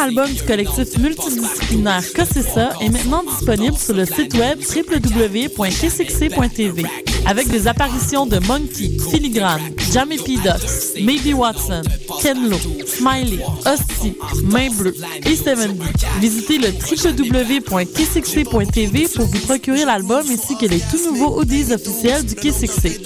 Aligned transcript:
Album 0.00 0.32
du 0.32 0.42
collectif 0.42 0.98
multidisciplinaire 0.98 2.02
Cossessa 2.14 2.70
est 2.80 2.88
maintenant 2.88 3.22
disponible 3.22 3.76
sur 3.76 3.94
le 3.94 4.06
site 4.06 4.34
web 4.34 4.58
www.kcxc.tv 4.58 6.86
avec 7.26 7.48
des 7.48 7.66
apparitions 7.66 8.24
de 8.24 8.38
Monkey, 8.46 8.92
Filigrane, 9.10 9.60
Jamie 9.92 10.16
P. 10.16 10.36
Ducks, 10.36 10.96
Maybe 11.02 11.34
Watson, 11.34 11.82
Ken 12.22 12.48
Lo, 12.48 12.56
Smiley, 12.86 13.44
Hostie, 13.66 14.16
Main 14.44 14.70
Bleue 14.70 14.94
et 15.26 15.36
Seven. 15.36 15.76
Visitez 16.20 16.56
le 16.58 16.68
www.kcxc.tv 16.68 19.08
pour 19.14 19.26
vous 19.26 19.40
procurer 19.40 19.84
l'album 19.84 20.24
ainsi 20.30 20.56
que 20.56 20.64
les 20.66 20.80
tout 20.80 21.12
nouveaux 21.12 21.40
audios 21.40 21.72
officiels 21.72 22.24
du 22.24 22.34
Kcxc. 22.34 23.00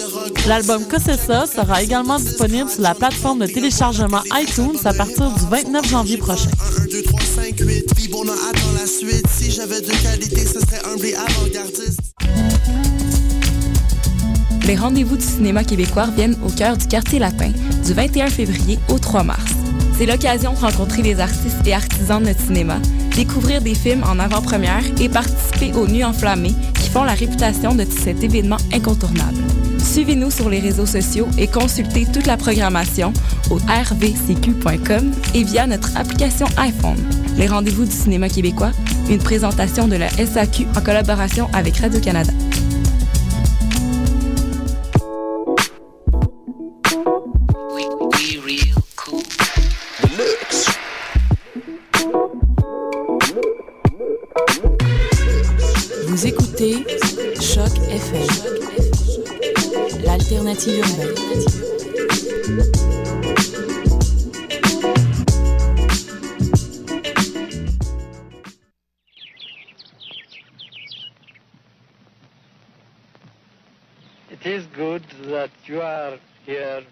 L'album 0.47 0.85
Cossessa 0.85 1.47
sera 1.47 1.83
également 1.83 2.19
disponible 2.19 2.69
sur 2.69 2.83
la 2.83 2.95
plateforme 2.95 3.39
de 3.41 3.47
téléchargement 3.47 4.21
iTunes 4.35 4.77
à 4.85 4.93
partir 4.93 5.31
du 5.31 5.47
29 5.51 5.89
janvier 5.89 6.19
prochain. 6.19 6.51
1, 6.83 6.85
2, 6.85 7.03
3, 7.03 7.21
5, 7.21 7.61
8, 7.61 7.95
attend 8.51 8.73
la 8.79 8.87
suite. 8.87 9.27
Si 9.27 9.51
j'avais 9.51 9.81
de 9.81 9.91
qualité, 10.03 10.45
ce 10.45 10.61
serait 10.61 10.83
un 10.85 10.97
avant-gardiste. 11.27 12.01
Les 14.67 14.77
rendez-vous 14.77 15.17
du 15.17 15.25
cinéma 15.25 15.65
québécois 15.65 16.09
viennent 16.15 16.37
au 16.45 16.51
cœur 16.51 16.77
du 16.77 16.87
quartier 16.89 17.19
latin 17.19 17.51
du 17.87 17.95
21 17.95 18.29
février 18.29 18.79
au 18.91 18.99
3 18.99 19.23
mars. 19.23 19.53
C'est 19.97 20.07
l'occasion 20.07 20.53
de 20.53 20.59
rencontrer 20.59 21.01
les 21.01 21.21
artistes 21.21 21.67
et 21.67 21.73
artisans 21.73 22.21
de 22.21 22.29
notre 22.29 22.41
cinéma, 22.41 22.81
découvrir 23.17 23.63
des 23.63 23.75
films 23.75 24.05
en 24.05 24.19
avant-première 24.19 24.85
et 25.01 25.09
participer 25.09 25.73
aux 25.73 25.87
Nuits 25.87 26.05
enflammées 26.05 26.55
qui 26.83 26.91
font 26.91 27.05
la 27.05 27.15
réputation 27.15 27.75
de 27.75 27.87
cet 27.89 28.23
événement 28.23 28.59
incontournable. 28.75 29.39
Suivez-nous 29.85 30.31
sur 30.31 30.49
les 30.49 30.61
réseaux 30.61 30.87
sociaux 30.87 31.29
et 31.39 31.47
consultez 31.47 32.07
toute 32.07 32.27
la 32.27 32.37
programmation 32.37 33.13
au 33.51 33.57
rvcq.com 33.57 35.13
et 35.35 35.45
via 35.45 35.67
notre 35.67 35.97
application 35.97 36.47
iPhone. 36.57 36.99
Les 37.37 37.47
rendez-vous 37.47 37.85
du 37.85 37.93
cinéma 37.93 38.29
québécois, 38.29 38.73
une 39.09 39.19
présentation 39.19 39.87
de 39.87 39.97
la 39.97 40.09
SAQ 40.09 40.67
en 40.77 40.81
collaboration 40.81 41.49
avec 41.53 41.77
Radio-Canada. 41.77 42.33
Urbaine. 60.67 61.15
It 74.31 74.47
is 74.47 74.67
good 74.75 75.03
that 75.27 75.51
you 75.67 75.81
are 75.81 76.19
here 76.45 76.83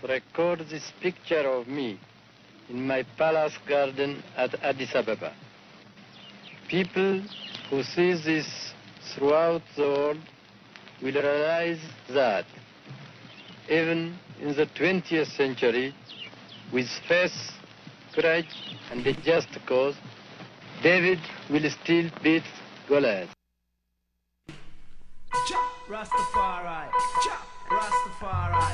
to 0.00 0.06
record 0.06 0.60
this 0.70 0.92
picture 1.00 1.48
of 1.48 1.66
me 1.66 1.98
in 2.68 2.86
my 2.86 3.04
palace 3.18 3.56
garden 3.68 4.22
at 4.36 4.54
Addis 4.62 4.94
Ababa. 4.94 5.32
People 6.68 7.22
who 7.68 7.82
see 7.82 8.12
this 8.12 8.72
throughout 9.14 9.62
the 9.76 9.82
world 9.82 10.18
will 11.02 11.12
realize 11.14 11.80
that 12.10 12.44
even 13.70 14.18
in 14.40 14.54
the 14.56 14.66
20th 14.66 15.28
century, 15.36 15.94
with 16.72 16.88
faith, 17.08 17.32
courage, 18.12 18.76
and 18.90 19.06
a 19.06 19.12
just 19.12 19.48
cause, 19.66 19.94
David 20.82 21.20
will 21.48 21.70
still 21.70 22.10
beat 22.22 22.42
Goliath. 22.88 23.30
Rastafari, 25.88 26.90
Rastafari, 27.70 28.64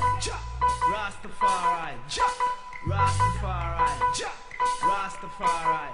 Rastafari, 0.91 1.95
Rastafari, 2.87 3.87
Rastafari, 4.81 5.89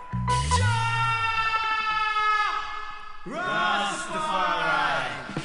Rastafari. 3.27 5.42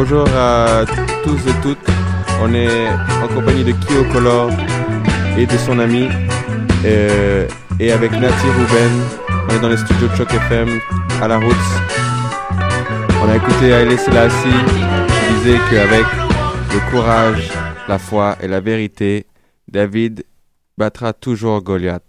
Bonjour 0.00 0.28
à 0.28 0.84
tous 1.24 1.40
et 1.48 1.60
toutes. 1.60 1.90
On 2.40 2.54
est 2.54 2.88
en 3.20 3.26
compagnie 3.34 3.64
de 3.64 3.72
Kyo 3.72 4.04
Color 4.12 4.48
et 5.36 5.44
de 5.44 5.58
son 5.66 5.80
ami. 5.80 6.06
Euh, 6.84 7.48
et 7.80 7.90
avec 7.90 8.12
Nati 8.12 8.46
Ruben, 8.46 8.92
on 9.28 9.56
est 9.56 9.58
dans 9.58 9.68
les 9.68 9.76
studios 9.76 10.06
de 10.06 10.14
Choc 10.14 10.32
FM 10.32 10.68
à 11.20 11.26
la 11.26 11.38
route. 11.38 11.56
On 13.24 13.28
a 13.28 13.34
écouté 13.34 13.70
Haile 13.70 13.98
Selassie 13.98 14.36
qui 15.08 15.34
disait 15.34 15.58
qu'avec 15.68 16.06
le 16.72 16.90
courage, 16.92 17.50
la 17.88 17.98
foi 17.98 18.36
et 18.40 18.46
la 18.46 18.60
vérité, 18.60 19.26
David 19.66 20.24
battra 20.76 21.12
toujours 21.12 21.60
Goliath. 21.60 22.04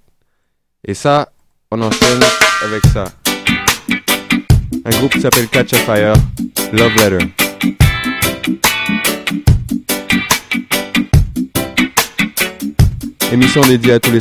Et 0.86 0.94
ça, 0.94 1.32
on 1.72 1.82
enchaîne 1.82 2.22
avec 2.64 2.86
ça. 2.94 3.06
Un 4.86 4.90
groupe 4.92 5.14
qui 5.14 5.22
s'appelle 5.22 5.48
Catch 5.48 5.74
a 5.74 5.78
Fire, 5.78 6.14
Love 6.72 6.96
Letter. 6.96 7.49
Émission 13.32 13.62
dédiée 13.62 13.94
à 13.94 14.00
tous 14.00 14.12
les 14.12 14.20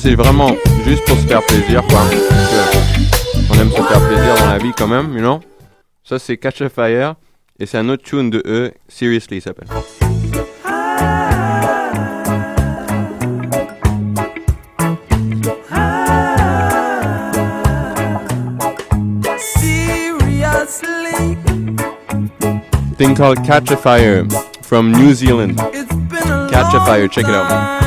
c'est 0.00 0.14
vraiment 0.14 0.54
juste 0.84 1.04
pour 1.06 1.16
se 1.16 1.26
faire 1.26 1.42
plaisir, 1.42 1.82
quoi. 1.88 2.00
on 3.50 3.54
aime 3.54 3.70
se 3.70 3.82
faire 3.82 4.06
plaisir 4.06 4.34
dans 4.38 4.50
la 4.50 4.58
vie 4.58 4.72
quand 4.76 4.86
même, 4.86 5.12
you 5.14 5.20
know? 5.20 5.40
Ça, 6.04 6.18
c'est 6.18 6.36
Catch 6.36 6.62
a 6.62 6.68
Fire. 6.68 7.14
Et 7.58 7.66
c'est 7.66 7.78
un 7.78 7.88
autre 7.88 8.04
tune 8.04 8.30
de 8.30 8.42
eux, 8.46 8.72
Seriously, 8.88 9.38
il 9.38 9.42
s'appelle. 9.42 9.66
Thing 22.96 23.14
called 23.14 23.44
Catch 23.44 23.70
a 23.70 23.76
Fire 23.76 24.24
from 24.62 24.92
New 24.92 25.12
Zealand. 25.14 25.56
Catch 26.50 26.74
a 26.74 26.84
Fire, 26.84 27.08
check 27.08 27.26
it 27.26 27.34
out. 27.34 27.77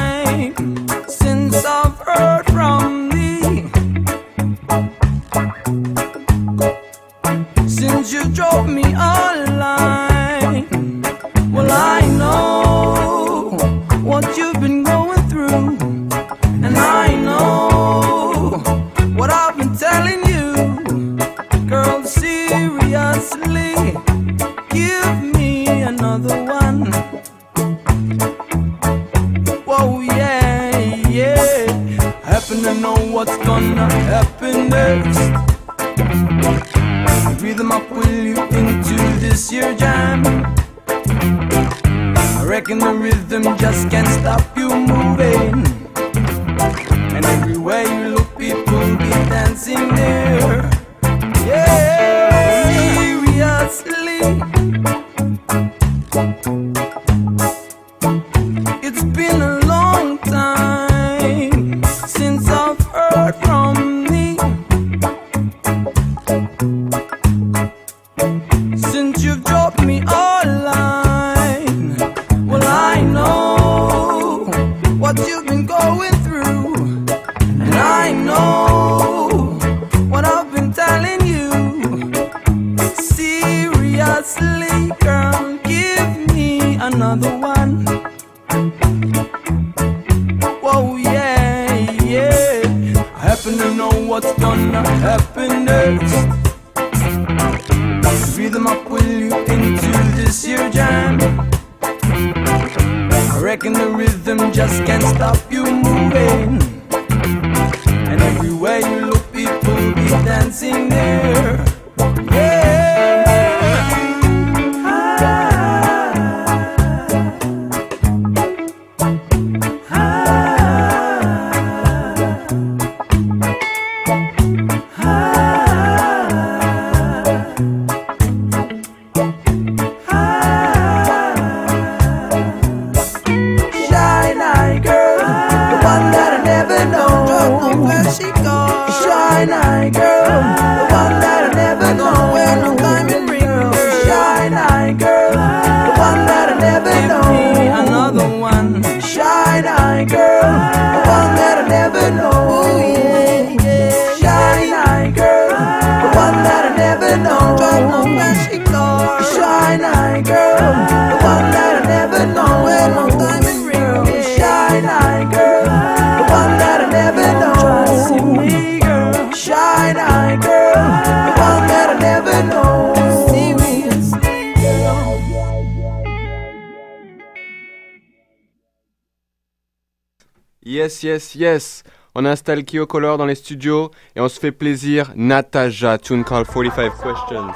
Yes, 181.12 181.36
yes. 181.36 181.84
On 182.16 182.26
installe 182.26 182.64
Kyo 182.64 182.88
Color 182.88 183.18
dans 183.18 183.26
les 183.26 183.36
studios 183.36 183.92
et 184.16 184.22
on 184.22 184.30
se 184.30 184.40
fait 184.40 184.54
plaisir. 184.54 185.12
Nataja, 185.18 185.98
tune 185.98 186.24
call 186.24 186.46
45 186.46 186.94
questions. 186.94 187.52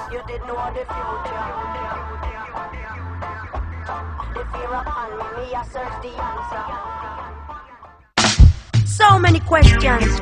So 8.86 9.18
many 9.20 9.40
questions. 9.40 10.20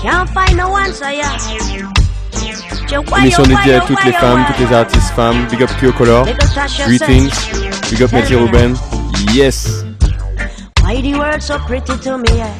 Can't 0.00 0.26
find 0.30 0.56
no 0.56 0.74
answer, 0.74 1.12
yeah. 1.12 1.36
Émission 3.18 3.42
dédiée 3.42 3.74
à 3.74 3.80
toutes 3.80 4.02
les 4.04 4.12
femmes, 4.12 4.42
toutes 4.46 4.66
les 4.66 4.74
artistes 4.74 5.10
femmes. 5.14 5.46
Big 5.50 5.62
up 5.62 5.70
Kyo 5.78 5.92
Color. 5.92 6.24
Greetings. 6.86 7.30
Big 7.90 8.02
up 8.02 8.12
Mathieu 8.12 8.38
Ruben. 8.38 8.74
Yes. 9.34 9.85
Why 10.86 11.00
the 11.00 11.18
world 11.18 11.42
so 11.42 11.58
pretty 11.58 11.98
to 11.98 12.16
me, 12.16 12.36
yeah? 12.36 12.54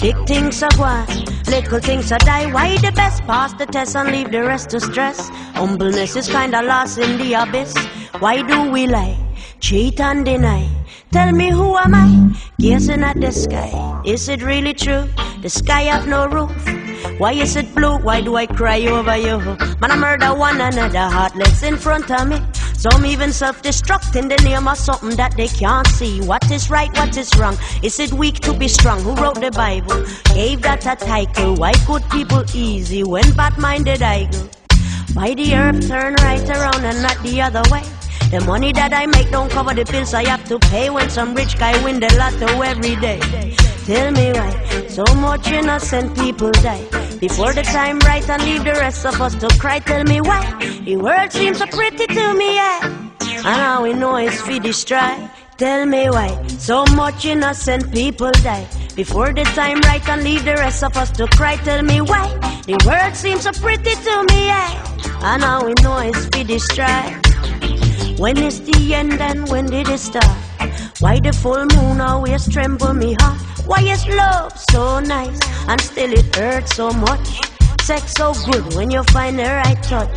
Big 0.00 0.14
things 0.24 0.62
are 0.62 0.70
gone, 0.76 1.04
little 1.48 1.80
things 1.80 2.12
are 2.12 2.18
die. 2.20 2.46
Why 2.52 2.76
the 2.76 2.92
best 2.92 3.24
pass 3.24 3.54
the 3.54 3.66
test 3.66 3.96
and 3.96 4.08
leave 4.12 4.30
the 4.30 4.42
rest 4.42 4.70
to 4.70 4.78
stress? 4.78 5.30
Humbleness 5.56 6.14
is 6.14 6.28
kinda 6.28 6.62
lost 6.62 6.98
in 6.98 7.18
the 7.18 7.34
abyss. 7.34 7.74
Why 8.20 8.42
do 8.42 8.70
we 8.70 8.86
lie, 8.86 9.18
cheat 9.58 9.98
and 9.98 10.24
deny? 10.24 10.68
Tell 11.10 11.32
me 11.32 11.50
who 11.50 11.76
am 11.76 11.96
I? 11.96 12.08
Gazing 12.60 13.02
at 13.02 13.20
the 13.20 13.32
sky. 13.32 13.72
Is 14.04 14.28
it 14.28 14.44
really 14.44 14.74
true? 14.74 15.08
The 15.42 15.50
sky 15.50 15.82
have 15.90 16.06
no 16.06 16.26
roof. 16.28 16.54
Why 17.18 17.32
is 17.32 17.56
it 17.56 17.74
blue? 17.74 17.96
Why 17.98 18.20
do 18.20 18.36
I 18.36 18.46
cry 18.46 18.80
over 18.86 19.16
you? 19.16 19.38
Man, 19.80 19.90
I 19.90 19.96
murder 19.96 20.32
one 20.32 20.60
another 20.60 21.08
heartless 21.18 21.64
in 21.64 21.76
front 21.76 22.12
of 22.12 22.28
me. 22.28 22.38
Some 22.82 23.06
even 23.06 23.32
self-destruct 23.32 24.16
in 24.16 24.26
the 24.26 24.34
name 24.38 24.66
of 24.66 24.76
something 24.76 25.14
that 25.14 25.36
they 25.36 25.46
can't 25.46 25.86
see. 25.86 26.20
What 26.20 26.50
is 26.50 26.68
right, 26.68 26.92
what 26.98 27.16
is 27.16 27.30
wrong? 27.38 27.56
Is 27.80 28.00
it 28.00 28.12
weak 28.12 28.40
to 28.40 28.52
be 28.52 28.66
strong? 28.66 29.00
Who 29.02 29.14
wrote 29.14 29.40
the 29.40 29.52
Bible? 29.52 30.04
Gave 30.34 30.62
that 30.62 30.84
a 30.84 30.96
title. 30.96 31.54
Why 31.54 31.74
good 31.86 32.02
people 32.10 32.42
easy 32.52 33.04
when 33.04 33.32
bad-minded 33.34 34.02
I 34.02 34.24
go? 34.24 34.48
Why 35.12 35.32
the 35.32 35.54
earth 35.54 35.86
turn 35.86 36.14
right 36.24 36.50
around 36.50 36.84
and 36.84 37.00
not 37.00 37.22
the 37.22 37.40
other 37.42 37.62
way? 37.70 37.84
The 38.30 38.40
money 38.46 38.72
that 38.72 38.92
I 38.92 39.06
make 39.06 39.30
don't 39.30 39.50
cover 39.50 39.74
the 39.74 39.84
bills 39.84 40.14
I 40.14 40.26
have 40.28 40.44
to 40.48 40.58
pay 40.58 40.90
when 40.90 41.10
some 41.10 41.34
rich 41.34 41.58
guy 41.58 41.82
win 41.84 42.00
the 42.00 42.08
lotto 42.16 42.62
every 42.62 42.96
day. 42.96 43.20
Tell 43.84 44.10
me 44.12 44.32
why 44.32 44.86
so 44.88 45.04
much 45.16 45.48
innocent 45.48 46.16
people 46.16 46.52
die 46.52 46.84
before 47.18 47.52
the 47.52 47.62
time 47.62 47.98
right 48.00 48.28
and 48.28 48.42
leave 48.44 48.64
the 48.64 48.72
rest 48.72 49.04
of 49.04 49.20
us 49.20 49.34
to 49.36 49.48
cry. 49.58 49.80
Tell 49.80 50.04
me 50.04 50.20
why 50.20 50.42
the 50.84 50.96
world 50.96 51.32
seems 51.32 51.58
so 51.58 51.66
pretty 51.66 52.06
to 52.06 52.34
me, 52.34 52.54
yeah. 52.54 52.80
And 53.44 53.44
now 53.44 53.82
we 53.82 53.92
know 53.92 54.16
it's 54.16 54.40
for 54.40 54.58
destroy. 54.58 55.28
Tell 55.58 55.84
me 55.86 56.08
why 56.10 56.46
so 56.46 56.84
much 56.96 57.24
innocent 57.24 57.92
people 57.92 58.30
die 58.42 58.66
before 58.96 59.32
the 59.32 59.44
time 59.54 59.80
right 59.80 60.08
and 60.08 60.22
leave 60.24 60.44
the 60.44 60.54
rest 60.54 60.82
of 60.82 60.96
us 60.96 61.10
to 61.12 61.26
cry. 61.28 61.56
Tell 61.56 61.82
me 61.82 62.00
why 62.00 62.28
the 62.66 62.78
world 62.86 63.14
seems 63.14 63.42
so 63.42 63.52
pretty 63.52 63.94
to 63.94 64.24
me, 64.30 64.46
yeah. 64.46 65.22
And 65.22 65.40
now 65.42 65.64
we 65.64 65.74
know 65.82 65.98
it's 65.98 66.24
for 66.26 66.44
destroy. 66.44 67.20
When 68.18 68.36
is 68.38 68.60
the 68.60 68.94
end 68.94 69.20
and 69.20 69.48
when 69.48 69.66
did 69.66 69.88
it 69.88 69.98
start? 69.98 70.24
Why 71.00 71.18
the 71.18 71.32
full 71.32 71.64
moon 71.66 72.00
always 72.00 72.48
tremble 72.48 72.94
me 72.94 73.16
heart? 73.20 73.40
Why 73.66 73.80
is 73.82 74.06
love 74.06 74.52
so 74.70 75.00
nice 75.00 75.40
and 75.68 75.80
still 75.80 76.12
it 76.12 76.34
hurts 76.36 76.76
so 76.76 76.90
much? 76.90 77.51
Sex 77.82 78.14
so 78.14 78.32
good 78.50 78.74
when 78.74 78.92
you 78.92 79.02
find 79.10 79.36
the 79.36 79.42
right 79.42 79.82
touch. 79.82 80.16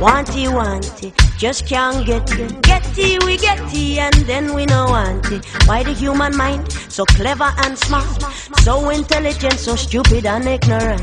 Wanty, 0.00 0.46
wanty, 0.48 1.12
just 1.36 1.66
can't 1.66 2.06
get 2.06 2.30
it. 2.38 2.62
Get 2.62 2.86
it, 2.96 3.22
we 3.24 3.36
getty, 3.36 3.98
and 3.98 4.14
then 4.24 4.54
we 4.54 4.64
no 4.64 4.86
want 4.86 5.30
it. 5.30 5.44
Why 5.66 5.82
the 5.82 5.92
human 5.92 6.34
mind 6.34 6.72
so 6.72 7.04
clever 7.04 7.52
and 7.58 7.76
smart, 7.78 8.22
so 8.60 8.88
intelligent, 8.88 9.58
so 9.58 9.76
stupid 9.76 10.24
and 10.24 10.46
ignorant? 10.46 11.02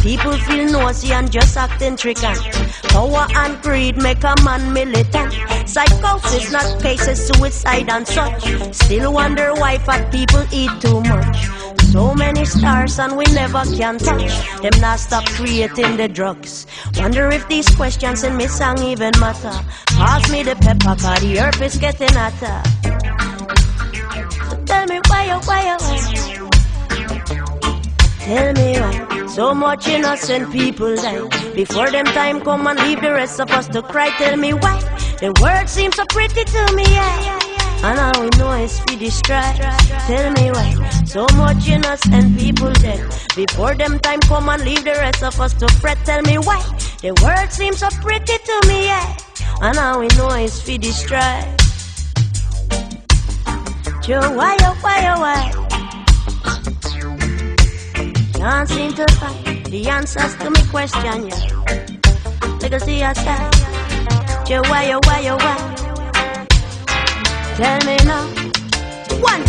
People 0.00 0.32
feel 0.38 0.72
nosy 0.72 1.12
and 1.12 1.30
just 1.30 1.54
act 1.56 1.82
intricate. 1.82 2.40
Power 2.84 3.26
and 3.34 3.60
greed 3.62 4.00
make 4.00 4.24
a 4.24 4.34
man 4.42 4.72
militant. 4.72 5.34
Psychosis, 5.68 6.50
not 6.50 6.80
cases, 6.80 7.26
suicide 7.26 7.90
and 7.90 8.08
such. 8.08 8.42
Still 8.74 9.12
wonder 9.12 9.52
why 9.52 9.76
fat 9.78 10.10
people 10.10 10.44
eat 10.50 10.70
too 10.80 11.02
much. 11.02 11.65
So 11.92 12.14
many 12.14 12.44
stars 12.44 12.98
and 12.98 13.16
we 13.16 13.24
never 13.32 13.62
can 13.76 13.98
touch. 13.98 14.32
Them 14.60 14.80
not 14.80 14.98
stop 15.00 15.24
creating 15.26 15.96
the 15.96 16.08
drugs. 16.08 16.66
Wonder 16.96 17.28
if 17.28 17.46
these 17.48 17.68
questions 17.74 18.22
in 18.22 18.36
me 18.36 18.46
song 18.48 18.82
even 18.82 19.12
matter. 19.18 19.56
Pass 19.86 20.30
me 20.30 20.42
the 20.42 20.56
pepper, 20.56 20.94
cause 21.00 21.20
the 21.20 21.40
earth 21.40 21.60
is 21.62 21.76
getting 21.78 22.12
hotter. 22.12 22.62
So 24.50 24.56
tell 24.64 24.86
me 24.86 25.00
why, 25.08 25.30
oh, 25.30 25.40
why, 25.44 25.62
oh, 25.72 25.78
why. 25.86 26.00
Tell 28.26 28.52
me 28.54 28.80
why 28.80 29.16
so 29.36 29.54
much 29.54 29.86
innocent 29.86 30.50
people 30.50 30.96
die 30.96 31.20
before 31.54 31.90
them 31.90 32.06
time 32.06 32.40
come 32.40 32.66
and 32.66 32.78
leave 32.80 33.02
the 33.02 33.12
rest 33.12 33.38
of 33.38 33.50
us 33.50 33.68
to 33.68 33.82
cry. 33.82 34.08
Tell 34.16 34.36
me 34.36 34.54
why 34.54 34.80
the 35.20 35.32
world 35.42 35.68
seems 35.68 35.96
so 35.96 36.06
pretty 36.06 36.44
to 36.44 36.72
me, 36.74 36.84
yeah. 36.84 37.45
And 37.84 37.98
all 37.98 38.22
we 38.22 38.28
know 38.38 38.52
is 38.52 38.80
we 38.88 38.96
destroy. 38.96 39.40
Tell 40.06 40.32
me 40.32 40.50
why 40.50 40.86
so 41.04 41.26
much 41.36 41.68
innocent 41.68 42.38
people 42.38 42.72
dead 42.72 43.00
before 43.34 43.74
them 43.74 43.98
time 44.00 44.20
come 44.20 44.48
and 44.48 44.62
leave 44.64 44.84
the 44.84 44.92
rest 44.92 45.22
of 45.22 45.40
us 45.40 45.54
to 45.54 45.68
fret. 45.80 45.98
Tell 46.04 46.22
me 46.22 46.38
why 46.38 46.60
the 47.00 47.12
world 47.22 47.50
seems 47.50 47.78
so 47.78 47.88
pretty 48.02 48.38
to 48.38 48.68
me, 48.68 48.86
yeah. 48.86 49.16
And 49.62 49.78
all 49.78 50.00
we 50.00 50.08
know 50.18 50.30
is 50.30 50.66
we 50.66 50.78
destroy. 50.78 51.40
Joe, 54.02 54.30
why, 54.36 54.56
oh, 54.60 54.76
why, 54.82 54.98
oh, 55.12 55.20
why? 55.20 55.52
Can't 58.34 58.68
seem 58.68 58.92
to 58.94 59.06
find 59.14 59.66
the 59.66 59.88
answers 59.88 60.36
to 60.36 60.50
me 60.50 60.62
question, 60.70 61.26
yeah. 61.26 62.58
Legacy 62.60 63.02
aside, 63.02 63.52
Joe, 64.46 64.62
why, 64.62 64.92
oh, 64.92 65.00
why, 65.04 65.28
oh, 65.28 65.36
why? 65.36 65.85
Tell 67.56 67.80
me 67.86 67.96
now, 68.04 68.26
one. 69.18 69.42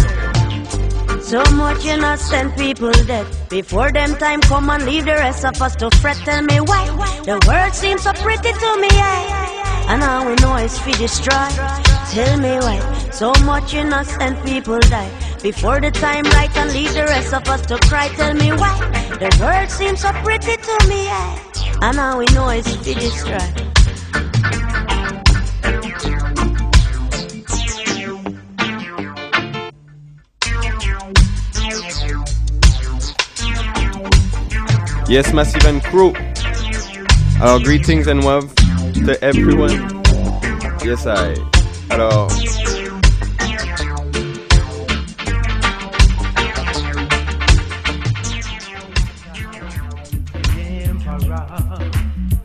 So 1.22 1.44
much 1.56 1.84
innocent 1.84 2.56
people 2.56 2.94
dead 3.06 3.28
before 3.50 3.92
them 3.92 4.16
time 4.16 4.40
come 4.40 4.70
and 4.70 4.86
leave 4.86 5.04
the 5.04 5.16
rest 5.16 5.44
of 5.44 5.62
us 5.62 5.76
to 5.76 5.90
fret. 6.00 6.16
Tell 6.24 6.42
me 6.42 6.62
why 6.62 6.86
the 7.26 7.38
world 7.46 7.74
seems 7.74 8.04
so 8.04 8.14
pretty 8.14 8.54
to 8.54 8.78
me, 8.80 8.88
yeah. 8.94 9.90
And 9.90 10.00
now 10.00 10.26
we 10.26 10.36
know 10.36 10.56
it's 10.56 10.80
for 10.80 10.92
destroy. 10.92 11.50
Tell 12.12 12.38
me 12.40 12.56
why 12.60 12.80
so 13.12 13.34
much 13.44 13.74
innocent 13.74 14.42
people 14.46 14.80
die 14.80 15.12
before 15.44 15.82
the 15.82 15.92
time 15.92 16.24
right 16.32 16.56
and 16.56 16.72
leave 16.72 16.94
the 16.94 17.04
rest 17.04 17.34
of 17.34 17.46
us 17.50 17.66
to 17.66 17.78
cry. 17.90 18.08
Tell 18.16 18.34
me 18.34 18.54
why 18.54 18.80
The 19.20 19.36
world 19.42 19.70
seems 19.70 20.00
so 20.00 20.14
pretty 20.24 20.56
to 20.56 20.88
me, 20.88 21.04
yeah. 21.04 21.40
And 21.82 21.98
now 21.98 22.20
we 22.20 22.26
know 22.34 22.48
it's 22.48 22.74
to 22.74 22.94
destroy. 22.94 23.67
Yes, 35.10 35.32
Massive 35.32 35.66
and 35.66 35.82
Crew. 35.84 36.12
Alors, 37.40 37.62
greetings 37.62 38.08
and 38.08 38.26
love 38.26 38.54
to 39.06 39.18
everyone. 39.24 40.02
Yes, 40.84 41.08
I. 41.08 41.34
Alors. 41.90 42.28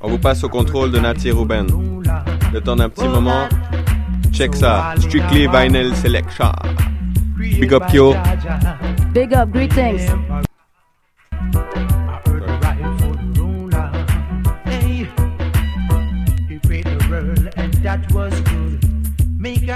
On 0.01 0.09
vous 0.09 0.19
passe 0.19 0.45
au 0.45 0.49
contrôle 0.49 0.93
de 0.93 1.01
Nati 1.01 1.33
Ruben. 1.33 1.67
Le 2.53 2.61
temps 2.61 2.77
petit 2.77 3.09
moment. 3.09 3.49
Check 4.33 4.55
ça. 4.55 4.95
Strictly 4.99 5.49
Vinyl 5.49 5.97
Selection. 5.97 6.53
Big 7.37 7.73
up 7.75 7.89
Kyo. 7.89 8.15
Big 9.13 9.35
up, 9.35 9.51
greetings. 9.51 10.07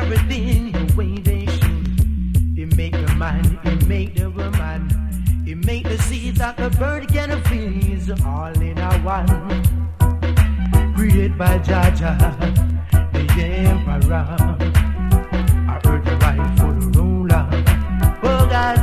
Everything 0.07 0.71
the 0.71 0.95
way 0.95 1.19
they 1.19 1.47
should. 1.47 1.87
He 2.55 2.65
make 2.77 2.93
the 2.93 3.15
man, 3.17 3.59
he 3.65 3.87
make 3.87 4.15
the 4.15 4.31
woman. 4.31 4.89
He 5.45 5.55
make 5.55 5.85
the 5.85 5.99
seed 5.99 6.37
that 6.37 6.57
the 6.57 6.71
bird 6.71 7.09
can 7.09 7.43
feed. 7.45 8.09
All 8.25 8.57
in 8.61 8.79
a 8.79 8.99
one. 8.99 9.27
Created 10.95 11.37
by 11.37 11.59
Jaja, 11.59 12.11
the 13.13 13.43
emperor. 13.43 14.26
I 15.69 15.80
heard 15.85 16.04
the 16.04 16.17
right 16.23 16.59
for 16.59 16.73
the 16.73 16.87
ruler. 16.99 17.49
Oh 18.23 18.47
God, 18.49 18.78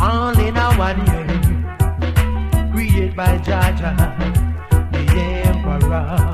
all 0.00 0.38
in 0.38 0.56
a 0.56 0.68
one. 0.74 1.00
Created 2.72 3.14
by 3.14 3.38
Jaja, 3.38 3.92
the 4.92 5.20
emperor. 5.46 6.27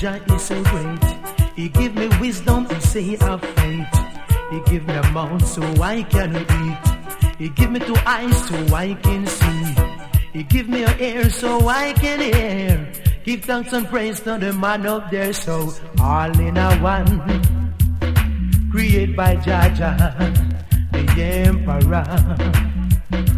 Jah 0.00 0.18
is 0.32 0.40
so 0.40 0.62
great. 0.64 1.04
He 1.56 1.68
give 1.68 1.94
me 1.94 2.08
wisdom, 2.18 2.64
he 2.70 2.80
say 2.80 3.16
of 3.16 3.42
faith. 3.42 3.86
He 4.50 4.58
give 4.64 4.86
me 4.86 4.94
a 4.94 5.02
mouth 5.12 5.46
so 5.46 5.60
I 5.76 6.04
can 6.04 6.36
eat. 6.36 7.36
He 7.36 7.50
give 7.50 7.70
me 7.70 7.80
two 7.80 7.96
eyes 8.06 8.48
so 8.48 8.56
I 8.74 8.94
can 8.94 9.26
see. 9.26 9.74
He 10.32 10.42
give 10.44 10.70
me 10.70 10.84
a 10.84 10.96
ear 10.96 11.28
so 11.28 11.68
I 11.68 11.92
can 11.92 12.18
hear. 12.18 12.90
Give 13.24 13.44
thanks 13.44 13.74
and 13.74 13.86
praise 13.88 14.20
to 14.20 14.38
the 14.38 14.54
man 14.54 14.86
up 14.86 15.10
there, 15.10 15.34
so 15.34 15.70
all 16.00 16.40
in 16.40 16.56
a 16.56 16.76
one. 16.78 17.20
Created 18.70 19.14
by 19.14 19.36
Jaja, 19.36 19.92
the 20.92 21.22
emperor. 21.22 22.08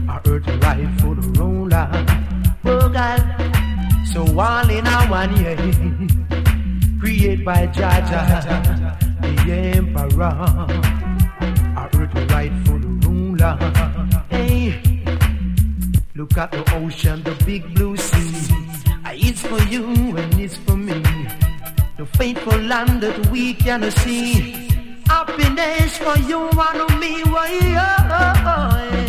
I 0.08 0.20
the 0.22 0.58
rightful 0.62 1.16
ruler. 1.42 1.90
Oh 2.64 2.88
God. 2.88 3.52
So 4.06 4.22
all 4.38 4.70
in 4.70 4.86
a 4.86 5.06
one 5.10 5.36
year, 5.38 6.21
created 7.02 7.44
by 7.44 7.66
Jaja, 7.66 8.96
the 9.20 9.52
emperor, 9.76 10.36
the 12.14 12.26
rightful 12.30 12.78
ruler. 12.78 13.56
Hey, 14.30 15.02
look 16.14 16.36
at 16.38 16.52
the 16.52 16.62
ocean, 16.76 17.24
the 17.24 17.34
big 17.44 17.74
blue 17.74 17.96
sea. 17.96 18.54
It's 19.14 19.40
for 19.44 19.60
you 19.64 19.84
and 20.16 20.40
it's 20.40 20.56
for 20.58 20.76
me. 20.76 21.02
The 21.98 22.06
faithful 22.06 22.58
land 22.58 23.00
that 23.02 23.26
we 23.32 23.54
can 23.54 23.90
see. 23.90 24.68
Happiness 25.08 25.98
for 25.98 26.16
you 26.30 26.50
and 26.50 27.00
me. 27.00 27.24
Why, 27.24 27.50
oh, 27.82 28.06
oh, 28.10 28.92
oh 28.94 29.01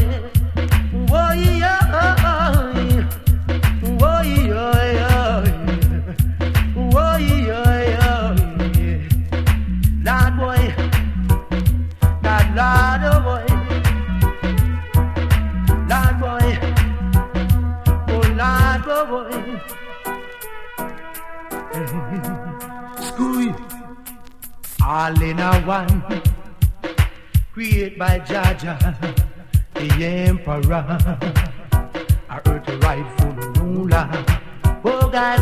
all 25.03 25.21
in 25.21 25.39
a 25.39 25.61
one, 25.61 26.03
created 27.51 27.97
by 27.97 28.19
Jaja, 28.19 28.77
the 29.73 30.05
emperor, 30.05 30.83
heard 32.27 32.65
the 32.65 32.77
rightful 32.77 33.31
ruler. 33.63 34.07
Oh 34.85 35.09
God, 35.09 35.41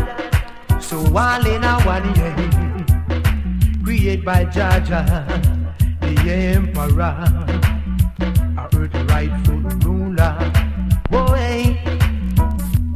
so 0.80 0.98
all 1.16 1.46
in 1.46 1.64
a 1.64 1.80
one, 1.82 2.14
yeah, 2.14 3.82
created 3.84 4.24
by 4.24 4.44
Jaja, 4.46 5.51
the 6.14 6.32
emperor, 6.32 7.02
I 8.58 8.68
heard 8.72 8.92
the 8.92 9.04
rightful 9.08 9.60
ruler. 9.86 10.52
Hey, 11.36 11.80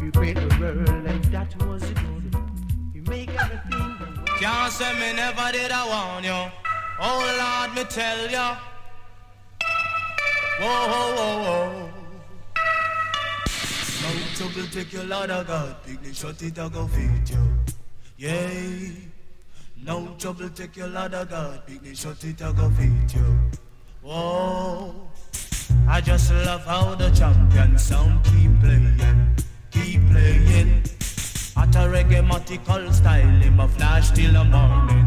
you 0.01 0.11
create 0.13 0.37
the 0.37 0.57
world 0.61 0.89
and 0.89 1.25
that 1.27 1.55
was 1.67 1.83
good. 1.83 2.37
You 2.95 3.03
make 3.03 3.31
everything. 3.31 4.25
Can't 4.39 4.73
say 4.73 4.93
me 4.95 5.13
never 5.15 5.53
did 5.53 5.71
I 5.71 5.83
warn 5.93 6.25
you. 6.25 6.51
Oh 7.01 7.19
Lord, 7.41 7.75
me 7.77 7.85
tell 7.85 8.31
ya. 8.31 8.57
Whoa, 10.61 10.89
whoa, 10.93 11.15
whoa, 11.17 11.35
whoa. 11.45 11.91
No 14.03 14.09
trouble 14.37 14.69
take 14.71 14.93
your 14.93 15.05
Lord 15.05 15.31
of 15.31 15.47
God. 15.47 15.77
Picnic 15.85 16.15
shut 16.15 16.43
it, 16.43 16.59
I 16.59 16.69
go 16.69 16.87
feed 16.87 17.29
you. 17.29 17.49
Yeah. 18.17 19.16
No 19.85 20.15
trouble 20.19 20.49
take 20.51 20.77
your 20.77 20.89
of 20.89 21.31
God. 21.31 21.67
Picnic 21.67 21.97
shut 21.97 22.25
it, 22.25 22.43
I 22.43 22.53
go 22.53 22.71
feed 22.71 23.13
you. 23.15 23.39
Whoa. 24.03 24.95
I 25.89 26.01
just 26.01 26.33
love 26.33 26.65
how 26.65 26.95
the 26.95 27.11
champion 27.11 27.79
sound 27.79 28.25
keep 28.25 28.61
playing, 28.61 29.37
keep 29.71 30.01
playing. 30.11 30.83
At 31.57 31.75
a 31.77 31.89
reggae 31.89 32.93
style, 32.93 33.41
him 33.41 33.61
a 33.61 33.69
flash 33.69 34.11
till 34.11 34.33
the 34.33 34.45
morning, 34.45 35.07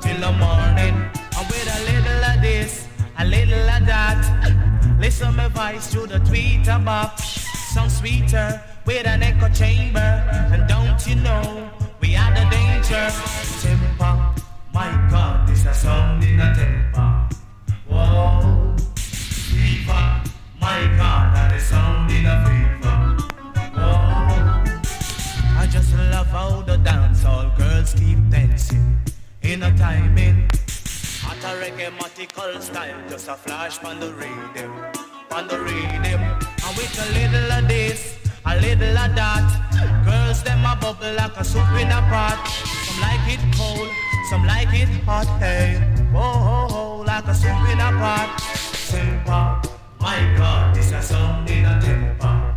till 0.00 0.20
the 0.20 0.32
morning. 0.32 0.94
And 1.36 1.46
with 1.48 1.76
a 1.76 1.80
little 1.90 2.24
of 2.24 2.42
this, 2.42 2.86
a 3.18 3.24
little 3.24 3.68
of 3.70 3.86
that. 3.86 4.98
Listen 5.00 5.36
my 5.36 5.48
voice 5.48 5.92
through 5.92 6.08
the 6.08 6.18
tweeter 6.20 6.84
box, 6.84 7.46
sound 7.72 7.90
sweeter 7.90 8.60
with 8.84 9.06
an 9.06 9.22
echo 9.22 9.48
chamber. 9.48 9.98
And 10.52 10.68
don't 10.68 11.06
you 11.06 11.14
know 11.16 11.70
we 12.00 12.16
are 12.16 12.34
the 12.34 12.44
danger? 12.50 13.87
A 33.28 33.36
flash 33.36 33.84
on 33.84 34.00
the 34.00 34.10
rhythm, 34.14 34.72
on 35.32 35.46
the 35.48 35.58
rhythm. 35.60 36.20
And 36.64 36.76
with 36.78 36.96
a 36.96 37.12
little 37.12 37.52
of 37.52 37.68
this, 37.68 38.16
a 38.46 38.56
little 38.56 38.96
of 38.96 39.14
that, 39.16 40.02
girls 40.06 40.42
them 40.42 40.64
a 40.64 40.74
bubble 40.80 41.12
like 41.12 41.36
a 41.36 41.44
soup 41.44 41.68
in 41.78 41.88
a 41.88 42.00
pot. 42.08 42.40
Some 42.86 43.00
like 43.02 43.28
it 43.28 43.40
cold, 43.54 43.90
some 44.30 44.46
like 44.46 44.72
it 44.72 44.88
hot. 45.04 45.26
Hey, 45.40 45.76
oh, 46.14 46.18
oh, 46.18 46.68
oh 46.70 47.04
like 47.06 47.26
a 47.26 47.34
soup 47.34 47.68
in 47.68 47.80
a 47.80 47.90
pot. 48.00 48.40
Simple, 48.40 49.74
my 50.00 50.34
God, 50.38 50.74
this 50.74 50.92
a 50.92 51.02
sound 51.02 51.50
in 51.50 51.66
a 51.66 51.80
temper. 51.82 52.54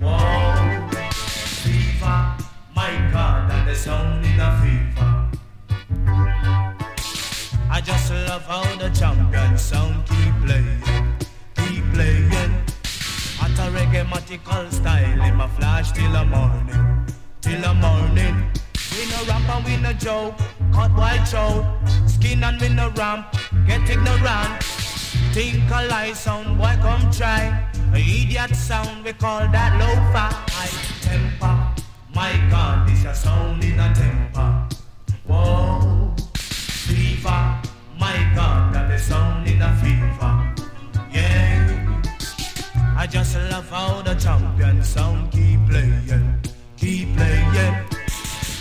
Whoa, 0.00 0.88
fever. 1.60 2.36
My 2.74 3.10
God, 3.12 3.50
and 3.50 3.68
the 3.68 3.74
sound 3.74 4.24
in 4.24 4.40
a 4.40 4.60
fever. 4.62 5.15
I 7.76 7.80
just 7.82 8.10
love 8.10 8.46
how 8.46 8.64
the 8.76 8.88
champion 8.88 9.58
sound 9.58 10.06
keep 10.06 10.34
playing, 10.46 10.80
keep 11.56 11.84
playing. 11.92 12.32
At 13.38 13.52
a 13.60 13.68
reggae 13.70 14.72
style, 14.72 15.20
in 15.20 15.34
my 15.34 15.46
flash 15.46 15.92
till 15.92 16.10
the 16.10 16.24
morning, 16.24 17.06
till 17.42 17.60
the 17.60 17.74
morning. 17.74 18.50
We 18.92 19.04
no 19.10 19.22
rap 19.28 19.48
and 19.50 19.64
we 19.66 19.76
no 19.76 19.92
joke, 19.92 20.38
cut 20.72 20.90
white 20.92 21.26
show. 21.26 21.66
skin 22.06 22.44
and 22.44 22.58
me 22.58 22.70
no 22.70 22.88
ramp. 22.96 23.26
Get 23.66 23.90
ignorant. 23.90 24.62
Think 25.34 25.70
a 25.70 25.86
lie 25.86 26.14
sound, 26.14 26.56
boy 26.56 26.78
come 26.80 27.10
try. 27.10 27.68
A 27.92 27.98
idiot 27.98 28.56
sound, 28.56 29.04
we 29.04 29.12
call 29.12 29.40
that 29.52 29.78
low-fi. 29.78 30.32
Temper. 31.02 31.84
My 32.14 32.32
God, 32.48 32.88
this 32.88 33.04
a 33.04 33.14
sound 33.14 33.62
in 33.62 33.78
a 33.78 33.94
temper. 33.94 34.66
Whoa. 35.26 36.05
Fever. 36.86 37.60
My 37.98 38.16
God, 38.36 38.74
that 38.74 38.90
is 38.92 39.02
sound 39.02 39.48
in 39.48 39.60
a 39.60 39.74
fever. 39.82 40.34
Yeah. 41.12 42.02
I 42.96 43.06
just 43.08 43.36
love 43.50 43.68
how 43.68 44.02
the 44.02 44.14
champion 44.14 44.82
sound 44.84 45.32
keep 45.32 45.58
playing, 45.68 46.40
keep 46.76 47.16
playing. 47.16 47.56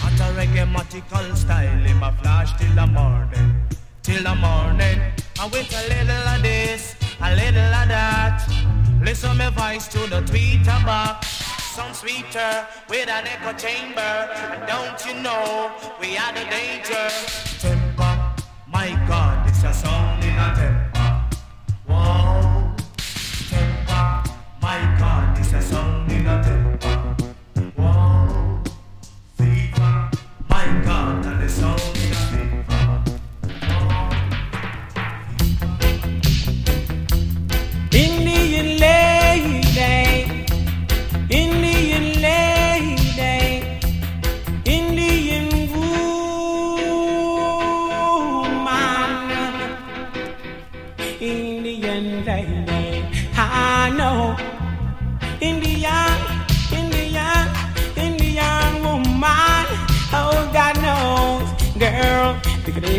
At 0.06 0.20
a 0.20 0.28
reggae 0.38 1.38
style 1.38 1.86
in 1.86 1.98
my 1.98 2.12
flash 2.18 2.58
till 2.58 2.74
the 2.74 2.88
morning, 2.88 3.62
till 4.02 4.24
the 4.24 4.36
morning. 4.36 5.00
I 5.40 5.48
wait 5.54 5.72
a 5.72 5.82
little 5.88 6.28
of 6.34 6.42
this, 6.42 6.96
a 7.22 7.36
little 7.36 7.74
of 7.82 7.88
that. 7.90 8.48
Listen 9.04 9.38
my 9.38 9.52
voice 9.52 9.88
to 9.90 10.00
the 10.10 10.22
tweeter 10.22 10.84
box. 10.84 11.46
Sweeter 11.96 12.68
with 12.90 13.08
an 13.08 13.26
echo 13.26 13.54
chamber. 13.58 14.02
And 14.02 14.68
don't 14.68 15.06
you 15.08 15.22
know 15.24 15.72
we 16.02 16.18
are 16.18 16.34
the 16.34 16.44
danger? 16.52 17.08
Temper, 17.60 18.15
my 18.76 18.90
God, 19.08 19.48
it's 19.48 19.64
a 19.64 19.74
song 19.74 20.22
in 20.22 20.36
a 20.46 20.54
temper. 20.54 21.08
Whoa, 21.88 22.76
temper, 23.50 24.30
my 24.62 24.80
God, 25.00 25.40
it's 25.40 25.54
a 25.54 25.62
song 25.62 26.12
in 26.12 26.28
a 26.28 26.44
temper. 26.44 26.98
Whoa, 27.78 28.60
fever, 29.38 30.10
my 30.50 30.68
God, 30.84 31.26
and 31.26 31.42
the 31.42 31.48
song 31.48 31.75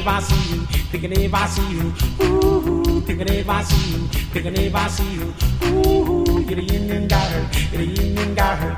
if 0.07 0.13
I 0.13 0.21
see 0.21 0.55
you, 0.55 0.61
thinking 0.93 1.13
if 1.21 1.35
I 1.35 1.47
see 1.49 1.69
you, 1.69 1.93
ooh, 2.23 3.01
thinking 3.01 3.29
if 3.29 3.49
I 3.49 3.63
see 3.65 3.91
you, 3.91 4.07
thinking 4.33 4.57
if 4.57 4.73
I 4.73 4.87
see 4.87 5.15
you, 5.15 5.35
ooh, 5.65 6.45
you're 6.47 6.55
the 6.55 6.75
Indian 6.77 7.09
got 7.09 7.29
her, 7.33 7.51
you're 7.73 7.85
the 7.85 8.03
Indian 8.03 8.35
got 8.37 8.57
her. 8.57 8.77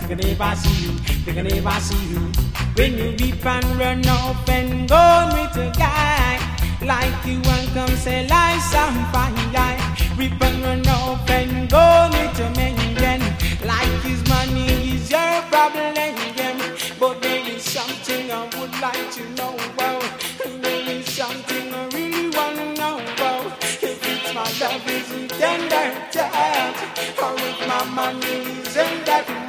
Thinking 0.00 0.28
if 0.28 0.40
I 0.40 0.54
see 0.54 0.86
you, 0.86 0.92
thinking 1.24 1.46
if 1.46 1.64
I 1.64 1.78
see 1.78 2.04
you, 2.08 2.32
when 2.74 2.98
you 2.98 3.16
beep 3.16 3.46
and 3.46 3.64
run 3.78 4.08
off 4.08 4.48
and 4.48 4.88
go 4.88 5.30
meet 5.36 5.54
a 5.54 5.70
guy 5.78 6.40
like 6.82 7.24
you 7.24 7.36
and 7.36 7.68
come 7.72 7.96
say 7.96 8.26
like 8.26 8.60
some 8.60 8.96
fine 9.12 9.52
guy, 9.52 9.78
rip 10.16 10.47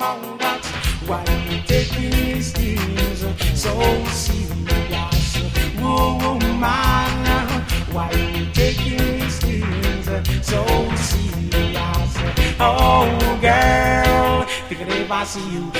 amount, 0.01 0.65
why 1.07 1.23
you 1.49 1.61
taking 1.65 2.11
things? 2.51 3.19
So 3.59 3.71
serious? 4.05 5.35
You 8.11 8.45
taking 8.53 8.97
these 8.97 9.39
things? 9.39 10.05
So 10.45 10.65
serious? 10.95 12.11
Oh, 12.59 13.37
girl, 13.41 14.45
thinking 14.67 14.89
if 14.89 15.11
I 15.11 15.23
see 15.23 15.49
you, 15.51 15.71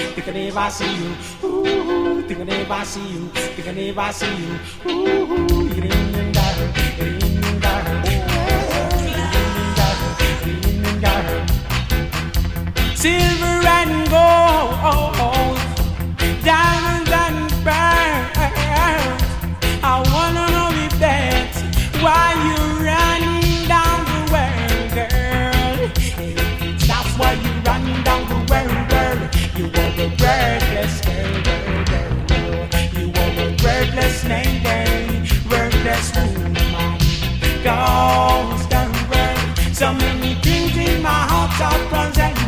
I 0.56 0.70
see 0.70 0.96
you, 0.96 1.16
ooh, 1.44 2.22
thinking 2.28 2.50
if 2.50 2.72
I 2.72 2.84
see 2.84 3.08
you, 3.10 3.28
thinking 3.28 3.78
if 3.78 3.98
I 3.98 4.12
see 4.12 4.36
you, 4.38 4.60
ooh, 4.90 5.68
you're 5.68 6.29
Silver 13.02 13.64
and 13.80 14.10
gold, 14.10 15.58
diamonds 16.44 17.10
and 17.10 17.50
pearls. 17.64 19.22
I 19.82 20.04
wanna 20.12 20.46
know 20.52 20.70
if 20.86 20.94
that's 21.00 21.60
why 22.04 22.36
you're 22.44 22.76
running 22.84 23.68
down 23.70 24.00
the 24.12 24.22
world, 24.34 24.90
girl. 25.00 25.80
That's 26.90 27.12
why 27.18 27.32
you're 27.42 27.62
running 27.64 28.02
down 28.04 28.22
the 28.28 28.40
world, 28.52 28.84
girl. 28.92 29.20
You 29.56 29.66
are 29.80 29.94
a 29.96 30.08
wordless 30.20 30.96
girl, 31.08 31.36
girl, 31.48 31.80
girl. 31.92 32.68
You 33.00 33.08
are 33.22 33.34
a 33.40 33.56
wordless 33.64 34.20
lady, 34.26 35.24
wordless 35.50 36.08
woman. 36.18 36.54
Goes 37.64 38.62
the 38.68 38.84
world. 39.10 39.48
So 39.74 39.88
many 39.94 40.36
things 40.44 40.76
in 40.76 41.02
my 41.02 41.22
heart 41.32 41.62
are 41.62 41.80
transcendence, 41.88 42.39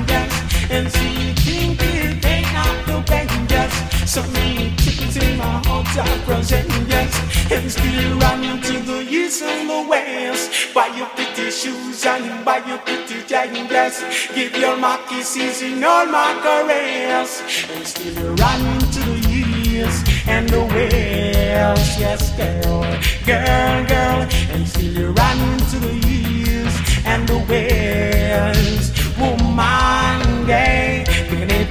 So 4.12 4.22
many 4.34 4.72
things 4.72 5.16
in 5.16 5.38
my 5.38 5.62
heart 5.66 5.88
are 5.98 6.26
transcendence, 6.26 7.16
and 7.50 7.72
still 7.72 8.20
running 8.20 8.60
to 8.60 8.74
the 8.80 9.08
east 9.10 9.42
and 9.42 9.70
the 9.70 9.88
west. 9.90 10.74
Buy 10.74 10.88
your 10.98 11.08
pretty 11.16 11.50
shoes 11.50 12.06
and 12.06 12.44
buy 12.44 12.58
your 12.68 12.80
pretty 12.80 13.24
dress. 13.24 14.04
Give 14.36 14.54
your 14.58 14.76
my 14.76 15.00
kisses 15.08 15.62
in 15.62 15.82
all 15.82 16.06
my 16.08 16.36
careers, 16.44 17.42
and 17.72 17.88
still 17.88 18.36
running 18.36 18.80
to 18.92 19.00
the 19.00 19.20
east 19.32 20.06
and 20.28 20.50
the 20.50 20.60
west. 20.60 21.98
Yes, 21.98 22.36
girl, 22.36 22.82
girl, 23.26 23.86
girl, 23.88 24.28
and 24.52 24.68
still 24.68 25.14
running 25.14 25.58
to 25.72 25.80
the 25.88 25.96
east 26.06 27.06
and 27.06 27.30
the 27.30 27.38
west. 27.48 28.92
Woman, 29.18 30.46
gay. 30.48 31.01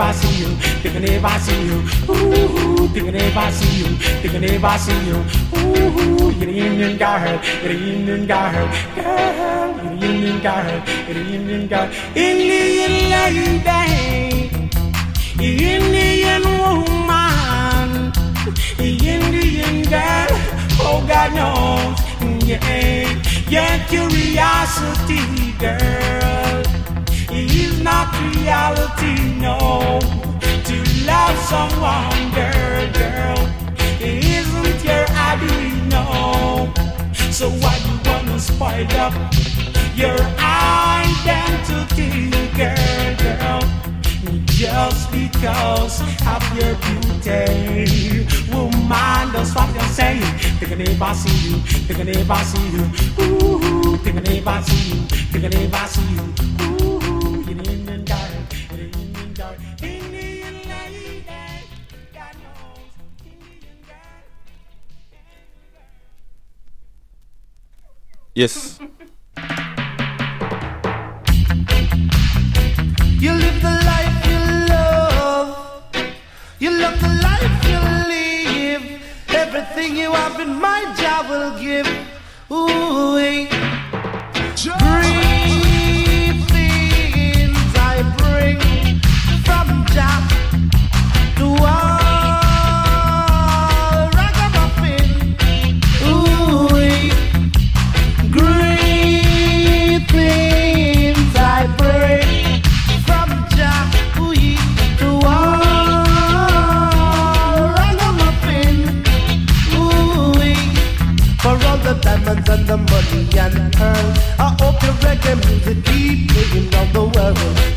If 0.01 0.07
I 0.07 0.13
see 0.13 0.41
you, 0.41 0.49
thinking 0.81 1.05
if 1.05 1.23
I 1.23 1.39
see 1.39 1.63
you, 1.67 1.79
ooh, 2.09 2.89
thinking 2.89 3.17
if 3.17 3.37
I 3.37 3.51
see 3.51 3.81
you, 3.81 3.97
thinking 4.23 4.45
if 4.45 4.65
I 4.65 4.79
see 4.79 4.99
you, 5.05 5.17
ooh, 5.61 6.31
you're 6.33 6.47
the 6.47 6.59
Indian 6.59 6.97
girl, 6.97 7.39
you're 7.61 7.75
the 7.75 7.79
Indian 7.93 8.27
girl, 8.27 8.51
girl, 8.51 9.77
you're 9.77 9.97
the 9.99 10.07
Indian 10.07 10.41
girl, 10.41 10.83
you're 11.05 11.15
the 11.15 11.35
Indian 11.35 11.69
girl, 11.69 11.91
Indian 12.17 12.95
lady, 13.13 13.61
Indian 15.39 16.43
woman, 16.49 17.89
Indian 18.79 19.83
girl, 19.83 20.29
oh 20.81 21.05
God 21.07 21.31
knows, 21.37 22.01
yeah, 22.49 23.05
your 23.51 23.73
curiosity, 23.91 25.53
girl 25.59 26.50
is 27.33 27.81
not 27.83 28.09
reality, 28.35 29.15
no. 29.39 29.99
To 30.69 30.77
love 31.07 31.37
someone, 31.53 32.31
girl, 32.35 32.87
girl, 32.93 33.39
it 34.01 34.25
isn't 34.25 34.85
your 34.85 35.05
hobby, 35.11 35.71
no. 35.89 36.73
So 37.31 37.49
why 37.51 37.77
you 37.87 37.99
wanna 38.05 38.39
spoil 38.39 38.87
up 38.99 39.15
your 39.95 40.19
identity, 40.39 42.31
girl, 42.57 43.15
girl? 43.23 43.63
Just 44.47 45.11
because 45.11 46.01
of 46.03 46.43
your 46.59 46.75
beauty, 46.85 48.27
woman, 48.53 49.33
that's 49.33 49.55
what 49.55 49.73
you're 49.75 49.83
saying. 49.85 50.33
Thinking 50.59 50.81
if 50.83 51.01
I 51.01 51.13
see 51.15 51.49
you, 51.49 51.57
thinking 51.89 52.09
if 52.09 52.31
I 52.31 52.43
see 52.43 52.69
you, 52.77 52.85
ooh, 53.25 53.97
thinking 53.99 54.27
if 54.37 54.47
I 54.47 54.61
see 54.61 54.83
you, 54.91 55.01
thinking 55.33 55.55
if 55.63 55.75
I 55.75 55.87
see 55.87 56.09
you, 56.15 56.25
ooh, 56.63 56.90
Yes. 68.35 68.81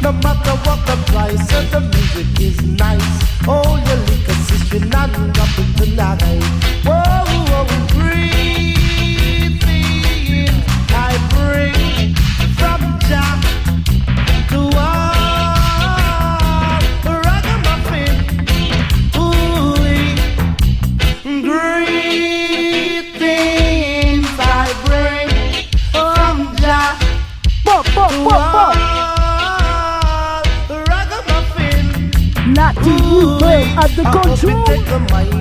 No 0.03 0.11
matter 0.11 0.51
what 0.65 0.85
the 0.85 0.97
price, 1.13 1.53
and 1.53 1.69
the 1.71 1.79
music 1.79 2.41
is 2.41 2.61
nice. 2.77 3.23
Oh, 3.47 3.62
compromise. 34.93 35.32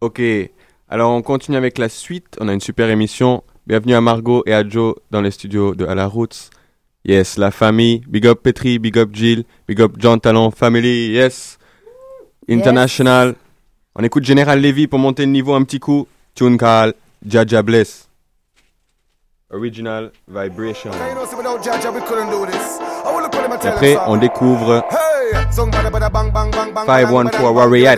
Ok, 0.00 0.22
alors 0.88 1.12
on 1.12 1.20
continue 1.20 1.58
avec 1.58 1.76
la 1.76 1.90
suite. 1.90 2.38
On 2.40 2.48
a 2.48 2.54
une 2.54 2.60
super 2.60 2.88
émission. 2.88 3.44
Bienvenue 3.66 3.92
à 3.92 4.00
Margot 4.00 4.42
et 4.46 4.54
à 4.54 4.66
Joe 4.66 4.94
dans 5.10 5.20
les 5.20 5.30
studios 5.30 5.74
de 5.74 5.84
À 5.84 5.94
la 5.94 6.06
Roots. 6.06 6.48
Yes, 7.04 7.36
la 7.36 7.50
famille. 7.50 8.00
Big 8.08 8.26
up 8.26 8.40
Petri, 8.42 8.78
big 8.78 8.96
up 8.96 9.10
Jill, 9.12 9.44
big 9.68 9.78
up 9.82 9.96
John 9.98 10.18
Talon, 10.18 10.52
family. 10.52 11.10
Yes. 11.10 11.58
International. 12.48 13.34
On 13.94 14.02
écoute 14.02 14.24
Général 14.24 14.62
Levy 14.62 14.86
pour 14.86 14.98
monter 14.98 15.26
le 15.26 15.32
niveau 15.32 15.52
un 15.52 15.64
petit 15.64 15.80
coup. 15.80 16.08
Tune 16.34 16.56
call 16.56 16.94
Jaja 17.26 17.62
Bless. 17.62 18.09
Original 19.52 20.12
Vibration. 20.28 20.90
Après, 23.64 23.96
on 24.06 24.16
découvre 24.16 24.84
514 25.50 27.40
Warrior. 27.54 27.96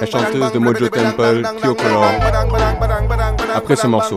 La 0.00 0.06
chanteuse 0.06 0.52
de 0.52 0.58
Mojo 0.58 0.88
Temple, 0.88 1.42
Kyo 1.62 1.74
Color. 1.74 2.04
Après 3.54 3.76
ce 3.76 3.86
morceau. 3.86 4.16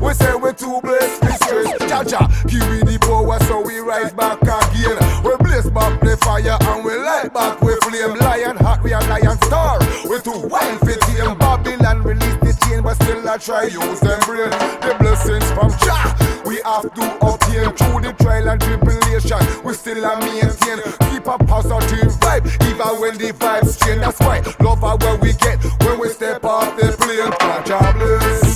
A 0.00 0.04
a 0.04 0.08
a. 0.08 0.08
We 0.08 0.14
say 0.14 0.34
we 0.34 0.52
too 0.52 0.80
blessed, 0.82 1.22
mistress. 1.24 1.68
Jah 1.88 2.04
Jah, 2.04 2.28
give 2.46 2.66
me 2.70 2.82
the 2.82 2.98
power, 3.00 3.38
so 3.46 3.60
we 3.60 3.78
rise 3.78 4.12
back 4.12 4.40
again. 4.42 4.98
We 5.24 5.36
blaze 5.44 5.70
back 5.70 6.00
the 6.00 6.16
fire, 6.18 6.58
and 6.60 6.84
we 6.84 6.94
light 6.96 7.32
back 7.32 7.60
we 7.60 7.74
flame. 7.82 8.18
Lion 8.18 8.56
heart, 8.56 8.82
we 8.82 8.92
are 8.92 9.02
lion 9.08 9.36
star. 9.42 9.78
We 10.08 10.20
too 10.20 10.46
wild 10.48 10.78
for 10.80 10.94
tame. 11.06 11.36
Babylon 11.38 12.02
release 12.02 12.36
the 12.40 12.56
chain, 12.66 12.82
but 12.82 12.94
still 12.94 13.28
I 13.28 13.36
try 13.38 13.64
use 13.64 14.00
them 14.00 14.20
brain. 14.26 14.50
The 14.50 14.96
blessings 14.98 15.50
from 15.52 15.70
Jah. 15.84 16.14
We 16.46 16.60
have 16.64 16.88
to 16.94 17.04
obtain 17.20 17.70
through 17.76 18.00
the 18.00 18.14
trial 18.18 18.48
and 18.48 18.60
tribulation. 18.60 19.40
We 19.64 19.74
still 19.74 20.04
a 20.04 20.18
maintain. 20.20 20.80
Keep 21.10 21.26
a 21.26 21.36
positive 21.44 22.12
vibe, 22.22 22.46
even 22.64 23.00
when 23.00 23.18
the 23.18 23.32
vibes 23.36 23.76
change. 23.84 24.00
That's 24.00 24.20
why 24.20 24.40
love 24.60 24.82
are 24.84 24.96
where 24.96 25.16
we 25.18 25.32
get 25.34 25.62
when 25.84 25.98
we 26.00 26.08
step 26.08 26.44
off 26.44 26.76
the 26.76 26.92
plane. 26.96 27.32
Jah 27.66 27.92
bless, 27.92 28.47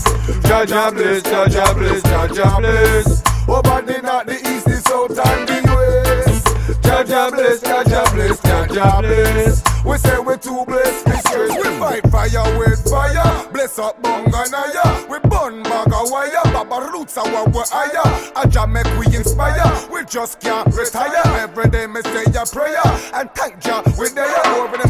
Jah 0.67 0.91
bless, 0.93 1.23
Jah 1.23 1.75
bless, 1.75 2.03
Jah 2.03 2.57
bless. 2.61 3.23
But 3.47 3.87
the 3.87 4.01
not 4.03 4.27
the 4.27 4.35
east, 4.35 4.65
the 4.65 4.77
south, 4.87 5.19
and 5.19 5.49
the 5.49 5.63
west. 5.75 6.47
Jah 6.83 7.31
bless, 7.31 7.61
Jah 7.61 8.11
bless, 8.15 8.41
Jah 8.41 9.01
bless. 9.01 9.63
We 9.85 9.99
say 9.99 10.19
we 10.21 10.37
too 10.39 10.65
blessed, 10.65 11.09
mistress. 11.09 11.51
We 11.57 11.79
fight 11.81 12.07
fire 12.11 12.59
with 12.59 12.89
fire. 12.89 13.49
Bless 13.53 13.79
up 13.81 14.01
Bunganaya. 14.01 15.09
We 15.09 15.19
burn 15.29 15.67
of 15.67 16.11
wire. 16.11 16.43
Baba 16.53 16.89
roots 16.93 17.19
are 17.19 17.27
what 17.27 17.53
we're 17.53 17.65
higher. 17.67 18.31
A 18.37 18.67
make 18.69 18.87
we 18.99 19.07
inspire. 19.17 19.89
We 19.93 20.05
just 20.05 20.39
can't 20.41 20.73
retire. 20.75 21.23
Every 21.41 21.69
day 21.71 21.87
me 21.89 22.01
say 22.03 22.25
a 22.25 22.47
prayer. 22.47 22.79
And 23.15 23.29
thank 23.35 23.59
Jah. 23.59 23.83
We 23.99 24.09
there 24.11 24.47
over 24.47 24.77
the 24.77 24.87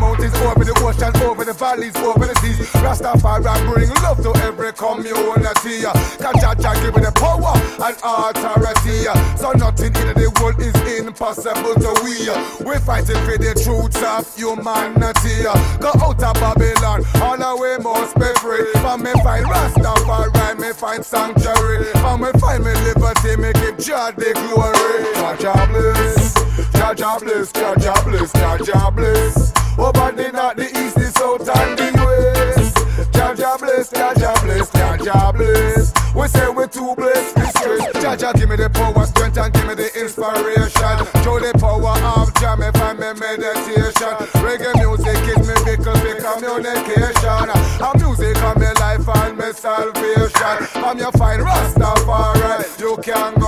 over 1.01 1.11
the 1.11 1.25
over 1.25 1.45
the 1.45 1.53
valleys, 1.53 1.97
over 1.97 2.27
the 2.27 2.35
seas. 2.41 2.59
Rastafari 2.83 3.55
bring 3.73 3.89
love 4.03 4.23
to 4.23 4.33
every 4.43 4.73
community. 4.73 5.83
Cause 6.21 6.37
Jah 6.41 6.55
Jah 6.55 6.75
give 6.83 6.95
the 6.95 7.13
power 7.17 7.57
and 7.83 7.97
authority. 8.03 9.09
So 9.39 9.53
nothing 9.53 9.95
in 9.97 10.15
the 10.15 10.29
world 10.41 10.61
is 10.61 10.75
impossible 10.99 11.75
to 11.81 11.93
we. 12.05 12.29
We 12.67 12.79
fighting 12.79 13.19
for 13.25 13.39
the 13.39 13.55
truths 13.57 14.03
of 14.03 14.29
humanity. 14.37 15.43
Go 15.81 15.91
out 16.03 16.23
of 16.23 16.35
Babylon, 16.35 17.05
all 17.23 17.39
the 17.39 17.51
way 17.57 17.77
must 17.81 18.15
be 18.17 18.31
free. 18.41 18.69
For 18.83 18.99
me 18.99 19.13
find 19.23 19.47
Rastafari, 19.47 20.59
me 20.59 20.73
find 20.73 21.05
sanctuary. 21.05 21.89
For 22.05 22.19
me 22.19 22.31
find 22.39 22.65
me 22.65 22.73
liberty, 22.85 23.37
me 23.41 23.53
give 23.55 23.79
Jah 23.79 24.13
the 24.13 24.33
glory. 24.35 25.09
Jah 25.17 25.37
Jah 25.41 25.67
bless, 25.67 26.35
Jah 26.73 27.19
bless, 27.19 27.53
Jah 27.53 28.03
bless, 28.05 28.33
Jah 28.33 28.59
Jah 28.59 29.62
Oh, 29.79 29.89
Over 29.89 30.13
the 30.13 30.33
north, 30.33 30.57
the 30.57 30.65
east, 30.65 30.95
the 30.97 31.11
south, 31.11 31.49
and 31.49 31.79
the 31.79 31.93
west. 32.05 33.13
Jah 33.13 33.35
Jah 33.35 33.57
bless, 33.59 33.91
Jah 33.91 34.13
Jah 34.17 34.35
bless, 34.43 34.71
Jah 34.71 34.97
Jah 34.99 35.33
bless. 35.33 35.93
We 36.15 36.29
say 36.29 36.49
we 36.51 36.69
too 36.69 36.95
blessed, 36.95 37.37
mistress. 37.39 37.81
Jaja, 38.05 38.35
give 38.35 38.49
me 38.51 38.57
the 38.57 38.69
power, 38.69 39.07
strength, 39.07 39.39
and 39.39 39.53
give 39.53 39.67
me 39.67 39.75
the 39.75 39.89
inspiration. 39.99 40.97
Show 41.25 41.41
the 41.41 41.57
power 41.57 41.97
of 42.21 42.29
jam 42.37 42.61
if 42.61 42.77
I'm 42.77 43.01
a 43.01 43.15
meditation. 43.17 44.13
Reggae 44.45 44.77
music 44.77 45.17
is 45.25 45.41
me 45.49 45.57
vehicle 45.65 45.97
for 45.97 46.17
communication. 46.21 47.49
And 47.81 47.97
music 47.97 48.37
is 48.37 48.43
my 48.43 48.73
life 48.77 49.09
and 49.09 49.39
me 49.39 49.53
salvation. 49.57 50.85
I'm 50.85 50.99
your 50.99 51.13
fine 51.13 51.41
Rastafari, 51.41 52.79
you 52.79 52.97
can't 53.01 53.42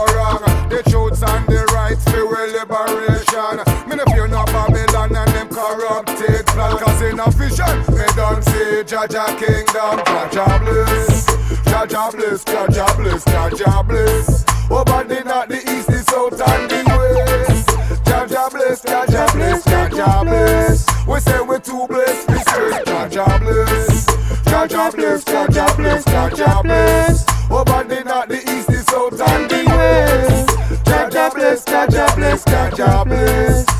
corrupted 5.74 6.46
plan. 6.46 6.78
Cause 6.78 7.02
in 7.02 7.18
a 7.18 7.30
vision, 7.30 7.78
me 7.96 8.06
don't 8.14 8.42
see 8.44 8.82
Jaja 8.86 9.26
kingdom, 9.38 9.98
Jaja 10.06 10.58
bliss. 10.60 11.26
Jaja 11.66 12.12
bliss, 12.12 12.44
Jaja 12.44 12.96
bliss, 12.96 13.24
Jaja 13.24 13.86
bliss. 13.86 14.44
Over 14.70 15.04
the 15.04 15.22
north, 15.24 15.48
the 15.48 15.58
east, 15.72 15.88
the 15.88 16.02
south, 16.10 16.40
and 16.48 16.70
the 16.70 16.82
west. 16.86 17.68
Jaja 18.04 18.50
bliss, 18.50 18.80
Jaja 18.82 19.32
bliss, 19.32 19.64
Jaja 19.64 20.24
bliss. 20.24 20.86
We 21.06 21.20
say 21.20 21.40
we 21.40 21.58
too 21.60 21.86
blessed, 21.88 22.28
we 22.30 22.38
straight 22.38 22.86
Jaja 22.86 23.40
bliss. 23.40 24.06
Jaja 24.46 24.92
bliss, 24.94 25.24
Jaja 25.24 25.76
bliss, 25.76 26.04
Jaja 26.04 26.62
bliss. 26.62 27.24
Over 27.50 27.84
the 27.84 28.02
north, 28.04 28.28
the 28.28 28.38
east, 28.52 28.68
the 28.68 28.82
south, 28.90 29.20
and 29.20 29.50
the 29.50 29.64
west. 29.66 30.48
Jaja 30.86 31.34
bliss, 31.34 31.64
Jaja 31.64 32.14
bliss, 32.16 32.44
Jaja 32.44 33.04
bliss. 33.04 33.73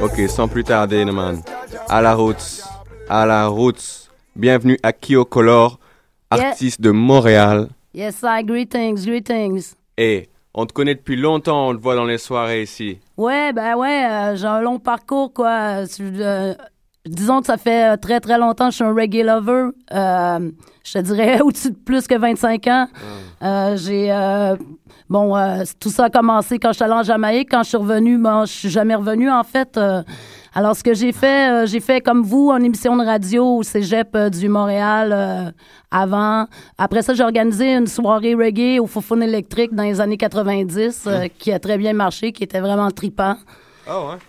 Ok, 0.00 0.28
sans 0.28 0.46
plus 0.46 0.62
tarder, 0.62 1.04
man. 1.06 1.42
À 1.88 2.00
la 2.00 2.14
route. 2.14 2.62
À 3.08 3.26
la 3.26 3.48
route. 3.48 4.10
Bienvenue 4.36 4.78
à 4.84 4.92
Kyo 4.92 5.24
Color, 5.24 5.78
Yeah. 6.32 6.48
artiste 6.50 6.80
de 6.80 6.90
Montréal. 6.92 7.68
Yes, 7.94 8.22
I 8.22 8.44
greetings, 8.44 9.04
greetings. 9.04 9.74
Et 9.98 10.28
on 10.54 10.66
te 10.66 10.72
connaît 10.72 10.94
depuis 10.94 11.16
longtemps, 11.16 11.68
on 11.68 11.76
te 11.76 11.80
voit 11.82 11.96
dans 11.96 12.04
les 12.04 12.18
soirées 12.18 12.62
ici. 12.62 12.98
Ouais, 13.16 13.52
ben 13.52 13.74
ouais, 13.76 14.04
euh, 14.08 14.36
j'ai 14.36 14.46
un 14.46 14.60
long 14.60 14.78
parcours, 14.78 15.32
quoi. 15.32 15.82
Euh, 15.82 16.54
disons 17.06 17.40
que 17.40 17.46
ça 17.46 17.56
fait 17.56 17.92
euh, 17.92 17.96
très, 17.96 18.20
très 18.20 18.38
longtemps 18.38 18.66
que 18.66 18.70
je 18.72 18.76
suis 18.76 18.84
un 18.84 18.94
reggae 18.94 19.22
lover. 19.24 19.70
Euh, 19.92 20.50
je 20.84 20.92
te 20.92 20.98
dirais 20.98 21.40
au-dessus 21.42 21.70
de 21.70 21.76
plus 21.76 22.06
que 22.06 22.14
25 22.16 22.66
ans. 22.68 22.86
Euh, 23.42 23.76
j'ai... 23.76 24.10
euh, 24.12 24.56
bon, 25.08 25.36
euh, 25.36 25.62
tout 25.80 25.90
ça 25.90 26.04
a 26.04 26.10
commencé 26.10 26.58
quand 26.58 26.70
je 26.70 26.74
suis 26.76 26.84
allée 26.84 26.94
en 26.94 27.02
Jamaïque. 27.02 27.48
Quand 27.50 27.62
je 27.62 27.68
suis 27.68 27.76
revenue, 27.78 28.18
bon, 28.18 28.44
je 28.46 28.52
suis 28.52 28.70
jamais 28.70 28.94
revenue, 28.94 29.30
en 29.30 29.44
fait. 29.44 29.76
Euh, 29.76 30.02
alors, 30.56 30.76
ce 30.76 30.84
que 30.84 30.94
j'ai 30.94 31.10
fait, 31.12 31.66
j'ai 31.66 31.80
fait 31.80 32.00
comme 32.00 32.22
vous, 32.22 32.50
en 32.50 32.62
émission 32.62 32.96
de 32.96 33.04
radio 33.04 33.56
au 33.56 33.62
cégep 33.64 34.16
du 34.30 34.48
Montréal 34.48 35.12
euh, 35.12 35.50
avant. 35.90 36.46
Après 36.78 37.02
ça, 37.02 37.12
j'ai 37.12 37.24
organisé 37.24 37.74
une 37.74 37.88
soirée 37.88 38.34
reggae 38.34 38.78
au 38.80 38.86
Fofone 38.86 39.24
électrique 39.24 39.74
dans 39.74 39.82
les 39.82 40.00
années 40.00 40.16
90 40.16 41.04
euh, 41.06 41.26
qui 41.38 41.50
a 41.52 41.58
très 41.58 41.76
bien 41.76 41.92
marché, 41.92 42.30
qui 42.30 42.44
était 42.44 42.60
vraiment 42.60 42.90
tripant. 42.92 43.34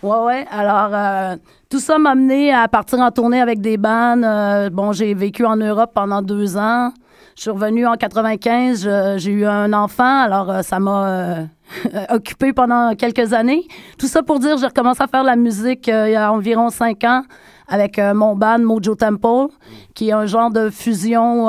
Oh, 0.03 0.25
ouais? 0.25 0.45
Alors, 0.51 0.89
euh, 0.93 1.35
tout 1.69 1.79
ça 1.79 1.97
m'a 1.97 2.11
amené 2.11 2.53
à 2.53 2.67
partir 2.67 2.99
en 2.99 3.11
tournée 3.11 3.41
avec 3.41 3.61
des 3.61 3.77
bandes. 3.77 4.23
Euh, 4.23 4.69
bon, 4.69 4.91
j'ai 4.91 5.13
vécu 5.13 5.45
en 5.45 5.55
Europe 5.55 5.91
pendant 5.93 6.21
deux 6.21 6.57
ans. 6.57 6.91
Je 7.35 7.41
suis 7.43 7.51
revenue 7.51 7.85
en 7.85 7.95
95. 7.95 8.83
je- 8.83 9.15
J'ai 9.17 9.31
eu 9.31 9.45
un 9.45 9.71
enfant, 9.73 10.21
alors 10.21 10.49
euh, 10.49 10.61
ça 10.61 10.79
m'a 10.79 11.47
occupé 12.09 12.53
pendant 12.53 12.95
quelques 12.95 13.33
années. 13.33 13.65
Tout 13.97 14.07
ça 14.07 14.23
pour 14.23 14.39
dire, 14.39 14.57
j'ai 14.57 14.67
recommencé 14.67 15.03
à 15.03 15.07
faire 15.07 15.21
de 15.21 15.27
la 15.27 15.35
musique 15.35 15.87
il 15.87 16.11
y 16.11 16.15
a 16.15 16.31
environ 16.31 16.69
cinq 16.69 17.03
ans 17.03 17.23
avec 17.67 17.97
mon 17.97 18.35
band 18.35 18.59
Mojo 18.59 18.93
Temple, 18.95 19.47
qui 19.95 20.09
est 20.09 20.13
un 20.13 20.27
genre 20.27 20.51
de 20.51 20.69
fusion 20.69 21.45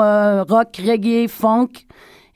rock, 0.47 0.81
reggae, 0.83 1.27
funk. 1.29 1.67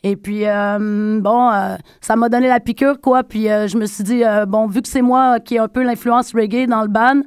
Et 0.04 0.16
puis, 0.16 0.48
euh, 0.48 1.20
bon, 1.22 1.52
euh, 1.52 1.76
ça 2.00 2.16
m'a 2.16 2.28
donné 2.28 2.48
la 2.48 2.60
piqûre, 2.60 3.00
quoi. 3.00 3.24
Puis, 3.24 3.50
euh, 3.50 3.68
je 3.68 3.78
me 3.78 3.86
suis 3.86 4.04
dit, 4.04 4.24
bon, 4.48 4.66
vu 4.66 4.82
que 4.82 4.88
c'est 4.88 5.04
moi 5.04 5.40
qui 5.40 5.56
ai 5.56 5.60
un 5.60 5.68
peu 5.68 5.84
l'influence 5.84 6.34
reggae 6.34 6.68
dans 6.68 6.82
le 6.82 6.88
band, 6.88 7.22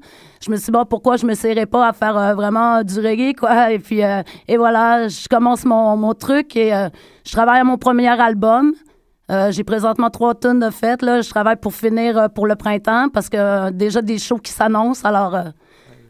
je 0.44 0.50
me 0.50 0.56
suis 0.56 0.66
dit, 0.66 0.70
bon, 0.72 0.84
pourquoi 0.84 1.16
je 1.16 1.24
me 1.24 1.28
m'essayerais 1.28 1.66
pas 1.66 1.88
à 1.88 1.92
faire 1.92 2.34
vraiment 2.34 2.82
du 2.82 2.98
reggae, 2.98 3.34
quoi? 3.34 3.70
Et 3.72 3.78
puis, 3.78 4.00
et 4.00 4.56
voilà, 4.56 5.06
je 5.06 5.28
commence 5.28 5.64
mon, 5.64 5.96
mon 5.96 6.14
truc 6.14 6.56
et 6.56 6.72
je 7.24 7.32
travaille 7.32 7.60
à 7.60 7.64
mon 7.64 7.78
premier 7.78 8.08
album. 8.08 8.72
J'ai 9.50 9.64
présentement 9.64 10.10
trois 10.10 10.34
tonnes 10.34 10.60
de 10.60 10.70
fêtes, 10.70 11.02
là. 11.02 11.20
Je 11.20 11.30
travaille 11.30 11.56
pour 11.56 11.74
finir 11.74 12.28
pour 12.34 12.46
le 12.46 12.56
printemps 12.56 13.08
parce 13.08 13.28
que 13.28 13.70
déjà 13.70 14.02
des 14.02 14.18
shows 14.18 14.38
qui 14.38 14.52
s'annoncent, 14.52 15.06
alors 15.08 15.36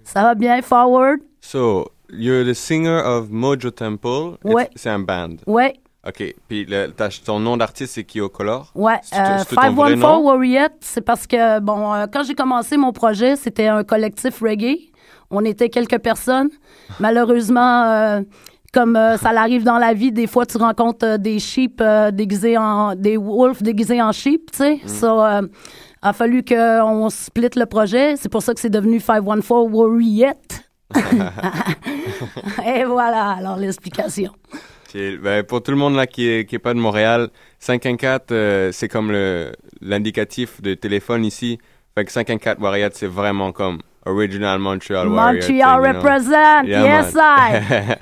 ça 0.03 0.23
va 0.23 0.35
bien, 0.35 0.63
forward. 0.63 1.21
So, 1.41 1.87
you're 2.11 2.45
the 2.45 2.55
singer 2.55 3.01
of 3.05 3.31
Mojo 3.31 3.71
Temple. 3.71 4.39
Ouais. 4.45 4.69
C'est 4.75 4.91
un 4.91 4.99
band. 4.99 5.37
Ouais. 5.47 5.75
Ok, 6.07 6.35
puis 6.49 6.67
le- 6.67 6.89
ta- 6.89 7.09
ton 7.09 7.41
nom 7.41 7.57
d'artiste, 7.57 7.95
c'est 7.95 8.05
Kyo 8.05 8.29
Color? 8.29 8.71
Ouais, 8.75 8.93
euh, 9.15 9.39
c'est 9.49 9.57
ton 9.57 9.73
vrai 9.73 9.93
514 9.97 10.01
nom? 10.01 10.19
Warrior, 10.27 10.69
c'est 10.81 11.01
parce 11.01 11.27
que, 11.27 11.61
bon, 11.61 11.95
euh, 11.95 12.07
quand 12.13 12.23
j'ai 12.25 12.35
commencé 12.35 12.77
mon 12.77 12.93
projet, 12.93 13.37
c'était 13.37 13.69
un 13.69 13.85
collectif 13.85 14.41
reggae. 14.43 14.91
On 15.31 15.45
était 15.45 15.71
quelques 15.71 15.99
personnes. 15.99 16.51
Malheureusement, 17.01 17.85
euh, 17.85 18.21
comme 18.73 18.97
euh, 18.97 19.17
ça 19.17 19.33
l'arrive 19.33 19.65
dans 19.65 19.79
la 19.79 19.95
vie, 19.95 20.13
des 20.13 20.27
fois, 20.27 20.45
tu 20.45 20.59
rencontres 20.59 21.17
des 21.17 21.39
sheep 21.39 21.83
déguisés 22.13 22.59
en... 22.59 22.95
des 22.95 23.17
wolves 23.17 23.63
déguisés 23.63 24.03
en 24.03 24.13
sheep, 24.13 24.51
tu 24.53 24.59
sais. 24.59 24.81
So, 24.87 25.23
euh, 25.23 25.43
a 26.03 26.13
fallu 26.13 26.45
qu'on 26.45 27.09
split 27.09 27.49
le 27.57 27.65
projet. 27.65 28.17
C'est 28.17 28.29
pour 28.29 28.43
ça 28.43 28.53
que 28.53 28.61
c'est 28.61 28.69
devenu 28.69 29.01
514 29.01 29.71
Warrior. 29.73 30.35
Et 32.67 32.85
voilà, 32.85 33.31
alors 33.31 33.57
l'explication. 33.57 34.33
Chill. 34.95 35.19
Ben, 35.19 35.43
pour 35.43 35.61
tout 35.63 35.73
le 35.73 35.77
monde 35.77 35.97
là 35.97 36.07
qui 36.07 36.29
est, 36.31 36.45
qui 36.49 36.55
est 36.55 36.61
pas 36.61 36.73
de 36.73 36.79
Montréal, 36.79 37.29
514, 37.59 38.21
euh, 38.31 38.71
c'est 38.73 38.89
comme 38.89 39.11
le 39.11 39.53
l'indicatif 39.81 40.63
de 40.63 40.75
téléphone 40.75 41.25
ici. 41.25 41.59
Fait 41.97 42.05
que 42.05 42.13
514 42.13 42.63
Warrior, 42.63 42.91
c'est 42.93 43.07
vraiment 43.09 43.51
comme 43.53 43.79
Original 44.07 44.59
Montreal 44.61 45.09
Warrior. 45.09 45.35
Montreal 45.35 45.41
thing, 45.41 45.57
you 45.57 45.65
know? 45.65 45.83
represent, 45.83 46.67
Yeah, 46.67 46.83
yes 46.85 47.15
man. 47.15 47.97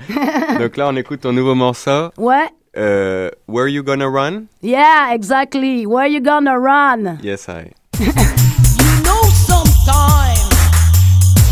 I. 0.55 0.57
Donc 0.59 0.77
là, 0.77 0.87
on 0.89 0.95
écoute 0.95 1.21
ton 1.21 1.33
nouveau 1.33 1.55
morceau. 1.55 2.09
Ouais. 2.17 2.47
Euh, 2.77 3.29
Where 3.47 3.67
You 3.67 3.83
Gonna 3.83 4.07
Run? 4.07 4.45
Yeah, 4.61 5.13
exactly. 5.13 5.85
Where 5.85 6.07
you 6.07 6.21
gonna 6.21 6.57
run? 6.57 7.19
Yes, 7.23 7.47
I. 7.49 7.71
You 7.99 9.03
know 9.03 9.21
sometimes 9.47 10.49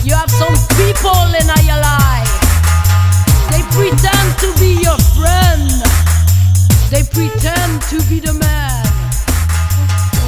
you 0.04 0.14
have 0.16 0.30
some 0.30 0.56
people 0.78 1.22
in 1.40 1.48
your 1.66 1.80
life. 1.80 2.32
They 3.52 3.62
pretend 3.72 4.38
to 4.40 4.60
be 4.60 4.82
your. 4.82 5.01
They 6.92 7.04
pretend 7.04 7.82
to 7.84 8.04
be 8.10 8.20
the 8.20 8.34
man. 8.34 8.84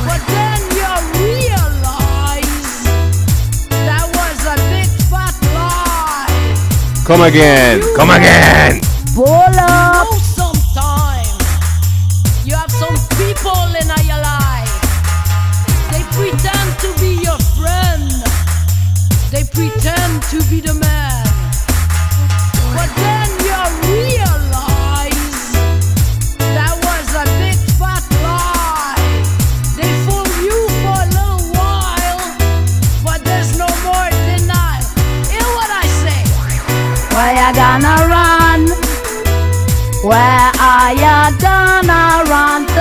But 0.07 0.23
then 0.31 0.61
you 0.71 0.87
realize 1.19 2.87
that 3.67 4.07
was 4.15 4.39
a 4.47 4.55
big 4.71 4.87
fat 5.11 5.35
lie. 5.51 7.03
Come 7.05 7.23
again! 7.23 7.81
Come 7.97 8.11
again! 8.11 8.79
Pull 9.13 9.27
up! 9.27 10.07
You 10.07 10.15
know 10.15 10.23
sometimes 10.39 11.35
you 12.47 12.55
have 12.55 12.71
some 12.71 12.95
people 13.19 13.67
in 13.75 13.91
your 14.07 14.23
life. 14.23 14.71
They 15.91 16.03
pretend 16.15 16.79
to 16.79 16.95
be 17.03 17.19
your 17.21 17.39
friend. 17.59 18.07
They 19.31 19.43
pretend 19.43 20.23
to 20.31 20.41
be 20.49 20.61
the 20.61 20.75
man. 20.75 20.92
Gonna 37.53 37.95
run? 38.07 38.61
Where 40.03 40.51
are 40.59 40.93
you 40.93 41.37
gonna 41.39 42.23
run 42.29 42.72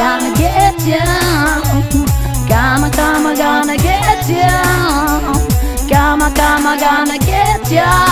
gonna 0.00 0.34
get 0.34 0.80
ya, 0.86 1.04
Gonna, 2.48 2.90
gonna, 2.90 3.36
gonna 3.36 3.76
get 3.76 4.28
ya, 4.28 5.32
Gonna, 5.88 6.30
gonna, 6.34 6.80
gonna 6.80 7.18
get 7.18 7.70
ya. 7.70 8.09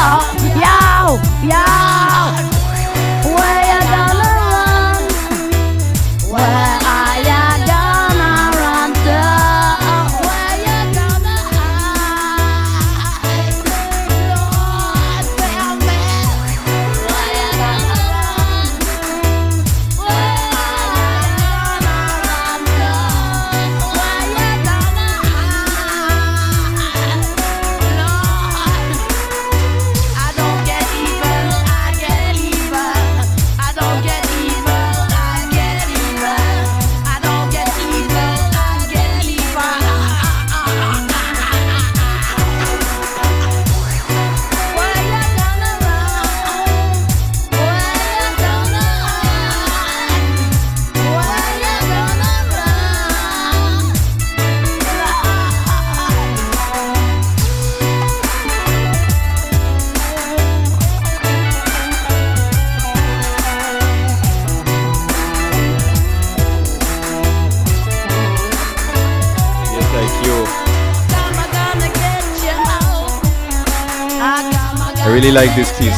Really 75.29 75.47
like 75.47 75.55
this 75.55 75.70
kiss. 75.79 75.97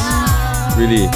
Really. 0.77 1.07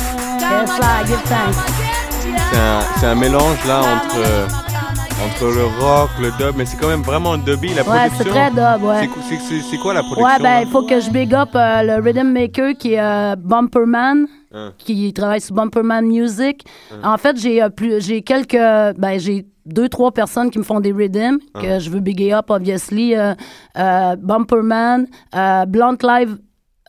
C'est 2.97 3.05
un, 3.07 3.16
mélange 3.16 3.66
là 3.68 3.80
entre, 3.82 4.18
euh, 4.18 4.47
entre 5.26 5.45
le 5.53 5.66
rock, 5.80 6.09
le 6.22 6.32
dub, 6.38 6.55
mais 6.57 6.66
c'est 6.66 6.78
quand 6.78 6.88
même 6.88 7.01
vraiment 7.01 7.38
dubby 7.38 7.70
la 7.74 7.82
Ouais, 7.84 8.09
production. 8.09 8.18
c'est 8.18 8.30
très 8.30 8.49
dub, 8.51 8.84
ouais. 8.84 9.09
C'est 9.70 9.78
quoi 9.78 9.93
la 9.93 10.01
production 10.01 10.26
Ouais, 10.26 10.39
ben, 10.41 10.61
il 10.61 10.68
faut 10.72 10.84
que 10.84 10.99
je 10.99 11.09
big 11.09 11.34
up 11.34 11.49
euh, 11.55 11.84
le 11.84 12.01
rhythm 12.01 12.32
maker 12.32 12.74
qui 12.78 12.93
est 12.93 12.99
euh, 13.01 13.36
Bumperman, 13.38 14.28
Hein. 14.57 14.72
qui 14.78 15.11
travaille 15.11 15.41
sur 15.41 15.53
Bumperman 15.53 16.05
Music. 16.05 16.63
En 17.03 17.18
fait, 17.18 17.38
j'ai 17.38 17.61
euh, 17.61 17.68
plus, 17.70 18.01
j'ai 18.05 18.22
quelques, 18.22 18.53
ben, 18.55 19.18
j'ai 19.20 19.45
deux, 19.66 19.89
trois 19.89 20.11
personnes 20.13 20.49
qui 20.49 20.59
me 20.59 20.63
font 20.63 20.80
des 20.80 20.93
rhythms 20.93 21.39
que 21.59 21.66
Hein. 21.68 21.80
je 21.80 21.89
veux 21.89 21.99
bigger 21.99 22.34
up, 22.34 22.45
obviously. 22.49 23.16
Euh, 23.16 23.34
euh, 23.78 24.16
Bumperman, 24.16 25.07
euh, 25.36 25.66
Blunt 25.66 25.97
Live 26.03 26.38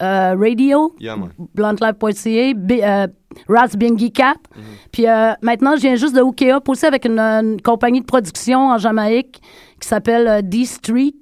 euh, 0.02 0.34
Radio, 0.38 0.94
Yeah, 1.00 1.16
man. 1.16 1.30
bluntlive.ca, 1.54 2.54
B- 2.54 2.80
euh, 2.82 3.06
Raz 3.48 3.76
Bingy 3.76 4.12
Cat. 4.12 4.34
Mhm. 4.54 4.62
Puis 4.92 5.06
euh, 5.08 5.32
maintenant, 5.42 5.76
je 5.76 5.82
viens 5.82 5.94
juste 5.96 6.14
de 6.14 6.20
hooker 6.20 6.52
up 6.56 6.68
aussi 6.68 6.86
avec 6.86 7.04
une, 7.04 7.18
une 7.18 7.60
compagnie 7.62 8.00
de 8.00 8.06
production 8.06 8.68
en 8.68 8.78
Jamaïque 8.78 9.40
qui 9.80 9.88
s'appelle 9.88 10.26
euh, 10.28 10.40
D-Street. 10.42 11.14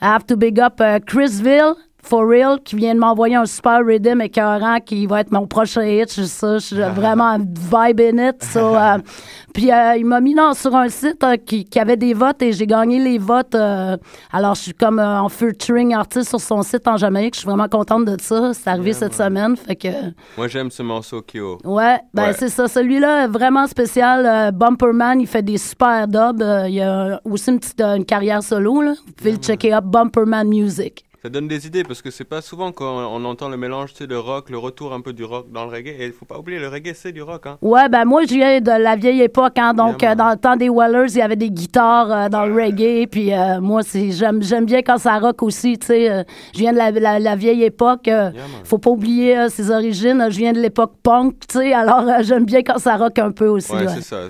I 0.00 0.04
have 0.04 0.24
to 0.26 0.36
big 0.36 0.60
up 0.60 0.80
euh, 0.80 0.98
Chrisville, 1.04 1.74
for 2.08 2.26
real, 2.26 2.58
qui 2.64 2.76
vient 2.76 2.94
de 2.94 3.00
m'envoyer 3.00 3.36
un 3.36 3.44
super 3.46 3.84
rhythm 3.84 4.20
écœurant 4.20 4.78
qui 4.84 5.06
va 5.06 5.20
être 5.20 5.30
mon 5.30 5.46
prochain 5.46 5.82
hit. 5.84 6.08
Je 6.08 6.22
suis 6.22 6.26
ça, 6.28 6.54
je 6.58 6.64
suis 6.66 6.76
vraiment 6.94 7.36
vibe 7.38 8.00
in 8.00 8.28
it. 8.30 8.42
So, 8.42 8.74
euh, 8.76 8.98
puis 9.54 9.70
euh, 9.72 9.96
il 9.96 10.06
m'a 10.06 10.20
mis 10.20 10.34
sur 10.54 10.74
un 10.74 10.88
site 10.88 11.22
euh, 11.24 11.36
qui, 11.36 11.64
qui 11.64 11.78
avait 11.78 11.96
des 11.96 12.14
votes 12.14 12.40
et 12.42 12.52
j'ai 12.52 12.66
gagné 12.66 12.98
les 12.98 13.18
votes. 13.18 13.54
euh, 13.54 13.96
alors, 14.32 14.54
je 14.54 14.62
suis 14.62 14.72
comme 14.74 14.98
en 14.98 15.28
featuring 15.28 15.94
artiste 15.94 16.30
sur 16.30 16.40
son 16.40 16.62
site 16.62 16.86
en 16.88 16.96
Jamaïque. 16.96 17.34
Je 17.34 17.40
suis 17.40 17.48
vraiment 17.48 17.68
contente 17.68 18.04
de 18.04 18.16
ça. 18.20 18.52
C'est 18.54 18.70
arrivé 18.70 18.92
cette 18.92 19.14
semaine. 19.14 19.56
Fait 19.56 19.76
que. 19.76 19.88
Moi 20.36 20.48
j'aime 20.48 20.70
ce 20.70 20.82
morceau 20.82 21.20
Kyo. 21.22 21.58
Ouais, 21.64 21.98
ben 22.14 22.28
Ouais. 22.28 22.32
c'est 22.32 22.48
ça. 22.48 22.68
Celui-là, 22.68 23.24
est 23.24 23.28
vraiment 23.28 23.66
spécial. 23.66 24.52
Bumperman, 24.52 25.20
il 25.20 25.26
fait 25.26 25.42
des 25.42 25.58
super 25.58 26.06
dubs. 26.08 26.42
il 26.68 26.80
a 26.80 27.20
aussi 27.24 27.50
une 27.50 27.58
petite 27.58 27.80
une 27.80 28.04
carrière 28.04 28.42
solo. 28.42 28.80
Là. 28.82 28.94
Vous 29.06 29.12
pouvez 29.12 29.32
le 29.32 29.38
checker 29.38 29.72
up, 29.74 29.84
Bumperman 29.84 30.48
Music. 30.48 31.04
Ça 31.22 31.28
donne 31.30 31.48
des 31.48 31.66
idées 31.66 31.82
parce 31.82 32.00
que 32.00 32.12
c'est 32.12 32.24
pas 32.24 32.40
souvent 32.40 32.70
qu'on 32.70 32.84
on 32.84 33.24
entend 33.24 33.48
le 33.48 33.56
mélange 33.56 33.92
tu 33.92 33.98
sais, 33.98 34.06
de 34.06 34.14
rock, 34.14 34.50
le 34.50 34.58
retour 34.58 34.92
un 34.92 35.00
peu 35.00 35.12
du 35.12 35.24
rock 35.24 35.50
dans 35.50 35.64
le 35.64 35.70
reggae. 35.70 35.96
Et 35.98 36.06
il 36.06 36.12
faut 36.12 36.26
pas 36.26 36.38
oublier, 36.38 36.60
le 36.60 36.68
reggae 36.68 36.92
c'est 36.94 37.10
du 37.10 37.22
rock. 37.22 37.46
Hein. 37.46 37.58
Ouais, 37.60 37.88
ben 37.88 38.04
moi, 38.04 38.22
je 38.22 38.34
viens 38.34 38.60
de 38.60 38.70
la 38.70 38.94
vieille 38.94 39.22
époque. 39.22 39.58
Hein, 39.58 39.74
donc, 39.74 40.04
euh, 40.04 40.14
dans 40.14 40.30
le 40.30 40.36
temps 40.36 40.54
des 40.54 40.68
Wellers, 40.68 41.10
il 41.10 41.18
y 41.18 41.22
avait 41.22 41.34
des 41.34 41.50
guitares 41.50 42.12
euh, 42.12 42.28
dans 42.28 42.46
le 42.46 42.54
reggae. 42.54 43.08
Puis 43.10 43.34
euh, 43.34 43.60
moi, 43.60 43.80
j'aime 43.92 44.42
j'aime 44.42 44.64
bien 44.64 44.82
quand 44.82 44.98
ça 44.98 45.18
rock 45.18 45.42
aussi. 45.42 45.76
Tu 45.78 45.88
sais, 45.88 46.24
je 46.54 46.58
viens 46.58 46.72
de 46.72 46.78
la, 46.78 46.92
la, 46.92 47.18
la 47.18 47.36
vieille 47.36 47.64
époque. 47.64 48.08
faut 48.62 48.78
pas 48.78 48.90
oublier 48.90 49.48
ses 49.48 49.72
origines. 49.72 50.24
Je 50.30 50.38
viens 50.38 50.52
de 50.52 50.60
l'époque 50.60 50.92
punk. 51.02 51.34
Tu 51.48 51.58
sais, 51.58 51.72
alors 51.72 52.04
j'aime 52.22 52.44
bien 52.44 52.62
quand 52.62 52.78
ça 52.78 52.96
rock 52.96 53.18
un 53.18 53.32
peu 53.32 53.48
aussi. 53.48 53.72
Ouais, 53.72 53.86
ouais. 53.86 53.94
c'est 53.96 54.02
ça. 54.02 54.28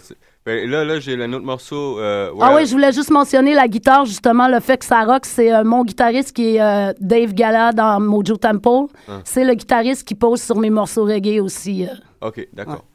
Ben, 0.49 0.67
là, 0.71 0.83
là 0.83 0.99
j'ai 0.99 1.23
un 1.23 1.31
autre 1.35 1.45
morceau. 1.45 1.99
euh, 2.01 2.31
Ah 2.41 2.49
Where- 2.53 2.57
oui, 2.57 2.67
je 2.67 2.73
voulais 2.73 2.91
juste 2.91 3.11
mentionner 3.11 3.53
la 3.53 3.69
guitare, 3.69 4.07
justement, 4.07 4.49
le 4.49 4.61
fait 4.61 4.79
que 4.79 4.87
ça 4.87 5.05
rock, 5.05 5.27
c'est 5.27 5.53
euh, 5.55 5.63
mon 5.63 5.85
guitariste 5.85 6.33
qui 6.35 6.57
est 6.57 6.61
euh, 6.63 6.95
Dave 7.01 7.35
Gala 7.35 7.73
dans 7.73 8.01
Mojo 8.01 8.39
Temple. 8.39 8.91
Hein. 9.09 9.21
C'est 9.27 9.45
le 9.45 9.53
guitariste 9.53 10.09
qui 10.09 10.15
pose 10.15 10.41
sur 10.41 10.57
mes 10.57 10.71
morceaux 10.71 11.05
reggae 11.05 11.39
aussi. 11.43 11.87
Ok, 12.23 12.49
d'accord. 12.55 12.87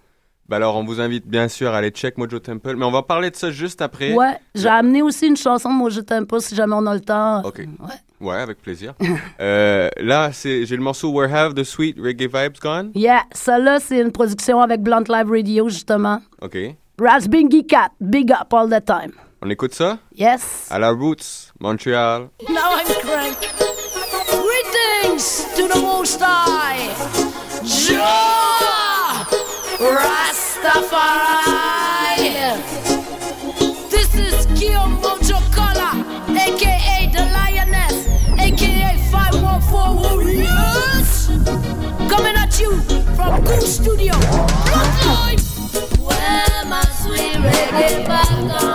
Ben 0.50 0.58
alors, 0.58 0.76
on 0.78 0.84
vous 0.84 1.00
invite 1.00 1.28
bien 1.28 1.48
sûr 1.48 1.70
à 1.70 1.78
aller 1.78 1.92
check 1.92 2.18
Mojo 2.18 2.40
Temple, 2.40 2.76
mais 2.76 2.86
on 2.86 2.92
va 2.92 3.04
parler 3.04 3.30
de 3.30 3.36
ça 3.36 3.52
juste 3.52 3.84
après. 3.84 4.14
Ouais, 4.14 4.36
j'ai 4.56 4.68
amené 4.68 5.04
aussi 5.04 5.28
une 5.28 5.38
chanson 5.38 5.70
de 5.70 5.76
Mojo 5.76 6.02
Temple 6.02 6.42
si 6.42 6.56
jamais 6.56 6.74
on 6.76 6.88
a 6.88 6.96
le 6.96 7.02
temps. 7.02 7.44
Ok. 7.46 7.62
Ouais, 8.20 8.36
avec 8.38 8.64
plaisir. 8.64 8.96
Euh, 9.40 9.90
là, 10.02 10.32
c'est 10.32 10.66
j'ai 10.66 10.76
le 10.76 10.82
morceau 10.82 11.12
Where 11.12 11.32
Have 11.34 11.54
the 11.54 11.64
Sweet 11.64 11.98
Reggae 12.00 12.28
Vibes 12.34 12.58
Gone? 12.62 12.92
Yeah, 12.96 13.22
celle-là, 13.32 13.80
c'est 13.80 14.00
une 14.00 14.12
production 14.12 14.60
avec 14.62 14.82
Blunt 14.82 15.04
Live 15.08 15.30
Radio, 15.30 15.70
justement. 15.70 16.20
Ok. 16.42 16.58
Raspberry 16.98 17.64
Cat, 17.64 17.92
big 18.00 18.32
up 18.32 18.54
all 18.54 18.68
the 18.68 18.80
time. 18.80 19.14
On 19.42 19.50
écoute 19.50 19.74
ça 19.74 19.98
Yes. 20.16 20.68
À 20.70 20.80
la 20.80 20.92
Roots, 20.92 21.52
Montréal. 21.60 22.30
Now 22.50 22.78
I'm 22.78 22.86
crank. 23.02 23.38
Greetings 24.30 25.46
to 25.56 25.68
the 25.68 25.80
Most 25.82 26.22
High. 26.22 26.94
Jah 27.64 29.26
Rastafari. 31.04 32.30
This 33.90 34.14
is 34.16 34.46
Guillaume 34.58 34.98
Mojo 35.02 35.40
Collar, 35.52 35.96
aka 36.30 37.10
the 37.12 37.24
Lioness, 37.34 38.08
aka 38.40 38.98
514 39.12 39.96
Warriors. 40.00 41.28
Coming 42.08 42.36
at 42.38 42.60
you 42.62 42.80
from 43.16 43.42
Goose 43.44 43.76
Studio. 43.78 44.14
Bloodline. 44.14 45.33
Back 47.74 48.64
on? 48.64 48.73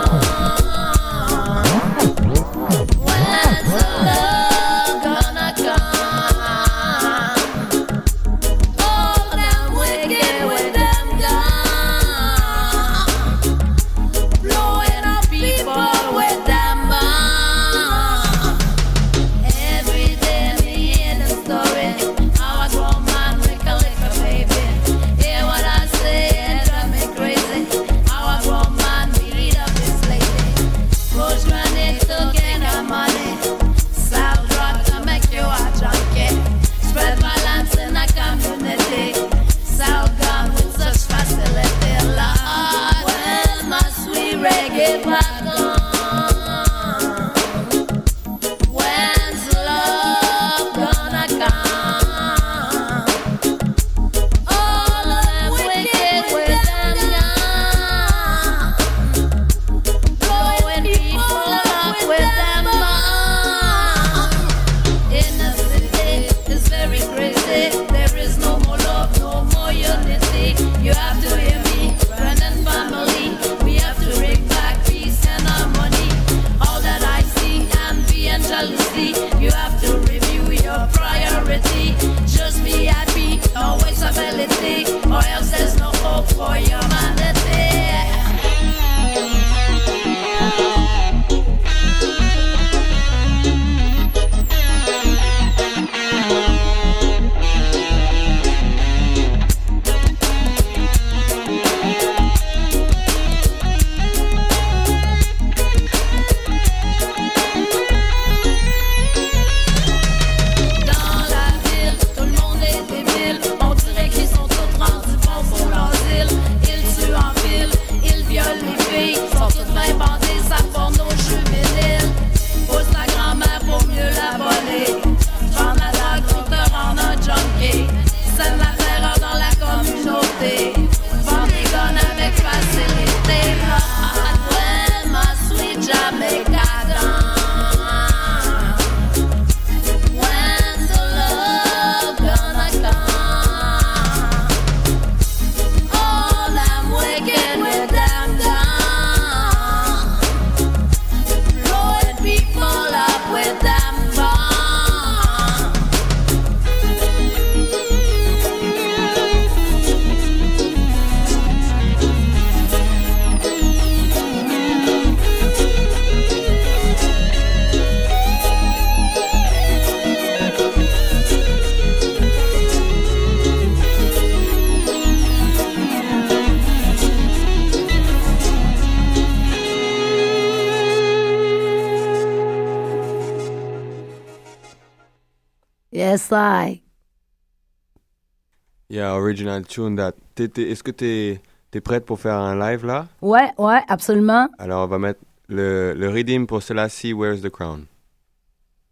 Original 189.19 189.63
tune 189.63 189.95
that. 189.97 190.13
Est-ce 190.37 190.83
que 190.83 190.91
t'es 190.91 191.41
es 191.73 191.81
prête 191.81 192.05
pour 192.05 192.19
faire 192.19 192.35
un 192.35 192.57
live 192.57 192.85
là 192.85 193.07
Ouais, 193.21 193.49
ouais, 193.57 193.81
absolument. 193.87 194.47
Alors 194.57 194.85
on 194.85 194.87
va 194.87 194.97
mettre 194.99 195.19
le, 195.47 195.93
le 195.93 196.09
redeem 196.09 196.47
pour 196.47 196.61
Selassie, 196.63 197.13
Where's 197.13 197.41
the 197.41 197.49
Crown. 197.49 197.85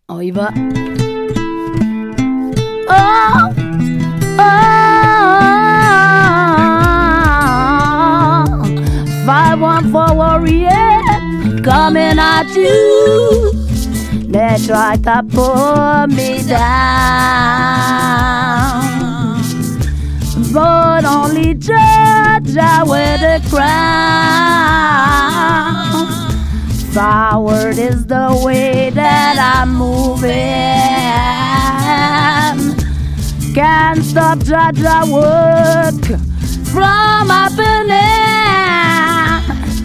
On 0.09 0.19
y 0.21 0.31
va. 0.31 0.49
Oh, 2.89 3.49
oh, 7.57 8.55
five 9.25 9.59
one 9.61 9.91
four 9.91 10.13
warrior 10.15 10.71
coming 11.63 12.17
at 12.19 12.47
you. 12.55 13.51
They 14.29 14.57
try 14.65 14.95
to 15.03 15.23
pull 15.23 16.07
me 16.07 16.41
down, 16.47 16.65
but 20.53 21.05
only 21.05 21.53
judge 21.53 22.57
I 22.57 22.83
wear 22.85 23.17
the 23.17 23.41
crown. 23.49 23.67
Forward 26.93 27.77
is 27.77 28.05
the 28.07 28.41
way 28.43 28.89
that 28.91 29.37
I'm 29.37 29.75
moving. 29.75 30.31
Can't 33.53 34.03
stop 34.03 34.39
judge 34.39 34.83
I 34.83 35.03
work 35.11 36.05
from 36.71 37.29
happening. 37.29 38.07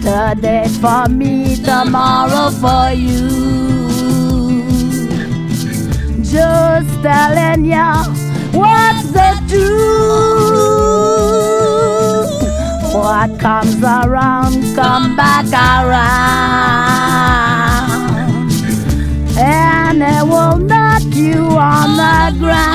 Today 0.01 0.67
for 0.81 1.07
me, 1.09 1.55
tomorrow 1.57 2.49
for 2.51 2.91
you. 2.93 3.29
Just 6.23 7.01
telling 7.03 7.65
ya 7.65 8.05
what's 8.53 9.11
the 9.11 9.29
truth. 9.49 10.13
What 12.93 13.39
comes 13.39 13.81
around, 13.81 14.75
come 14.75 15.15
back 15.15 15.45
around. 15.51 16.13
And 19.37 20.03
it 20.03 20.23
will 20.23 20.57
knock 20.57 21.03
you 21.13 21.57
on 21.57 21.97
the 21.97 22.37
ground. 22.39 22.73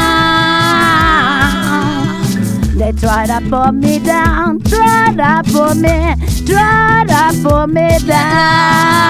They 2.79 2.93
try 2.93 3.27
to 3.27 3.41
put 3.49 3.73
me 3.75 3.99
down, 3.99 4.61
try 4.61 5.13
to 5.17 5.43
put 5.53 5.77
me, 5.77 6.15
try 6.47 7.05
to 7.09 7.33
put 7.43 7.67
me 7.69 7.99
down. 8.07 9.09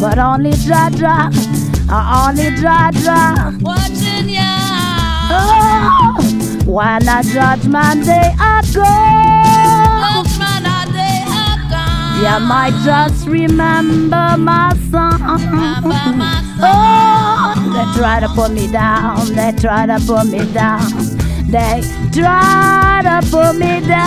But 0.00 0.18
only 0.18 0.52
Jaja, 0.52 1.30
uh, 1.90 2.28
only 2.28 2.50
Jaja. 2.60 4.05
Oh, 5.38 6.16
when 6.66 7.08
a 7.08 7.22
judgment 7.22 8.04
day 8.06 8.34
I 8.38 8.62
go. 8.74 8.92
You 12.16 12.40
might 12.46 12.72
just 12.82 13.26
remember 13.28 14.36
my 14.38 14.72
song. 14.90 15.20
Oh, 16.62 17.54
they 17.74 17.84
try 17.98 18.20
to 18.20 18.28
put 18.28 18.50
me 18.52 18.66
down. 18.72 19.34
They 19.34 19.52
try 19.52 19.84
to 19.86 19.98
put 20.06 20.26
me 20.26 20.44
down. 20.52 20.90
They 21.50 21.82
try 22.12 23.02
to 23.04 23.20
put 23.30 23.56
me 23.56 23.80
down. 23.86 24.06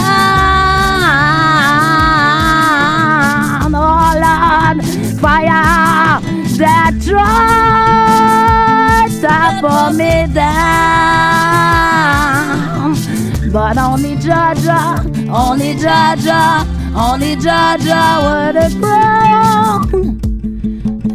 Oh 3.76 4.14
Lord, 4.26 4.84
fire. 5.22 6.20
They 6.58 6.92
try 7.06 8.79
to 9.22 9.60
put 9.62 9.96
me 9.96 10.28
down. 10.34 10.50
But 13.52 13.78
only 13.78 14.16
Jaja, 14.16 15.00
only 15.30 15.74
Jaja, 15.76 16.66
only 16.96 17.36
Jaja 17.36 18.22
would 18.24 18.56
have 18.56 18.80
grown. 18.80 20.20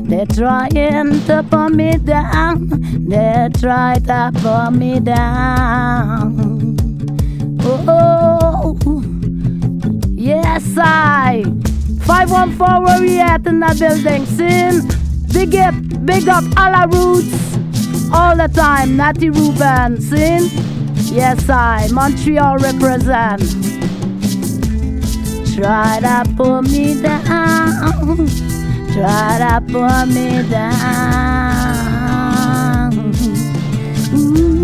They're 0.08 0.26
trying 0.26 1.20
to 1.26 1.42
put 1.48 1.70
me 1.70 1.96
down. 1.96 2.68
They 3.08 3.48
try 3.58 3.98
to 4.00 4.30
put 4.34 4.70
me 4.72 5.00
down. 5.00 6.76
Oh, 7.60 7.84
oh. 7.88 9.02
yes, 10.14 10.76
I. 10.78 11.44
514 12.06 12.82
where 12.84 13.00
we 13.00 13.18
at 13.20 13.46
in 13.46 13.60
the 13.60 13.74
building. 13.78 14.26
Sin, 14.26 14.86
big 15.32 15.54
up, 15.54 15.74
big 16.04 16.28
up 16.28 16.44
all 16.58 16.74
our 16.74 16.88
roots. 16.88 17.54
All 18.16 18.36
the 18.36 18.46
time, 18.54 18.96
Natty 18.96 19.28
Ruben. 19.30 20.00
Sin, 20.00 20.48
yes, 21.12 21.48
I. 21.50 21.88
Montreal 21.92 22.58
represent. 22.58 23.42
Try 25.54 25.98
to 26.00 26.24
put 26.36 26.62
me 26.62 27.00
down. 27.02 28.28
Try 28.92 29.38
to 29.38 29.60
put 29.66 30.06
me 30.14 30.42
down. 30.48 31.94
Ooh. 34.14 34.54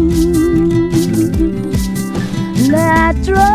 They 2.70 3.12
try 3.24 3.48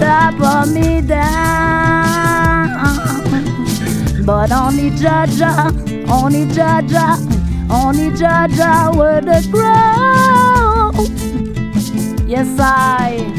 to 0.00 0.34
put 0.38 0.66
me 0.74 1.00
down. 1.00 2.68
But 4.26 4.52
only 4.52 4.90
Jaja, 4.90 5.70
only 6.10 6.44
Jaja, 6.46 7.16
only 7.72 8.10
Jaja 8.10 8.92
with 8.94 9.24
the 9.24 9.40
grow. 9.50 10.92
Yes, 12.26 12.48
I. 12.58 13.32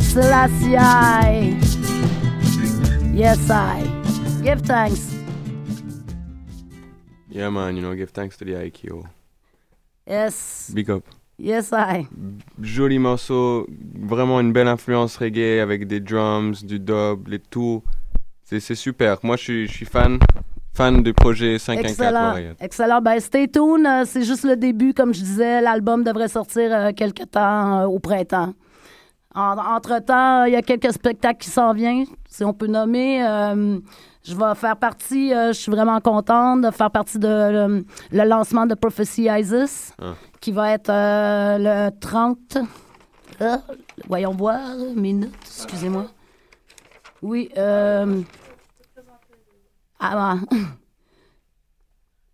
Selassie, 0.00 0.76
I. 0.76 1.58
Yes, 3.14 3.50
I. 3.50 3.82
Give 4.42 4.60
thanks. 4.62 5.12
Yeah 7.28 7.50
man, 7.50 7.76
you 7.76 7.82
know, 7.82 7.94
give 7.94 8.10
thanks 8.10 8.36
to 8.38 8.44
the 8.44 8.52
IKO. 8.52 9.08
Yes. 10.06 10.70
Big 10.74 10.90
up. 10.90 11.04
Yes, 11.38 11.72
I. 11.72 12.06
Joli 12.60 12.98
morceau, 12.98 13.66
vraiment 13.94 14.40
une 14.40 14.52
belle 14.52 14.68
influence 14.68 15.16
reggae 15.16 15.60
avec 15.60 15.86
des 15.86 16.00
drums, 16.00 16.64
du 16.64 16.78
dub, 16.78 17.28
les 17.28 17.38
tout. 17.38 17.82
C'est 18.44 18.74
super. 18.74 19.16
Moi 19.22 19.36
je 19.36 19.66
suis 19.66 19.86
fan, 19.86 20.18
fan 20.74 21.02
du 21.02 21.12
projet 21.12 21.58
514 21.58 21.90
Excellent. 21.92 22.54
Excellent. 22.60 23.00
Ben, 23.02 23.20
stay 23.20 23.48
tuned. 23.48 23.86
Euh, 23.86 24.04
C'est 24.06 24.22
juste 24.24 24.44
le 24.44 24.56
début. 24.56 24.94
Comme 24.94 25.12
je 25.14 25.20
disais, 25.20 25.60
l'album 25.60 26.02
devrait 26.04 26.28
sortir 26.28 26.70
euh, 26.72 26.92
quelque 26.92 27.24
temps 27.24 27.80
euh, 27.82 27.86
au 27.86 27.98
printemps. 27.98 28.54
En- 29.34 29.56
Entre-temps, 29.58 30.44
il 30.44 30.52
y 30.52 30.56
a 30.56 30.62
quelques 30.62 30.92
spectacles 30.92 31.38
qui 31.38 31.50
s'en 31.50 31.72
viennent, 31.72 32.04
si 32.28 32.44
on 32.44 32.52
peut 32.52 32.66
nommer. 32.66 33.20
Je 34.24 34.36
vais 34.36 34.54
faire 34.54 34.76
partie, 34.76 35.30
je 35.30 35.52
suis 35.52 35.72
vraiment 35.72 35.98
contente 36.00 36.60
de 36.60 36.70
faire 36.70 36.90
partie 36.90 37.18
de 37.18 37.26
le, 38.12 38.24
lancement 38.24 38.66
de 38.66 38.74
Prophecy 38.74 39.28
Isis, 39.30 39.92
Ah. 40.00 40.12
qui 40.40 40.52
va 40.52 40.72
être 40.74 40.92
le 40.92 41.88
30. 41.98 42.58
Ah, 43.40 43.58
voyons 44.06 44.30
voir, 44.32 44.60
minute, 44.94 45.32
excusez-moi. 45.46 46.04
Oui, 47.22 47.48
euh, 47.56 48.20
ah, 50.02 50.34
ah. 50.52 50.56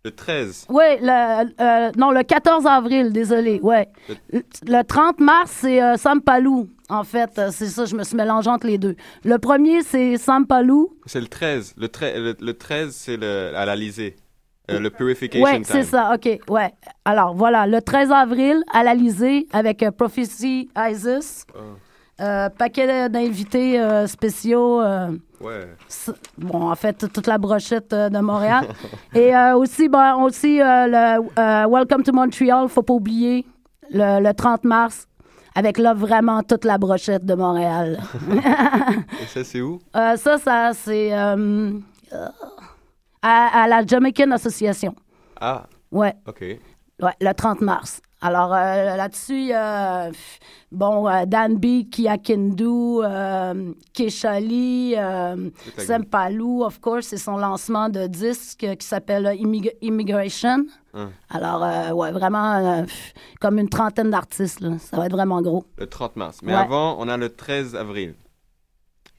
Le 0.05 0.11
13. 0.11 0.67
Oui, 0.69 0.83
le, 1.01 1.61
euh, 1.61 1.91
non, 1.97 2.11
le 2.11 2.23
14 2.23 2.65
avril, 2.65 3.11
désolé, 3.11 3.59
ouais. 3.61 3.89
Le, 4.31 4.41
le 4.65 4.81
30 4.83 5.19
mars, 5.19 5.51
c'est 5.61 5.83
euh, 5.83 5.97
Sampalou, 5.97 6.69
en 6.87 7.03
fait. 7.03 7.37
Euh, 7.37 7.49
C'est 7.51 7.67
ça, 7.67 7.83
je 7.83 7.95
me 7.97 8.03
suis 8.05 8.15
mélangée 8.15 8.49
entre 8.49 8.65
les 8.67 8.77
deux. 8.77 8.95
Le 9.25 9.37
premier, 9.39 9.83
c'est 9.83 10.17
Sampalou. 10.17 10.95
C'est 11.05 11.19
le 11.19 11.27
13. 11.27 11.73
Le, 11.77 11.87
tre- 11.87 12.17
le, 12.17 12.33
le 12.39 12.53
13, 12.53 12.95
c'est 12.95 13.21
à 13.21 13.65
l'Alizé. 13.65 14.15
Euh, 14.71 14.79
le 14.79 14.89
Purification 14.89 15.43
Oui, 15.45 15.61
Time. 15.63 15.65
c'est 15.65 15.83
ça, 15.83 16.13
OK, 16.15 16.29
ouais. 16.49 16.71
Alors, 17.03 17.33
voilà, 17.35 17.67
le 17.67 17.81
13 17.81 18.11
avril, 18.11 18.63
à 18.71 18.83
l'Alizé, 18.83 19.47
avec 19.51 19.83
euh, 19.83 19.91
Prophecy 19.91 20.69
Isis. 20.77 21.45
Ah. 21.53 21.59
Euh, 22.21 22.49
paquet 22.49 23.07
d'invités 23.09 23.79
euh, 23.79 24.05
spéciaux. 24.07 24.81
euh, 24.81 25.11
Ouais. 25.39 25.69
bon, 26.37 26.69
en 26.69 26.75
fait, 26.75 27.07
toute- 27.13 27.27
la 27.27 27.37
brochette 27.37 27.93
euh, 27.93 28.09
de 28.09 28.19
Montréal. 28.19 28.67
Et 29.15 29.33
euh, 29.33 29.55
aussi, 29.55 29.87
ben, 29.87 30.15
aussi 30.17 30.57
le 30.59 31.69
Welcome 31.69 32.03
to 32.03 32.11
Montreal, 32.11 32.67
faut 32.67 32.83
pas 32.83 32.93
oublier, 32.93 33.45
le, 33.91 34.21
le 34.21 34.33
30 34.33 34.65
mars, 34.65 35.07
avec 35.55 35.77
là 35.77 35.93
vraiment 35.93 36.43
toute 36.43 36.65
la 36.65 36.77
brochette 36.77 37.25
de 37.25 37.35
Montréal. 37.35 38.01
Et 39.21 39.25
ça, 39.27 39.43
c'est 39.45 39.61
où? 39.61 39.79
Ça, 39.93 40.37
ça, 40.37 40.71
c'est 40.73 41.13
à, 41.13 41.35
à 43.63 43.67
la 43.67 43.85
Jamaican 43.85 44.31
Association. 44.31 44.93
Ah, 45.39 45.63
Ouais. 45.91 46.13
ok. 46.27 46.41
Ouais, 47.01 47.13
le 47.21 47.31
30 47.33 47.61
mars. 47.61 48.01
Alors 48.21 48.53
euh, 48.53 48.97
là-dessus, 48.97 49.53
a, 49.53 50.09
bon, 50.73 51.07
euh, 51.07 51.25
Dan 51.25 51.55
B, 51.57 51.89
Kia 51.89 52.17
Kindu, 52.17 52.65
euh, 53.01 53.71
Keshali, 53.93 54.93
euh, 54.97 55.49
Sempalou, 55.77 56.63
of 56.63 56.81
course, 56.81 57.07
c'est 57.07 57.17
son 57.17 57.37
lancement 57.37 57.87
de 57.87 58.07
disque 58.07 58.67
qui 58.77 58.85
s'appelle 58.85 59.25
euh, 59.27 59.33
Immig- 59.35 59.71
Immigration. 59.81 60.65
Hein. 60.93 61.11
Alors, 61.29 61.63
euh, 61.63 61.91
ouais, 61.91 62.11
vraiment 62.11 62.55
euh, 62.55 62.83
comme 63.39 63.57
une 63.57 63.69
trentaine 63.69 64.09
d'artistes. 64.09 64.65
Ça 64.79 64.97
va 64.97 65.05
être 65.05 65.13
vraiment 65.13 65.41
gros. 65.41 65.63
Le 65.77 65.87
30 65.87 66.17
mars. 66.17 66.39
Mais 66.43 66.53
Ouais. 66.53 66.59
avant, 66.59 66.97
on 66.99 67.07
a 67.07 67.15
le 67.15 67.29
13 67.29 67.73
avril. 67.75 68.15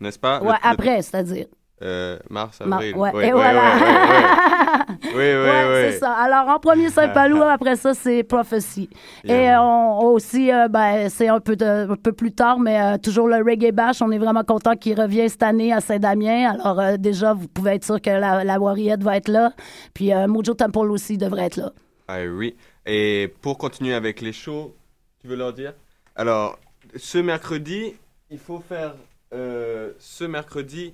N'est-ce 0.00 0.18
pas? 0.18 0.42
Ouais, 0.42 0.48
le- 0.62 0.68
après, 0.68 1.00
c'est-à-dire. 1.00 1.46
Euh, 1.82 2.18
mars, 2.28 2.60
Mar- 2.60 2.78
avril. 2.80 2.94
ouais, 2.96 3.12
Ouais, 3.14 3.28
et 3.28 3.32
ouais, 3.32 3.32
voilà. 3.32 3.62
Oui, 5.02 5.10
oui, 5.14 5.22
Ouais, 5.24 5.64
oui. 5.66 5.92
c'est 5.92 5.98
ça. 5.98 6.12
Alors, 6.12 6.48
en 6.48 6.58
premier, 6.58 6.90
Saint-Palou, 6.90 7.42
après 7.42 7.76
ça, 7.76 7.94
c'est 7.94 8.22
Prophecy. 8.22 8.90
Yeah, 9.24 9.34
Et 9.34 9.50
euh, 9.50 9.60
on, 9.62 10.00
aussi, 10.12 10.52
euh, 10.52 10.68
ben, 10.68 11.08
c'est 11.08 11.28
un 11.28 11.40
peu, 11.40 11.56
de- 11.56 11.90
un 11.92 11.96
peu 11.96 12.12
plus 12.12 12.32
tard, 12.32 12.58
mais 12.58 12.80
euh, 12.80 12.98
toujours 12.98 13.28
le 13.28 13.36
Reggae 13.36 13.72
Bash. 13.72 14.02
On 14.02 14.10
est 14.10 14.18
vraiment 14.18 14.44
content 14.44 14.76
qu'il 14.76 15.00
revient 15.00 15.28
cette 15.30 15.42
année 15.42 15.72
à 15.72 15.80
Saint-Damien. 15.80 16.56
Alors, 16.62 16.98
déjà, 16.98 17.32
vous 17.32 17.48
pouvez 17.48 17.72
être 17.72 17.84
sûr 17.84 18.00
que 18.00 18.10
la, 18.10 18.44
la 18.44 18.58
Warriette 18.60 19.02
va 19.02 19.16
être 19.16 19.28
là. 19.28 19.52
Puis, 19.94 20.10
Mojo 20.28 20.54
Temple 20.54 20.90
aussi 20.90 21.16
devrait 21.18 21.46
être 21.46 21.56
là. 21.56 21.70
Ah 22.08 22.18
oui. 22.30 22.56
Et 22.86 23.32
pour 23.40 23.56
continuer 23.58 23.94
avec 23.94 24.20
les 24.20 24.32
shows, 24.32 24.74
tu 25.20 25.28
veux 25.28 25.36
leur 25.36 25.52
dire? 25.52 25.72
Alors, 26.16 26.58
ce 26.96 27.18
mercredi, 27.18 27.94
il 28.30 28.38
faut 28.38 28.58
faire 28.68 28.94
ce 29.32 30.24
mercredi, 30.24 30.92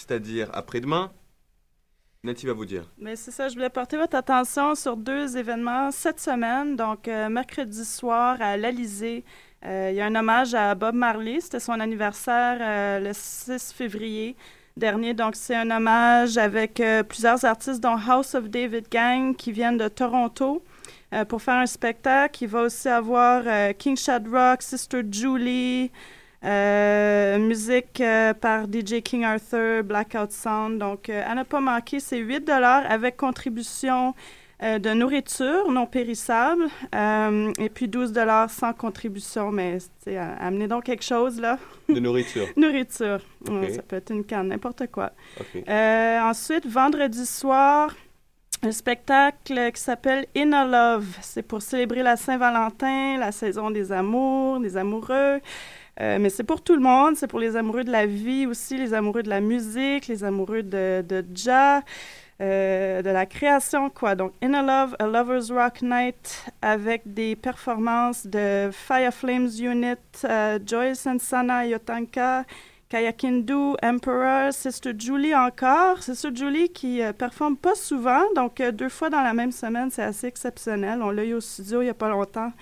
c'est-à-dire 0.00 0.50
après-demain. 0.52 1.10
Nati 2.22 2.44
va 2.44 2.52
vous 2.52 2.66
dire. 2.66 2.84
Mais 2.98 3.16
c'est 3.16 3.30
ça, 3.30 3.48
je 3.48 3.54
voulais 3.54 3.70
porter 3.70 3.96
votre 3.96 4.14
attention 4.14 4.74
sur 4.74 4.94
deux 4.96 5.38
événements 5.38 5.90
cette 5.90 6.20
semaine. 6.20 6.76
Donc, 6.76 7.08
euh, 7.08 7.30
mercredi 7.30 7.82
soir 7.82 8.36
à 8.40 8.58
l'Alizé, 8.58 9.24
euh, 9.64 9.88
il 9.90 9.96
y 9.96 10.02
a 10.02 10.06
un 10.06 10.14
hommage 10.14 10.52
à 10.52 10.74
Bob 10.74 10.94
Marley. 10.94 11.40
C'était 11.40 11.60
son 11.60 11.80
anniversaire 11.80 12.58
euh, 12.60 13.00
le 13.00 13.12
6 13.14 13.72
février 13.72 14.36
dernier. 14.76 15.14
Donc, 15.14 15.34
c'est 15.34 15.56
un 15.56 15.70
hommage 15.70 16.36
avec 16.36 16.82
plusieurs 17.08 17.42
artistes, 17.44 17.80
dont 17.80 17.96
House 17.96 18.34
of 18.34 18.50
David 18.50 18.88
Gang, 18.90 19.34
qui 19.34 19.50
viennent 19.50 19.78
de 19.78 19.88
Toronto. 19.88 20.62
pour 21.28 21.42
faire 21.42 21.56
un 21.56 21.66
spectacle, 21.66 22.44
il 22.44 22.48
va 22.48 22.62
aussi 22.62 22.88
avoir 22.88 23.42
King 23.78 23.96
Shadrock, 23.96 24.62
Sister 24.62 25.02
Julie, 25.10 25.90
euh, 26.42 27.38
musique 27.38 28.00
euh, 28.00 28.32
par 28.32 28.64
DJ 28.64 29.02
King 29.02 29.24
Arthur, 29.24 29.84
Blackout 29.84 30.32
Sound. 30.32 30.78
Donc, 30.78 31.10
euh, 31.10 31.22
à 31.26 31.34
ne 31.34 31.42
pas 31.42 31.60
manquer, 31.60 32.00
c'est 32.00 32.18
8 32.18 32.48
avec 32.48 33.16
contribution 33.16 34.14
de 34.62 34.92
nourriture 34.92 35.70
non 35.70 35.86
périssable 35.86 36.66
et 36.92 37.68
puis 37.70 37.88
12 37.88 38.12
sans 38.50 38.74
contribution. 38.74 39.50
Mais 39.50 39.78
amenez 40.38 40.68
donc 40.68 40.84
quelque 40.84 41.02
chose, 41.02 41.40
là. 41.40 41.58
De 41.88 41.98
nourriture. 41.98 42.46
nourriture. 42.58 43.20
Ouais, 43.48 43.72
ça 43.72 43.80
peut 43.80 43.96
être 43.96 44.12
une 44.12 44.22
canne, 44.22 44.48
n'importe 44.48 44.86
quoi. 44.88 45.12
Ensuite, 45.66 46.66
vendredi 46.66 47.24
soir, 47.24 47.94
un 48.62 48.72
spectacle 48.72 49.72
qui 49.72 49.80
s'appelle 49.80 50.26
Inner 50.34 50.66
Love. 50.66 51.16
C'est 51.22 51.42
pour 51.42 51.62
célébrer 51.62 52.02
la 52.02 52.16
Saint-Valentin, 52.16 53.16
la 53.18 53.32
saison 53.32 53.70
des 53.70 53.92
amours, 53.92 54.60
des 54.60 54.76
amoureux. 54.76 55.40
Euh, 56.00 56.18
mais 56.18 56.30
c'est 56.30 56.44
pour 56.44 56.62
tout 56.62 56.74
le 56.74 56.80
monde. 56.80 57.16
C'est 57.16 57.26
pour 57.26 57.38
les 57.38 57.56
amoureux 57.56 57.84
de 57.84 57.90
la 57.90 58.06
vie 58.06 58.46
aussi, 58.46 58.76
les 58.78 58.94
amoureux 58.94 59.22
de 59.22 59.28
la 59.28 59.40
musique, 59.40 60.06
les 60.06 60.24
amoureux 60.24 60.62
de, 60.62 61.24
jazz, 61.34 61.82
euh, 62.40 63.02
de 63.02 63.10
la 63.10 63.26
création, 63.26 63.90
quoi. 63.90 64.14
Donc, 64.14 64.32
Inner 64.42 64.62
Love, 64.62 64.96
a 64.98 65.06
Lover's 65.06 65.50
Rock 65.50 65.82
Night 65.82 66.46
avec 66.62 67.02
des 67.04 67.36
performances 67.36 68.26
de 68.26 68.70
Fire 68.72 69.12
Flames 69.12 69.50
Unit, 69.58 69.96
euh, 70.24 70.58
Joyce 70.64 71.06
and 71.06 71.18
Sana 71.18 71.66
Yotanka, 71.66 72.44
Kayakindu, 72.88 73.76
Emperor, 73.82 74.52
Sister 74.52 74.92
Julie 74.98 75.34
encore. 75.34 76.02
Sister 76.02 76.30
Julie 76.34 76.70
qui 76.70 77.02
euh, 77.02 77.12
performe 77.12 77.56
pas 77.56 77.74
souvent, 77.74 78.22
donc 78.34 78.60
deux 78.60 78.88
fois 78.88 79.10
dans 79.10 79.22
la 79.22 79.34
même 79.34 79.52
semaine, 79.52 79.90
c'est 79.90 80.02
assez 80.02 80.26
exceptionnel. 80.26 81.00
On 81.02 81.10
l'a 81.10 81.24
eu 81.24 81.34
au 81.34 81.40
studio 81.40 81.82
il 81.82 81.86
y 81.86 81.90
a 81.90 81.94
pas 81.94 82.08
longtemps. 82.08 82.52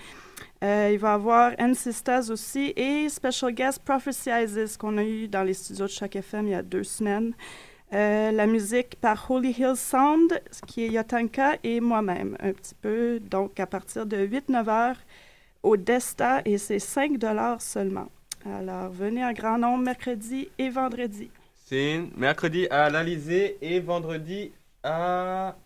Euh, 0.64 0.90
il 0.92 0.98
va 0.98 1.12
y 1.12 1.14
avoir 1.14 1.52
N-Sisters 1.59 2.30
aussi 2.30 2.72
et 2.76 3.09
Special 3.09 3.52
Guest 3.52 3.80
Prophesizes 3.84 4.76
qu'on 4.76 4.98
a 4.98 5.04
eu 5.04 5.28
dans 5.28 5.44
les 5.44 5.54
studios 5.54 5.86
de 5.86 5.90
Choc 5.90 6.16
FM 6.16 6.48
il 6.48 6.50
y 6.50 6.54
a 6.54 6.62
deux 6.62 6.82
semaines. 6.82 7.32
Euh, 7.94 8.32
la 8.32 8.46
musique 8.46 8.96
par 8.96 9.30
Holy 9.30 9.50
Hill 9.50 9.76
Sound, 9.76 10.42
qui 10.66 10.84
est 10.84 10.88
Yotanka 10.88 11.56
et 11.62 11.80
moi-même, 11.80 12.36
un 12.40 12.52
petit 12.52 12.74
peu. 12.74 13.18
Donc, 13.20 13.59
à 13.61 13.66
partir 13.66 14.04
de 14.04 14.16
8-9 14.16 14.68
heures 14.68 14.96
au 15.62 15.76
Desta 15.76 16.42
et 16.44 16.59
c'est 16.59 16.80
5 16.80 17.12
seulement. 17.61 18.09
Alors, 18.44 18.90
venez 18.90 19.24
en 19.24 19.32
grand 19.32 19.59
nombre 19.59 19.84
mercredi 19.84 20.48
et 20.59 20.70
vendredi. 20.70 21.30
C'est 21.66 22.00
mercredi 22.16 22.66
à 22.68 22.90
l'Alizé 22.90 23.59
et 23.62 23.80
vendredi 23.80 24.52
à. 24.82 25.56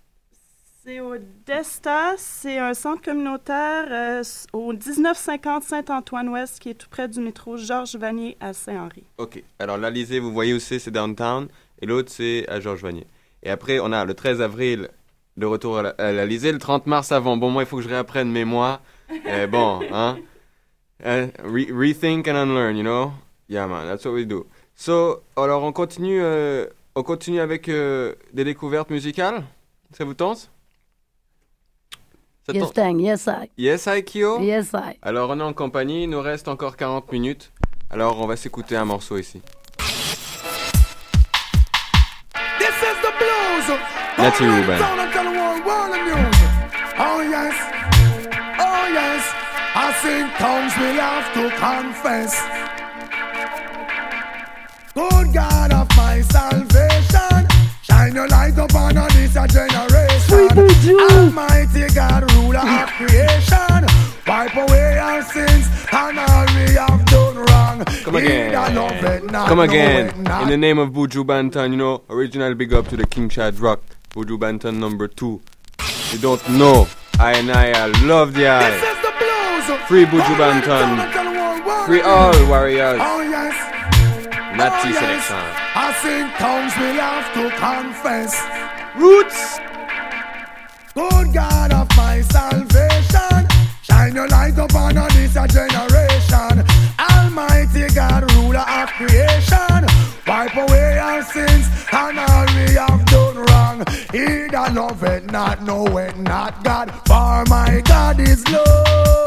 C'est 0.84 0.98
au 0.98 1.14
Desta, 1.46 2.14
c'est 2.16 2.58
un 2.58 2.74
centre 2.74 3.02
communautaire 3.02 3.86
euh, 3.90 4.22
au 4.52 4.72
1950 4.72 5.62
Saint-Antoine-Ouest 5.62 6.58
qui 6.58 6.70
est 6.70 6.74
tout 6.74 6.88
près 6.90 7.06
du 7.06 7.20
métro 7.20 7.56
Georges 7.56 7.94
Vanier 7.94 8.36
à 8.40 8.52
Saint-Henri. 8.52 9.04
Ok. 9.18 9.42
Alors 9.60 9.76
l'Alizé, 9.78 10.18
vous 10.18 10.32
voyez 10.32 10.54
où 10.54 10.58
c'est, 10.58 10.80
c'est 10.80 10.90
downtown. 10.90 11.46
Et 11.80 11.86
l'autre, 11.86 12.10
c'est 12.10 12.48
à 12.48 12.58
Georges 12.58 12.82
Vanier. 12.82 13.06
Et 13.44 13.50
après, 13.50 13.78
on 13.78 13.92
a 13.92 14.04
le 14.04 14.14
13 14.14 14.40
avril, 14.42 14.88
le 15.36 15.46
retour 15.46 15.78
à 15.78 15.82
la- 15.82 15.94
à 15.98 16.10
l'Alizé. 16.10 16.50
Le 16.50 16.58
30 16.58 16.86
mars 16.86 17.12
avant. 17.12 17.36
Bon, 17.36 17.48
moi, 17.50 17.62
il 17.62 17.66
faut 17.66 17.76
que 17.76 17.82
je 17.82 17.88
réapprenne 17.88 18.30
mes 18.30 18.44
mois. 18.44 18.80
Euh, 19.28 19.46
bon, 19.46 19.80
hein. 19.92 20.16
Euh, 21.04 21.26
re- 21.44 21.70
rethink 21.70 22.26
and 22.28 22.34
unlearn, 22.34 22.76
you 22.76 22.82
know? 22.82 23.12
Yeah, 23.48 23.66
man, 23.66 23.86
that's 23.86 24.04
what 24.06 24.14
we 24.14 24.26
do. 24.26 24.46
So, 24.74 25.22
alors, 25.36 25.62
on 25.64 25.72
continue, 25.72 26.20
euh, 26.22 26.66
on 26.96 27.02
continue 27.02 27.38
avec 27.40 27.68
euh, 27.68 28.14
des 28.32 28.42
découvertes 28.44 28.88
musicales? 28.90 29.44
Ça 29.92 30.04
vous 30.06 30.14
tente? 30.14 30.50
Yes? 32.48 32.72
Tang. 32.72 32.98
Yes, 32.98 33.28
I. 33.28 33.48
Yes, 33.56 33.86
I, 33.86 34.02
Kyo? 34.02 34.40
Yes, 34.40 34.74
I. 34.74 34.98
Alors, 35.02 35.30
on 35.30 35.38
est 35.38 35.42
en 35.42 35.52
compagnie, 35.52 36.04
il 36.04 36.10
nous 36.10 36.20
reste 36.20 36.48
encore 36.48 36.76
40 36.76 37.12
minutes. 37.12 37.52
Alors, 37.90 38.20
on 38.20 38.26
va 38.26 38.36
s'écouter 38.36 38.76
un 38.76 38.84
morceau 38.84 39.16
ici. 39.16 39.40
This 42.58 42.76
is 42.82 42.96
the 43.02 43.12
blues. 43.18 43.78
Natty 44.18 44.44
Ruben. 44.44 44.78
Oh 46.98 47.20
yes, 47.22 47.54
oh 48.58 48.86
yes. 48.92 49.24
I 49.74 49.92
sing 50.02 50.28
tongues 50.38 50.76
will 50.78 51.00
have 51.00 51.32
to 51.34 51.50
confess. 51.56 52.42
Good 54.94 55.32
God 55.32 55.72
of 55.72 55.88
my 55.96 56.20
salvation, 56.20 57.48
shine 57.82 58.14
your 58.14 58.28
light 58.28 58.58
upon 58.58 58.98
us 58.98 59.12
this 59.14 59.36
a 59.36 59.46
generation. 60.32 60.96
Almighty 61.00 61.86
God, 61.94 62.32
ruler 62.34 62.58
of 62.58 62.88
creation, 62.98 63.86
wipe 64.26 64.54
away 64.56 64.98
our 64.98 65.22
sins 65.22 65.66
and 65.92 66.18
all 66.18 66.46
we 66.56 66.74
have 66.74 67.04
done 67.06 67.36
wrong. 67.36 67.84
Come 68.04 68.16
again. 68.16 68.54
Either 68.54 68.74
love 68.80 69.04
it, 69.04 69.24
not 69.30 69.48
Come 69.48 69.60
again. 69.60 70.06
it, 70.08 70.42
In 70.42 70.48
the 70.48 70.56
name 70.56 70.78
of 70.78 70.90
Buju 70.90 71.24
Banton, 71.24 71.70
you 71.70 71.76
know, 71.76 72.02
original 72.10 72.54
big 72.54 72.72
up 72.72 72.88
to 72.88 72.96
the 72.96 73.06
King 73.06 73.28
Chad 73.28 73.58
Rock. 73.60 73.80
Buju 74.10 74.38
Banton 74.38 74.78
number 74.78 75.08
two. 75.08 75.40
You 76.12 76.18
don't 76.18 76.46
know. 76.50 76.86
I 77.18 77.32
and 77.34 77.50
I, 77.50 77.70
I 77.72 77.86
love 78.04 78.34
the 78.34 78.48
eye. 78.48 78.70
This 78.70 78.82
is 78.82 79.02
the 79.02 79.12
blues. 79.20 79.80
Free 79.88 80.04
Buju 80.04 80.20
All 80.22 80.38
right, 80.38 80.64
down 80.64 80.98
Banton. 80.98 81.12
tell 81.12 81.24
the 81.32 81.38
world, 81.38 81.66
world 81.66 81.86
Free 81.86 82.00
all 82.00 82.30
music. 82.32 82.48
warriors. 82.48 83.00
Oh 83.00 83.20
yes. 83.22 83.54
Natty 84.56 84.88
oh, 84.88 84.92
yes. 84.92 84.98
selection. 84.98 85.36
I 85.74 85.92
sing 86.02 86.26
tongues 86.40 86.74
will 86.76 87.00
have 87.00 87.28
to 87.36 87.44
confess. 87.56 88.32
Roots. 88.96 89.58
Good 90.94 91.32
God 91.32 91.72
of 91.72 91.88
my 91.96 92.20
salvation, 92.20 93.48
shine 93.82 94.14
your 94.14 94.28
light 94.28 94.58
upon 94.58 94.94
this 94.94 95.32
generation. 95.32 96.64
Almighty 96.98 97.88
God, 97.94 98.30
ruler 98.34 98.58
of 98.60 98.90
creation, 98.90 99.86
wipe 100.26 100.54
away 100.54 100.98
our 100.98 101.22
sins 101.22 101.66
and 101.92 102.18
all 102.18 102.46
we 102.54 102.74
have 102.74 103.04
done 103.06 103.36
wrong. 103.36 103.78
He 104.12 104.48
that 104.48 104.72
love 104.74 105.02
it 105.02 105.32
not, 105.32 105.62
know 105.62 105.86
it 105.96 106.18
not 106.18 106.62
God, 106.62 106.90
for 107.06 107.44
my 107.48 107.80
God 107.86 108.20
is 108.20 108.46
love. 108.48 109.21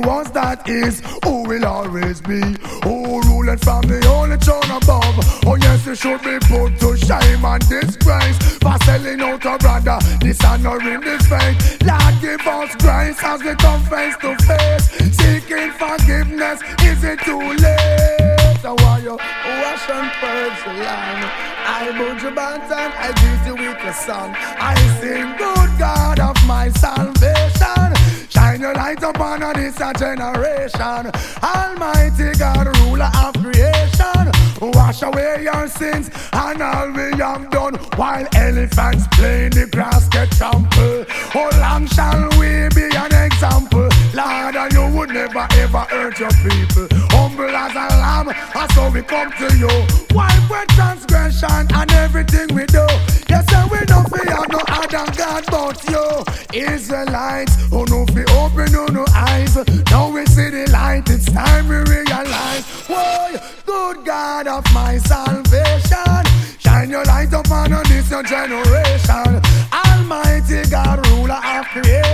Was 0.00 0.30
that 0.32 0.68
is 0.68 1.02
who 1.24 1.42
will 1.44 1.66
always 1.66 2.20
be, 2.20 2.40
who 2.84 3.20
ruling 3.22 3.58
from 3.58 3.82
the 3.82 4.00
only 4.08 4.36
throne 4.38 4.70
above. 4.70 5.14
Oh 5.46 5.56
yes, 5.56 5.84
you 5.84 5.94
should 5.94 6.22
be 6.22 6.38
put 6.48 6.78
to 6.80 6.96
shame 6.96 7.44
and 7.44 7.62
disgrace 7.68 8.38
for 8.58 8.76
selling 8.84 9.20
out 9.20 9.44
a 9.44 9.58
brother, 9.58 9.98
dishonoring 10.20 11.02
his 11.02 11.26
faith. 11.26 11.82
Lord, 11.84 12.14
give 12.20 12.40
us 12.46 12.74
grace 12.76 13.20
as 13.22 13.42
we 13.42 13.54
come 13.56 13.82
face 13.84 14.16
to 14.24 14.34
face, 14.48 14.88
seeking 15.20 15.70
forgiveness. 15.72 16.62
Is 16.82 17.04
it 17.04 17.20
too 17.20 17.38
late? 17.38 18.56
So 18.62 18.74
while 18.80 19.02
you 19.02 19.16
wash 19.16 19.88
and 19.88 20.10
the 20.64 20.72
land, 20.80 21.22
I 21.66 21.92
put 21.96 22.22
your 22.22 22.32
bantan, 22.32 22.90
I 22.96 23.12
greet 23.20 23.42
you 23.46 23.54
with 23.54 23.84
a 23.84 23.92
song. 23.92 24.34
I 24.36 24.74
sing, 25.00 25.36
good 25.36 25.78
God 25.78 26.20
of 26.20 26.36
my 26.46 26.70
salvation. 26.70 27.19
Shine 28.60 28.68
your 28.68 28.74
light 28.74 29.02
upon 29.02 29.40
this 29.54 29.76
generation. 29.98 31.10
Almighty 31.42 32.38
God, 32.38 32.66
ruler 32.78 33.10
of 33.24 33.34
creation. 33.34 34.30
Wash 34.60 35.02
away 35.02 35.44
your 35.44 35.66
sins 35.68 36.10
and 36.32 36.60
all 36.60 36.90
we 36.90 37.16
have 37.18 37.48
done. 37.50 37.74
While 37.96 38.26
elephants 38.34 39.06
play 39.12 39.46
in 39.46 39.52
the 39.52 39.66
grass 39.72 40.08
get 40.08 40.30
trampled. 40.32 41.08
How 41.08 41.48
long 41.58 41.86
shall 41.86 42.28
we 42.38 42.68
be 42.74 42.94
an 42.94 43.14
example? 43.24 43.88
Lord, 44.12 44.72
you 44.72 44.86
would 44.94 45.08
never 45.10 45.46
ever 45.52 45.78
hurt 45.78 46.18
your 46.18 46.30
people. 46.30 46.88
As 47.48 47.72
a 47.74 47.96
lamb, 47.96 48.28
and 48.28 48.72
so 48.72 48.90
we 48.90 49.02
come 49.02 49.32
to 49.32 49.56
you. 49.56 49.68
Wipe 50.14 50.50
with 50.50 50.68
transgression 50.68 51.66
and 51.74 51.92
everything 51.92 52.54
we 52.54 52.66
do. 52.66 52.86
Yes, 53.28 53.46
and 53.54 53.70
we 53.70 53.80
don't 53.86 54.08
fear 54.10 54.24
no 54.50 54.60
other 54.68 55.06
God 55.16 55.44
but 55.50 55.82
you. 55.88 56.24
Israelites, 56.52 57.54
who 57.70 57.84
no 57.86 58.04
fi 58.06 58.24
open 58.36 58.72
no 58.72 58.86
no 58.86 59.04
eyes. 59.14 59.56
Now 59.90 60.10
we 60.10 60.26
see 60.26 60.50
the 60.50 60.68
light, 60.70 61.08
it's 61.08 61.26
time 61.32 61.68
we 61.68 61.76
realize. 61.76 62.64
Whoa, 62.88 63.38
good 63.64 64.04
God 64.04 64.46
of 64.46 64.64
my 64.74 64.98
salvation. 64.98 66.24
Shine 66.58 66.90
your 66.90 67.04
light 67.04 67.32
upon 67.32 67.70
this 67.88 68.10
your 68.10 68.22
generation. 68.22 69.40
Almighty 69.72 70.68
God, 70.68 71.06
ruler 71.08 71.40
of 71.42 71.66
creation. 71.68 72.09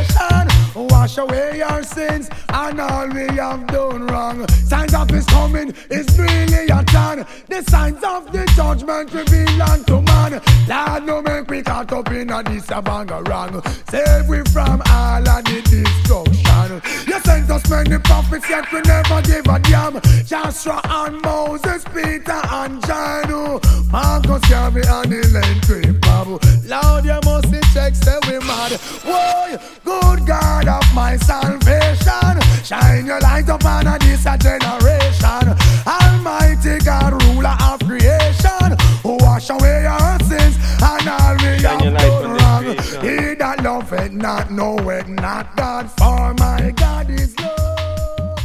Wash 1.07 1.18
away 1.18 1.59
your 1.59 1.84
sins 1.84 2.28
and 2.48 2.80
all 2.80 3.07
we 3.07 3.28
have 3.36 3.64
done 3.68 4.09
wrong. 4.09 4.44
Signs 4.48 4.92
of 4.92 5.09
his 5.09 5.24
coming 5.26 5.72
is 5.88 6.18
really 6.18 6.66
a 6.66 6.82
turn. 6.82 7.24
The 7.46 7.62
signs 7.68 8.02
of 8.02 8.32
the 8.32 8.44
judgment 8.57 9.14
reveal 9.14 9.62
unto 9.62 10.00
man. 10.00 10.42
Lord, 10.66 11.07
no 11.07 11.22
make 11.22 11.48
we 11.48 11.62
caught 11.62 11.92
up 11.92 12.11
in 12.11 12.30
a 12.30 12.42
this 12.42 12.68
wrong. 12.68 13.62
Save 13.88 14.26
we 14.26 14.42
from 14.50 14.82
all 14.90 15.28
of 15.28 15.44
the 15.44 15.62
destruction. 15.62 17.15
Sent 17.26 17.50
us 17.50 17.68
many 17.68 17.98
prophets, 17.98 18.48
yet 18.48 18.70
we 18.72 18.80
never 18.82 19.20
give 19.22 19.46
a 19.48 19.58
damn. 19.58 20.00
Joshua 20.24 20.80
and 20.84 21.20
Moses, 21.22 21.82
Peter 21.92 22.40
and 22.52 22.80
John, 22.86 23.60
Marcus, 23.90 24.48
Garvey 24.48 24.82
and 24.86 25.12
Elaine 25.12 25.98
Babu. 25.98 26.38
Lord, 26.68 27.04
you 27.04 27.18
must 27.24 27.50
check, 27.74 27.96
say 27.96 28.16
we 28.28 28.38
mad. 28.46 28.78
Whoa, 29.04 29.58
good 29.84 30.24
God 30.24 30.68
of 30.68 30.94
my 30.94 31.16
salvation. 31.16 32.62
Shine 32.64 33.06
your 33.06 33.18
light 33.18 33.48
upon 33.48 33.86
this 33.98 34.22
generation. 34.22 35.56
Almighty 35.84 36.78
God, 36.84 37.20
ruler 37.24 37.56
of 37.60 37.80
creation. 37.80 38.76
Wash 39.02 39.50
away 39.50 39.82
your 39.82 40.18
sins 40.28 40.56
and 40.80 41.08
all 41.08 41.34
we 41.38 41.60
have 41.60 42.22
done. 42.22 42.45
He 43.07 43.36
that 43.36 43.62
loveth 43.62 44.11
not, 44.11 44.50
knoweth 44.50 45.07
not 45.07 45.54
God, 45.57 45.88
for 45.92 46.34
my 46.34 46.72
God 46.72 47.09
is 47.09 47.38
love. 47.38 48.38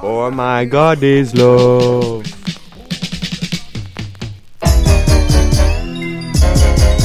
Oh 0.00 0.30
my 0.30 0.64
God 0.64 1.02
is 1.02 1.34
love. 1.34 2.24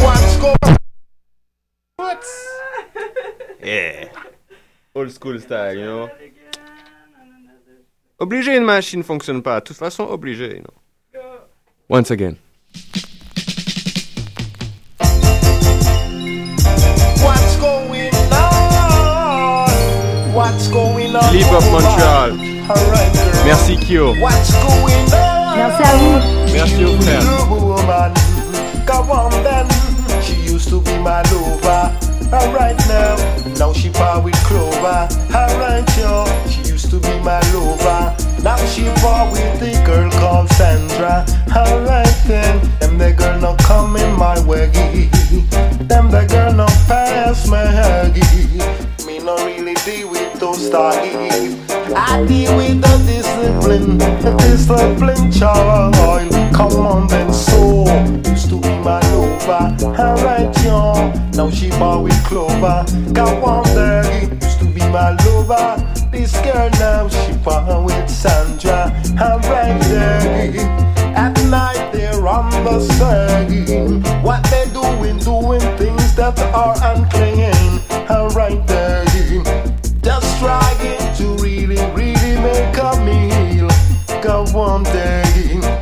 What's 0.03 0.37
going 0.37 0.77
What? 1.95 2.23
Yeah. 3.63 4.09
Old 4.93 5.11
school 5.11 5.39
style, 5.39 5.75
you 5.75 5.85
know? 5.85 6.09
Obligé, 8.19 8.55
une 8.55 8.65
machine 8.65 9.01
fonctionne 9.01 9.41
pas. 9.41 9.61
De 9.61 9.65
toute 9.65 9.77
façon, 9.77 10.03
obligé, 10.03 10.57
you 10.57 10.61
know. 10.61 10.75
Once 11.89 12.11
again. 12.11 12.37
What's 20.37 20.67
going 20.67 21.15
on? 21.15 21.33
Leap 21.33 21.51
of 21.51 21.65
Montreal. 21.71 22.37
Alright, 22.69 23.11
girl. 23.11 23.43
Merci, 23.43 23.75
Kyo. 23.75 24.13
What's 24.21 24.53
going 24.61 25.11
on? 25.11 25.57
Merci 25.57 25.81
à 25.81 25.97
vous. 25.97 26.53
Merci 26.53 26.85
aux 26.85 27.01
frères. 27.01 27.21
Little 27.21 27.65
woman, 27.65 28.13
come 28.85 29.09
on 29.09 29.31
then. 29.41 29.65
She 30.21 30.35
used 30.45 30.69
to 30.69 30.79
be 30.79 30.95
my 30.99 31.23
lover. 31.31 31.91
Alright 32.31 32.77
now, 32.87 33.15
now 33.57 33.73
she 33.73 33.89
part 33.89 34.23
with 34.23 34.35
Clover. 34.45 35.07
Alright 35.33 35.89
yo, 35.97 36.25
she 36.47 36.71
used 36.71 36.91
to 36.91 36.99
be 36.99 37.19
my 37.23 37.39
lover. 37.51 38.13
Now 38.43 38.57
she 38.67 38.85
part 39.01 39.31
with 39.31 39.59
the 39.59 39.73
girl 39.87 40.11
called 40.11 40.49
Sandra. 40.51 41.25
Alright 41.55 42.15
then, 42.27 42.61
them 42.79 42.99
the 42.99 43.11
girl 43.11 43.41
not 43.41 43.57
coming 43.63 44.15
my 44.15 44.39
way. 44.45 44.67
Them 45.87 46.11
the 46.11 46.27
girl 46.29 46.53
not 46.53 46.69
pass 46.87 47.47
my 47.47 47.65
huggy. 47.65 48.86
Not 49.27 49.45
really 49.45 49.73
deal 49.83 50.09
with 50.09 50.39
those 50.39 50.69
doggies. 50.69 51.59
I 51.93 52.23
deal 52.25 52.55
with 52.55 52.79
the 52.79 52.95
discipline, 53.05 53.97
the 53.97 54.33
discipline 54.39 55.29
child. 55.33 56.31
Come 56.55 56.85
on 56.85 57.07
then, 57.07 57.33
so 57.33 57.83
used 58.23 58.49
to 58.51 58.61
be 58.61 58.69
my 58.79 59.01
lover. 59.11 59.75
Alright, 59.83 60.63
yo, 60.63 61.11
now 61.33 61.49
she 61.49 61.69
bought 61.71 62.03
with 62.03 62.23
Clover. 62.23 62.85
Got 63.11 63.43
on 63.43 63.65
there, 63.75 64.23
used 64.33 64.59
to 64.59 64.65
be 64.65 64.79
my 64.79 65.11
lover. 65.11 65.75
This 66.09 66.31
girl 66.39 66.69
now 66.79 67.09
she 67.09 67.33
bought 67.43 67.83
with 67.83 68.09
Sandra. 68.09 68.93
Alright 69.19 69.81
there, 69.91 70.55
at 71.17 71.37
night 71.49 71.91
they're 71.91 72.25
on 72.25 72.49
the 72.63 72.79
scene. 72.79 74.01
What 74.23 74.41
they 74.45 74.63
doing, 74.71 75.19
doing 75.19 75.59
things 75.77 76.15
that 76.15 76.39
are 76.55 76.77
unclean. 76.95 77.81
Alright 78.09 78.65
there, 78.67 79.03
just 80.01 80.39
trying 80.39 81.15
to 81.15 81.35
really, 81.43 81.75
really 81.93 82.39
make 82.39 82.77
a 82.77 82.95
meal. 83.03 83.67
Go 84.21 84.45
one 84.53 84.83
day, 84.83 85.23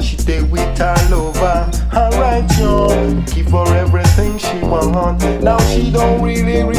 she 0.01 0.17
did 0.17 0.49
with 0.51 0.77
her 0.79 0.95
lover. 1.11 1.69
Alright, 1.93 2.49
yo, 2.57 2.87
give 3.27 3.51
her 3.51 3.75
everything 3.77 4.39
she 4.39 4.57
want. 4.59 5.21
Now 5.43 5.59
she 5.69 5.91
don't 5.91 6.21
really, 6.23 6.63
really 6.63 6.74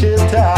shelter. 0.00 0.54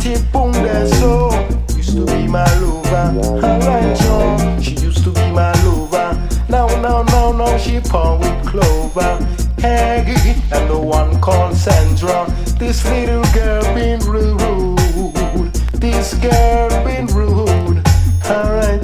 Tipum 0.00 0.52
de 0.52 0.86
so. 0.98 1.30
Used 1.76 1.94
to 1.96 2.04
be 2.06 2.26
my 2.26 2.44
lover. 2.60 3.06
Alright, 3.46 4.00
yo. 4.02 4.60
She 4.60 4.74
used 4.86 5.04
to 5.04 5.10
be 5.10 5.30
my 5.30 5.52
lover. 5.64 6.10
Now, 6.48 6.66
now, 6.80 7.02
now, 7.02 7.32
now 7.32 7.56
she 7.58 7.80
pawn 7.80 8.18
with 8.20 8.38
Clover. 8.48 9.12
Aggie 9.62 10.34
and 10.50 10.68
the 10.68 10.78
one 10.78 11.20
called 11.20 11.54
Sandra. 11.54 12.26
This 12.58 12.84
little 12.84 13.24
girl 13.32 13.62
been 13.74 14.00
rude. 14.00 15.52
This 15.74 16.14
girl 16.14 16.68
been 16.84 17.06
rude. 17.06 17.78
Alright, 18.26 18.81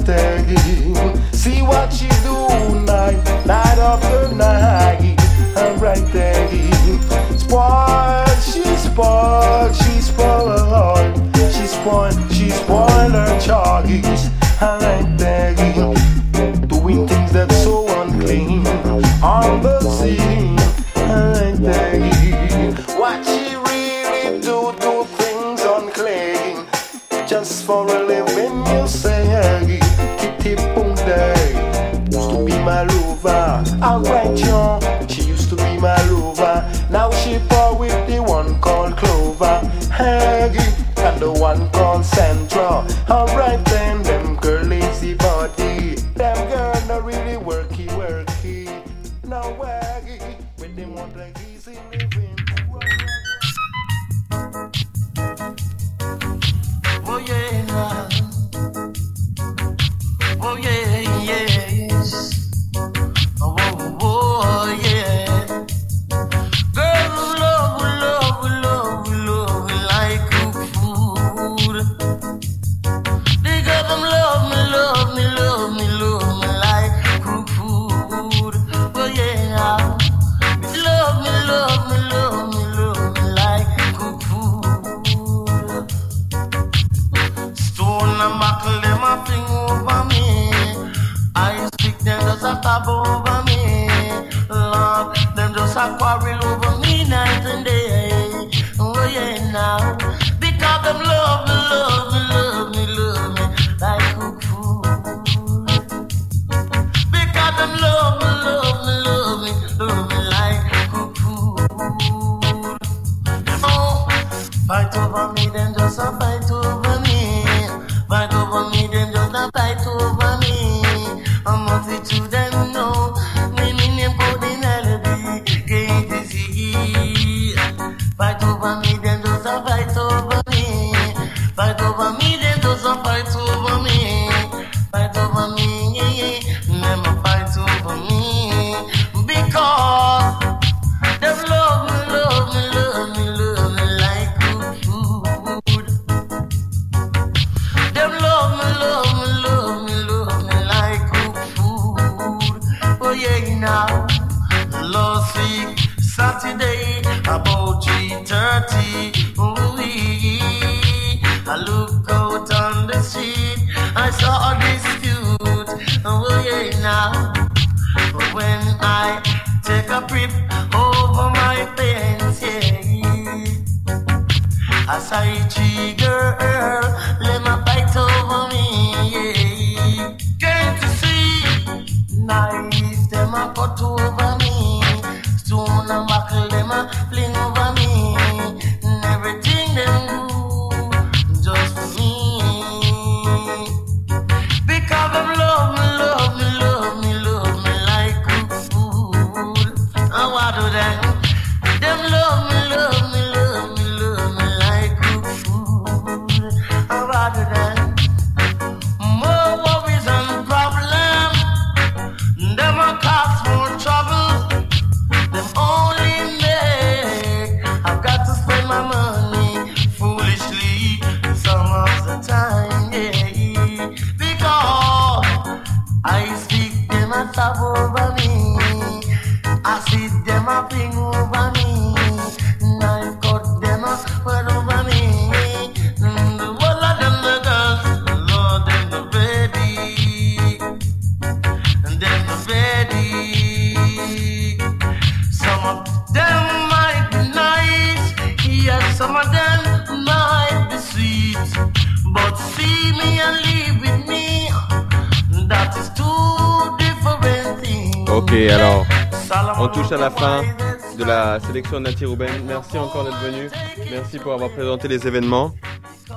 Nati 261.79 262.05
Rouben. 262.05 262.29
Merci 262.45 262.77
encore 262.77 263.03
d'être 263.05 263.19
venu. 263.21 263.49
Merci 263.91 264.19
pour 264.19 264.33
avoir 264.33 264.49
présenté 264.51 264.87
les 264.87 265.07
événements. 265.07 265.53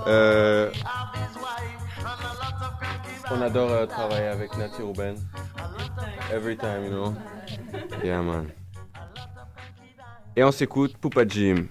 Euh, 0.06 0.70
on 3.30 3.40
adore 3.40 3.70
euh, 3.70 3.86
travailler 3.86 4.26
avec 4.26 4.56
Nati 4.56 4.82
Rouben. 4.82 5.16
Every 6.32 6.56
time, 6.56 6.84
you 6.84 6.90
know. 6.90 7.14
Yeah, 8.02 8.22
man. 8.22 8.46
Et 10.34 10.42
on 10.42 10.50
s'écoute 10.52 10.96
Poupa 10.96 11.26
Jim. 11.26 11.66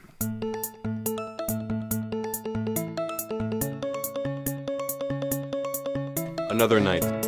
Another 6.50 6.80
night. 6.80 7.21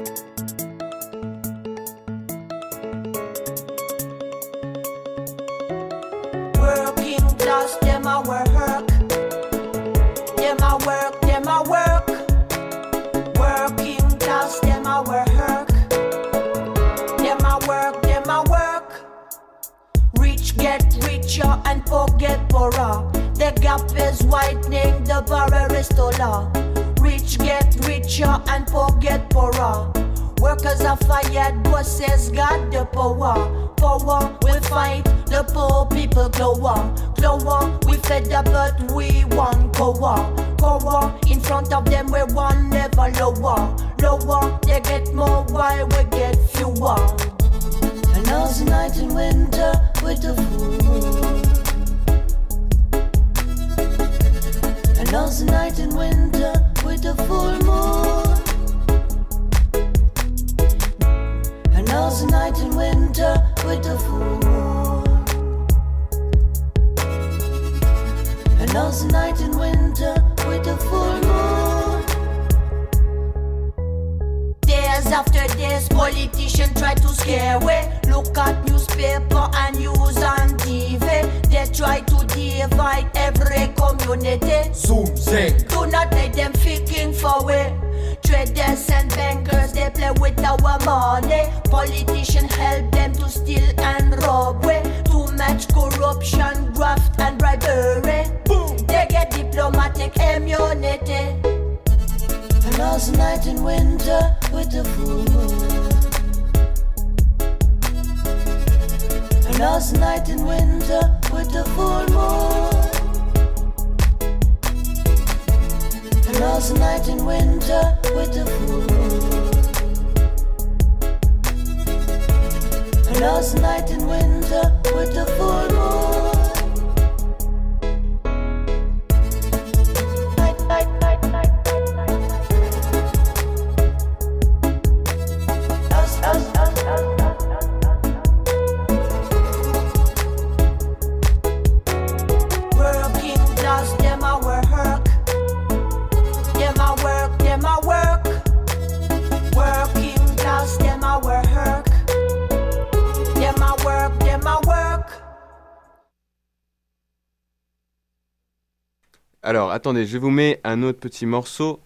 Attendez, 159.83 160.05
je 160.05 160.17
vous 160.17 160.29
mets 160.29 160.61
un 160.63 160.81
autre 160.81 161.01
petit 161.01 161.25
morceau, 161.25 161.81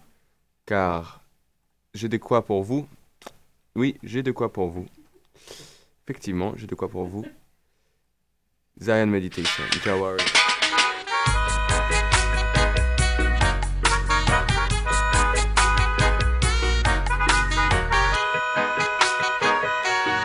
car 0.67 1.23
j'ai 1.95 2.07
de 2.07 2.17
quoi 2.17 2.45
pour 2.45 2.61
vous. 2.61 2.87
Oui, 3.75 3.97
j'ai 4.03 4.21
de 4.21 4.31
quoi 4.31 4.53
pour 4.53 4.69
vous. 4.69 4.85
Effectivement, 6.05 6.53
j'ai 6.57 6.67
de 6.67 6.75
quoi 6.75 6.89
pour 6.89 7.05
vous. 7.05 7.25
Zion 8.79 9.07
Meditation, 9.07 9.63
Jawari. 9.83 10.23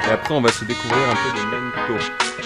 Et 0.06 0.10
après, 0.10 0.34
on 0.34 0.42
va 0.42 0.52
se 0.52 0.66
découvrir 0.66 1.08
un 1.08 1.14
peu 1.14 1.38
de 1.38 1.96
Mento. 1.96 2.41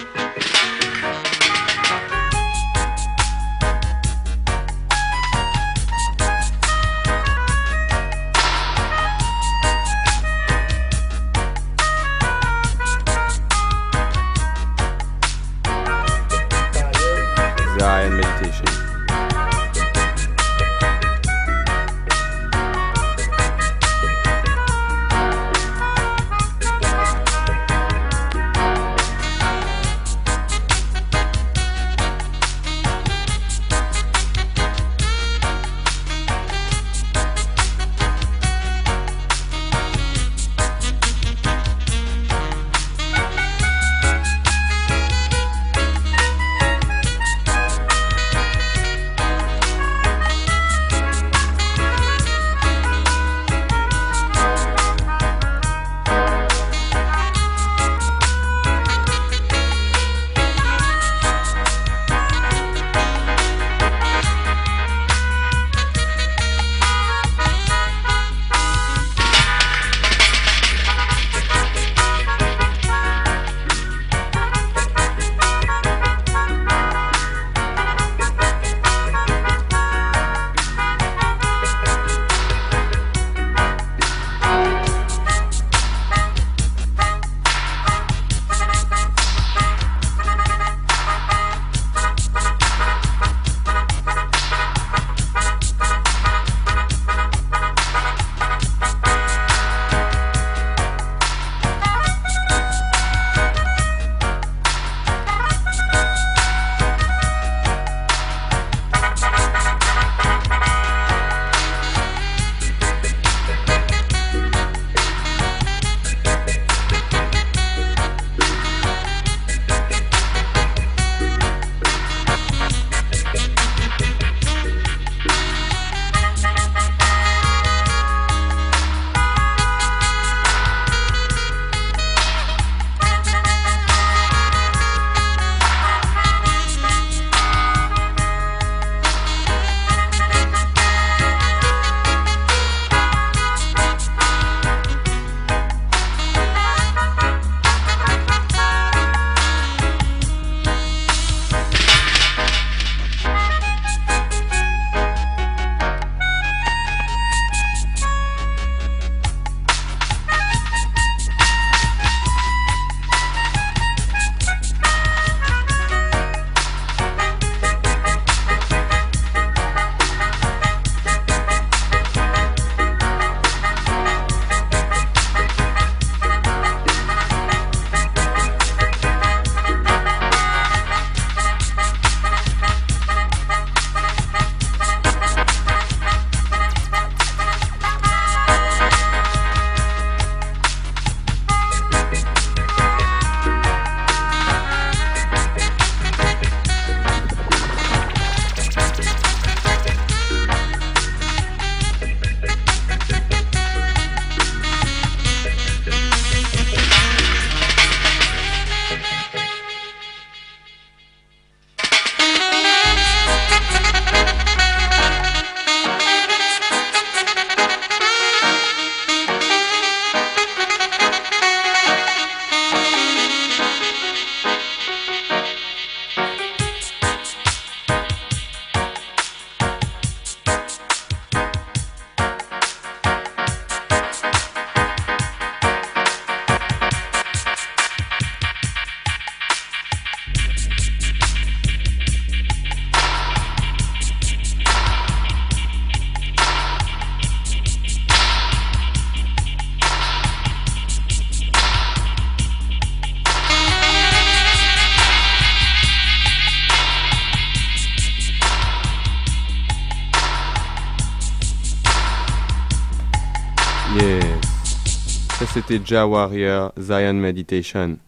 Ja 265.69 266.05
Warrior, 266.05 266.71
Zion 266.79 267.19
Meditation. 267.19 267.99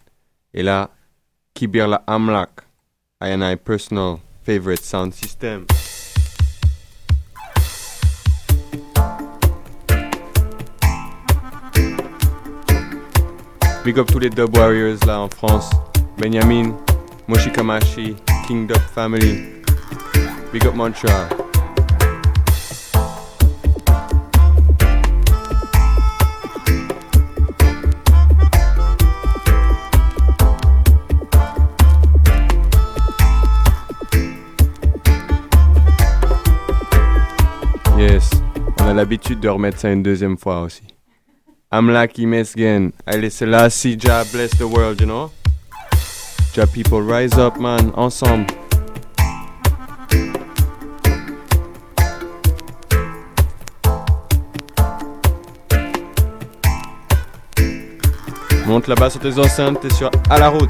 Et 0.54 0.64
là, 0.64 0.90
Kibirla 1.54 2.02
Amlak, 2.08 2.64
I 3.22 3.32
and 3.34 3.44
I 3.44 3.56
personal 3.56 4.22
favorite 4.44 4.82
sound 4.82 5.14
system. 5.14 5.66
Big 13.84 14.00
up 14.00 14.08
tous 14.08 14.20
les 14.20 14.30
Dub 14.30 14.56
Warriors 14.56 15.00
là 15.06 15.20
en 15.20 15.30
France. 15.30 15.70
Benjamin, 16.18 16.78
Moshikamashi, 17.28 18.16
King 18.48 18.68
Dub 18.68 18.82
Family. 18.94 19.64
Big 20.54 20.66
up 20.66 20.76
Montreal. 20.76 21.49
L'habitude 39.00 39.40
de 39.40 39.48
remettre 39.48 39.80
ça 39.80 39.90
une 39.90 40.04
deuxième 40.04 40.38
fois 40.38 40.60
aussi. 40.64 40.84
Amlaki 41.72 42.26
Mesgen, 42.26 42.92
Haile 43.08 43.32
Selassie, 43.32 43.98
Jah 43.98 44.26
bless 44.34 44.52
the 44.58 44.64
world, 44.64 45.00
you 45.00 45.08
know? 45.08 45.32
Jah 46.54 46.66
people 46.68 47.02
rise 47.02 47.38
up, 47.38 47.58
man, 47.58 47.94
ensemble. 47.96 48.46
Monte 58.68 58.88
là-bas 58.88 59.10
sur 59.10 59.22
tes 59.22 59.40
enceintes, 59.40 59.80
t'es 59.80 59.94
sur 59.94 60.12
à 60.30 60.40
la 60.40 60.50
route. 60.50 60.70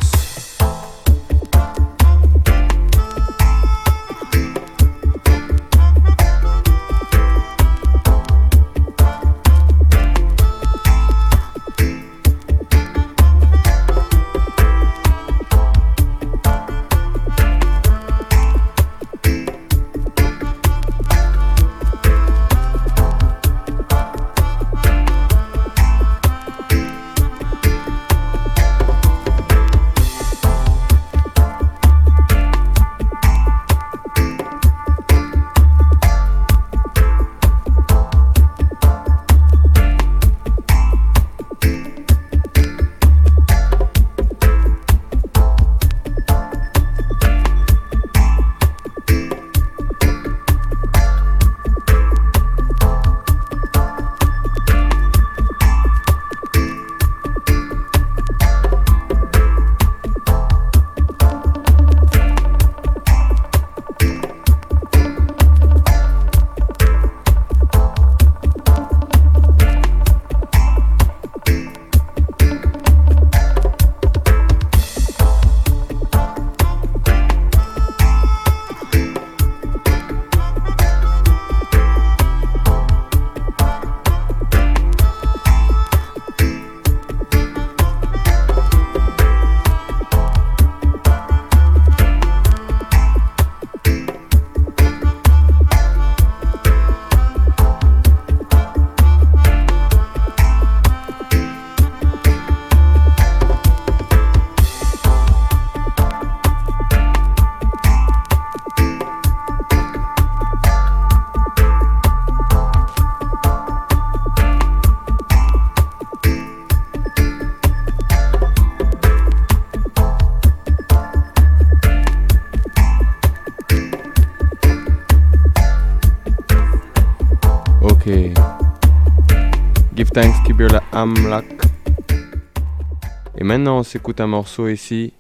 Et 133.37 133.43
maintenant 133.45 133.77
on 133.77 133.83
s'écoute 133.83 134.19
un 134.19 134.27
morceau 134.27 134.67
ici. 134.67 135.13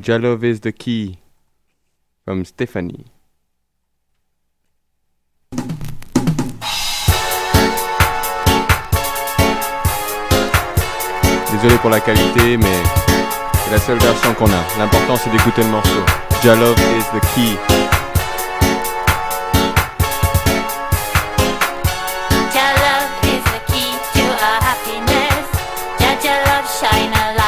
Jalove 0.00 0.44
is 0.44 0.60
the 0.60 0.72
key. 0.72 1.16
Comme 2.26 2.44
Stéphanie. 2.44 3.04
Désolé 11.52 11.76
pour 11.76 11.90
la 11.90 12.00
qualité, 12.00 12.56
mais 12.56 12.82
c'est 13.64 13.70
la 13.70 13.78
seule 13.78 13.98
version 13.98 14.34
qu'on 14.34 14.46
a. 14.46 14.64
L'important 14.78 15.14
c'est 15.14 15.30
d'écouter 15.30 15.62
le 15.62 15.68
morceau. 15.68 16.02
Jalove 16.42 16.78
is 16.98 17.04
the 17.16 17.20
key. 17.34 17.81
Shine 26.66 27.12
a 27.12 27.34
light 27.36 27.41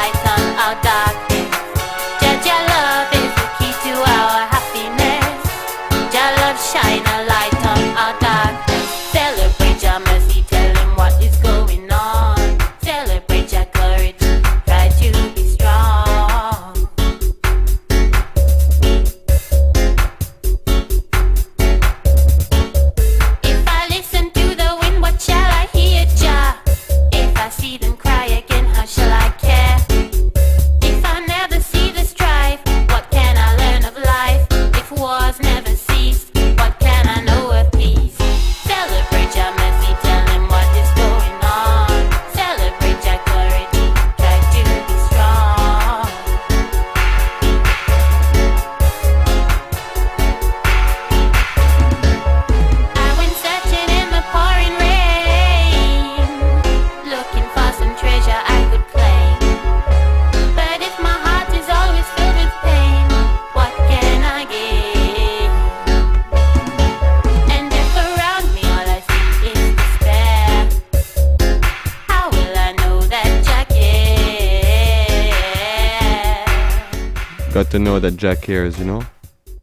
know 77.95 78.09
that 78.09 78.17
Jack 78.17 78.41
cares, 78.41 78.77
you 78.77 78.83
know? 78.83 79.01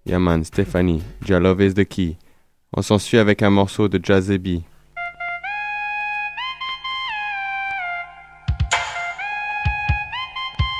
Yeah 0.04 0.18
man, 0.18 0.44
Stephanie, 0.44 1.02
Jah 1.22 1.38
love 1.38 1.60
is 1.60 1.74
the 1.74 1.84
key. 1.84 2.16
On 2.74 2.82
s'en 2.82 2.98
suit 2.98 3.18
avec 3.18 3.42
un 3.42 3.50
morceau 3.50 3.88
de 3.88 3.98
Jazzy 3.98 4.64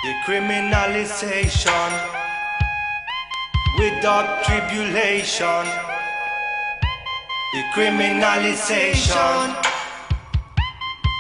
Decriminalization 0.03 1.91
without 3.79 4.43
tribulation. 4.45 5.67
Decriminalization 7.53 9.55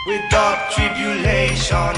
without 0.07 0.71
tribulation. 0.71 1.95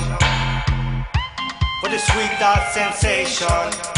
For 1.81 1.89
the 1.89 1.99
sweet 1.99 2.33
sensation. 2.73 3.94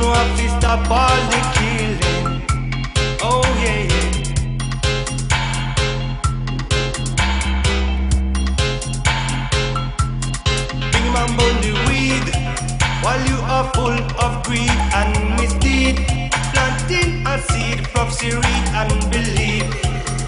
The 0.00 1.40
killing. 1.54 2.42
Oh 3.22 3.42
yeah, 3.62 3.88
the 11.62 11.72
weed 11.88 12.28
while 13.02 13.24
you 13.28 13.38
are 13.44 13.70
full 13.74 13.98
of 14.24 14.44
greed 14.44 14.70
and. 14.94 15.28
Planting 16.52 17.26
a 17.26 17.40
seed, 17.42 17.84
prophecy 17.94 18.30
read 18.30 18.68
and 18.74 19.10
believe. 19.10 19.70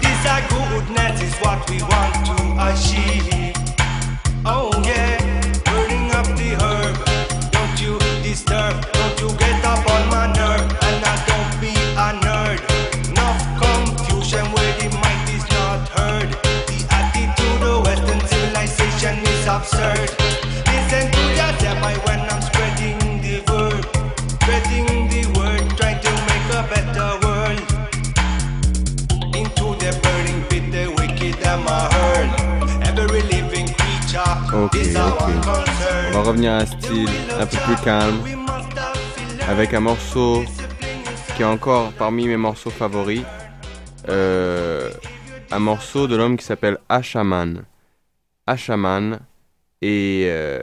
This 0.01 0.25
goodness 0.49 1.21
is 1.21 1.35
what 1.41 1.69
we 1.69 1.81
want 1.83 2.15
to 2.27 2.35
achieve. 2.69 3.55
Oh 4.45 4.71
yeah, 4.85 5.20
Ok, 34.61 34.75
ok. 34.75 35.23
On 36.09 36.11
va 36.11 36.21
revenir 36.21 36.51
à 36.51 36.57
un 36.57 36.65
style 36.67 37.09
un 37.39 37.47
peu 37.47 37.57
plus 37.65 37.75
calme. 37.83 38.21
Avec 39.49 39.73
un 39.73 39.79
morceau 39.79 40.43
qui 41.35 41.41
est 41.41 41.45
encore 41.45 41.91
parmi 41.93 42.27
mes 42.27 42.37
morceaux 42.37 42.69
favoris. 42.69 43.23
Euh, 44.07 44.91
un 45.49 45.57
morceau 45.57 46.05
de 46.05 46.15
l'homme 46.15 46.37
qui 46.37 46.45
s'appelle 46.45 46.77
Ashaman. 46.89 47.63
Ashaman. 48.45 49.21
Et, 49.81 50.25
euh, 50.27 50.61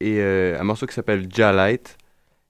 et 0.00 0.16
euh, 0.18 0.58
un 0.60 0.64
morceau 0.64 0.86
qui 0.86 0.94
s'appelle 0.94 1.28
Jalite. 1.32 1.96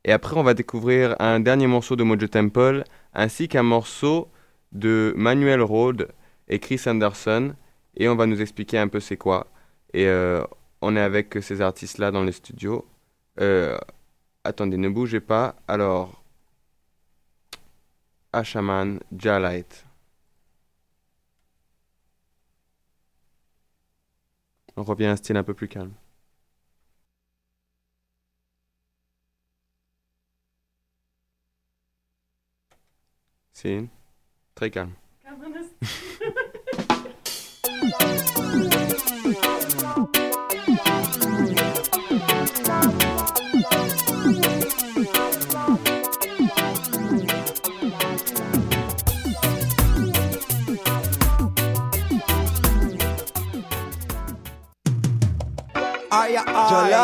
Et 0.07 0.13
après, 0.13 0.35
on 0.35 0.43
va 0.43 0.55
découvrir 0.55 1.15
un 1.19 1.41
dernier 1.41 1.67
morceau 1.67 1.95
de 1.95 2.05
Mojo 2.05 2.27
Temple, 2.27 2.85
ainsi 3.13 3.49
qu'un 3.49 3.63
morceau 3.63 4.31
de 4.73 5.13
Manuel 5.15 5.61
Rode 5.61 6.09
et 6.49 6.59
Chris 6.59 6.81
Anderson. 6.87 7.55
Et 7.99 8.09
on 8.09 8.17
va 8.17 8.25
nous 8.25 8.41
expliquer 8.41 8.79
un 8.79 8.89
peu 8.89 9.01
c'est 9.01 9.19
quoi. 9.19 9.49
Et 9.95 10.07
euh, 10.09 10.45
on 10.83 10.97
est 10.97 11.01
avec 11.01 11.39
ces 11.41 11.61
artistes-là 11.61 12.11
dans 12.11 12.25
les 12.25 12.33
studios. 12.33 12.85
Euh, 13.41 13.79
attendez, 14.45 14.77
ne 14.77 14.89
bougez 14.89 15.21
pas. 15.21 15.57
Alors, 15.69 16.23
Ashaman, 18.33 19.01
Jalite. 19.17 19.85
On 24.77 24.83
revient 24.83 25.07
à 25.07 25.13
un 25.13 25.17
style 25.17 25.37
un 25.37 25.45
peu 25.45 25.55
plus 25.55 25.69
calme. 25.69 25.93
C'est 33.53 33.89
très 34.55 34.71
calme. 34.71 34.93
Aïe, 56.17 56.37
aïe, 56.37 56.95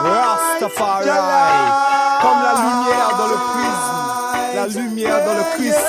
Rastafari, 0.00 1.08
comme 2.22 2.42
la 2.44 2.54
lumière 2.54 3.10
dans 3.18 3.26
le 3.26 3.38
prisme, 3.50 3.96
la 4.54 4.66
lumière 4.68 5.24
dans 5.24 5.34
le 5.34 5.44
Christ. 5.56 5.86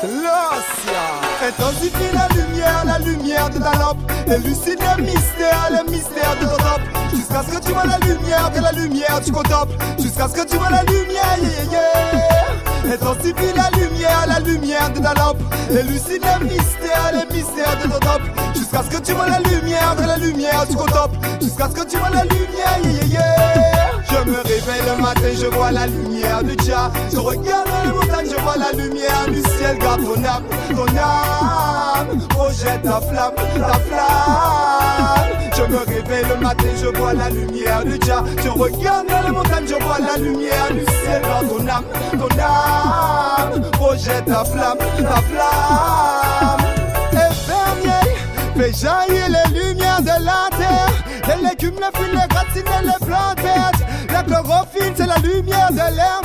Celestia. 0.00 1.02
Intensifie 1.46 2.12
la 2.12 2.26
lumière, 2.34 2.84
la 2.84 2.98
lumière 2.98 3.48
de 3.50 3.58
ta 3.60 3.72
lampe, 3.78 3.98
élucide 4.26 4.80
le 4.96 5.02
mystère, 5.02 5.68
le 5.70 5.90
mystère 5.90 6.34
de 6.40 6.46
ton 6.46 6.56
top, 6.56 6.80
jusqu'à 7.14 7.42
ce 7.42 7.56
que 7.56 7.64
tu 7.64 7.72
vois 7.72 7.86
la 7.86 7.98
lumière, 7.98 8.50
que 8.52 8.60
la 8.60 8.72
lumière 8.72 9.20
tu 9.24 9.30
contemples, 9.30 9.74
jusqu'à 9.98 10.26
ce 10.26 10.34
que 10.34 10.44
tu 10.44 10.56
vois 10.56 10.70
la 10.70 10.82
lumière, 10.82 11.36
yeah, 11.40 11.64
yeah. 11.70 12.94
Intensifie 12.94 13.52
la 13.54 13.70
lumière, 13.78 14.26
la 14.26 14.40
lumière 14.40 14.90
de 14.90 14.98
ta 14.98 15.14
lampe, 15.14 15.38
élucide 15.70 16.24
le 16.24 16.46
mystère, 16.46 17.12
le 17.12 17.32
mystère 17.32 17.76
de 17.76 17.88
ton 17.88 17.98
top, 18.00 18.22
jusqu'à 18.54 18.82
ce 18.82 18.96
que 18.96 19.02
tu 19.02 19.12
vois 19.12 19.28
la 19.28 19.38
lumière, 19.40 19.94
que 19.96 20.06
la 20.06 20.16
lumière 20.16 20.66
tu 20.68 20.76
contemples, 20.76 21.16
jusqu'à 21.40 21.68
ce 21.68 21.74
que 21.74 21.86
tu 21.86 21.96
vois 21.96 22.10
la 22.10 22.22
lumière, 22.24 22.78
yeah, 22.84 22.92
yeah, 22.92 23.06
yeah. 23.06 23.90
Je 24.10 24.30
me 24.30 24.36
réveille 24.38 24.82
le 24.86 25.02
matin, 25.02 25.28
je 25.40 25.46
vois 25.46 25.70
la 25.70 25.86
lumière 25.86 26.42
du 26.42 26.54
Tcha. 26.54 26.90
Je 27.12 27.18
regarde 27.18 27.68
les 27.84 27.92
montagnes, 27.92 28.26
je 28.28 28.42
vois 28.42 28.56
la 28.56 28.72
lumière 28.72 29.26
du 29.28 29.40
ciel. 29.40 29.78
Garde 29.78 30.02
ton 30.02 30.24
âme, 30.24 30.44
ton 30.70 30.86
âme. 30.98 32.18
Projette 32.30 32.82
ta 32.82 33.00
flamme, 33.00 33.34
ta 33.36 33.78
flamme. 33.78 35.30
Je 35.56 35.62
me 35.62 35.78
réveille 35.78 36.26
le 36.28 36.36
matin, 36.40 36.64
je 36.80 36.86
vois 36.98 37.12
la 37.14 37.30
lumière 37.30 37.84
du 37.84 37.96
Tcha. 37.98 38.24
Je 38.42 38.48
regarde 38.48 39.06
les 39.24 39.30
montagnes, 39.30 39.68
je 39.68 39.84
vois 39.84 39.98
la 40.00 40.16
lumière 40.18 40.72
du 40.72 40.80
ciel. 40.80 41.22
Garde 41.22 41.48
ton 41.48 41.68
âme, 41.68 41.84
ton 42.12 42.38
âme. 42.40 43.70
Projette 43.72 44.24
ta 44.26 44.44
flamme, 44.44 44.78
ta 44.78 45.20
flamme. 45.22 46.39
Fais 48.60 48.74
jaillir 48.74 49.26
les 49.30 49.58
lumières 49.58 50.02
de 50.02 50.22
la 50.22 50.50
terre. 50.54 50.92
Les 51.28 51.48
légumes, 51.48 51.80
les 51.80 51.98
fruits, 51.98 52.12
les 52.12 52.36
racines 52.36 52.74
et 52.78 52.84
les 52.84 53.06
plantes. 53.06 53.40
La 54.12 54.22
chlorophylle, 54.22 54.92
c'est 54.94 55.06
la 55.06 55.16
lumière 55.16 55.70
de 55.70 55.96
l'air. 55.96 56.20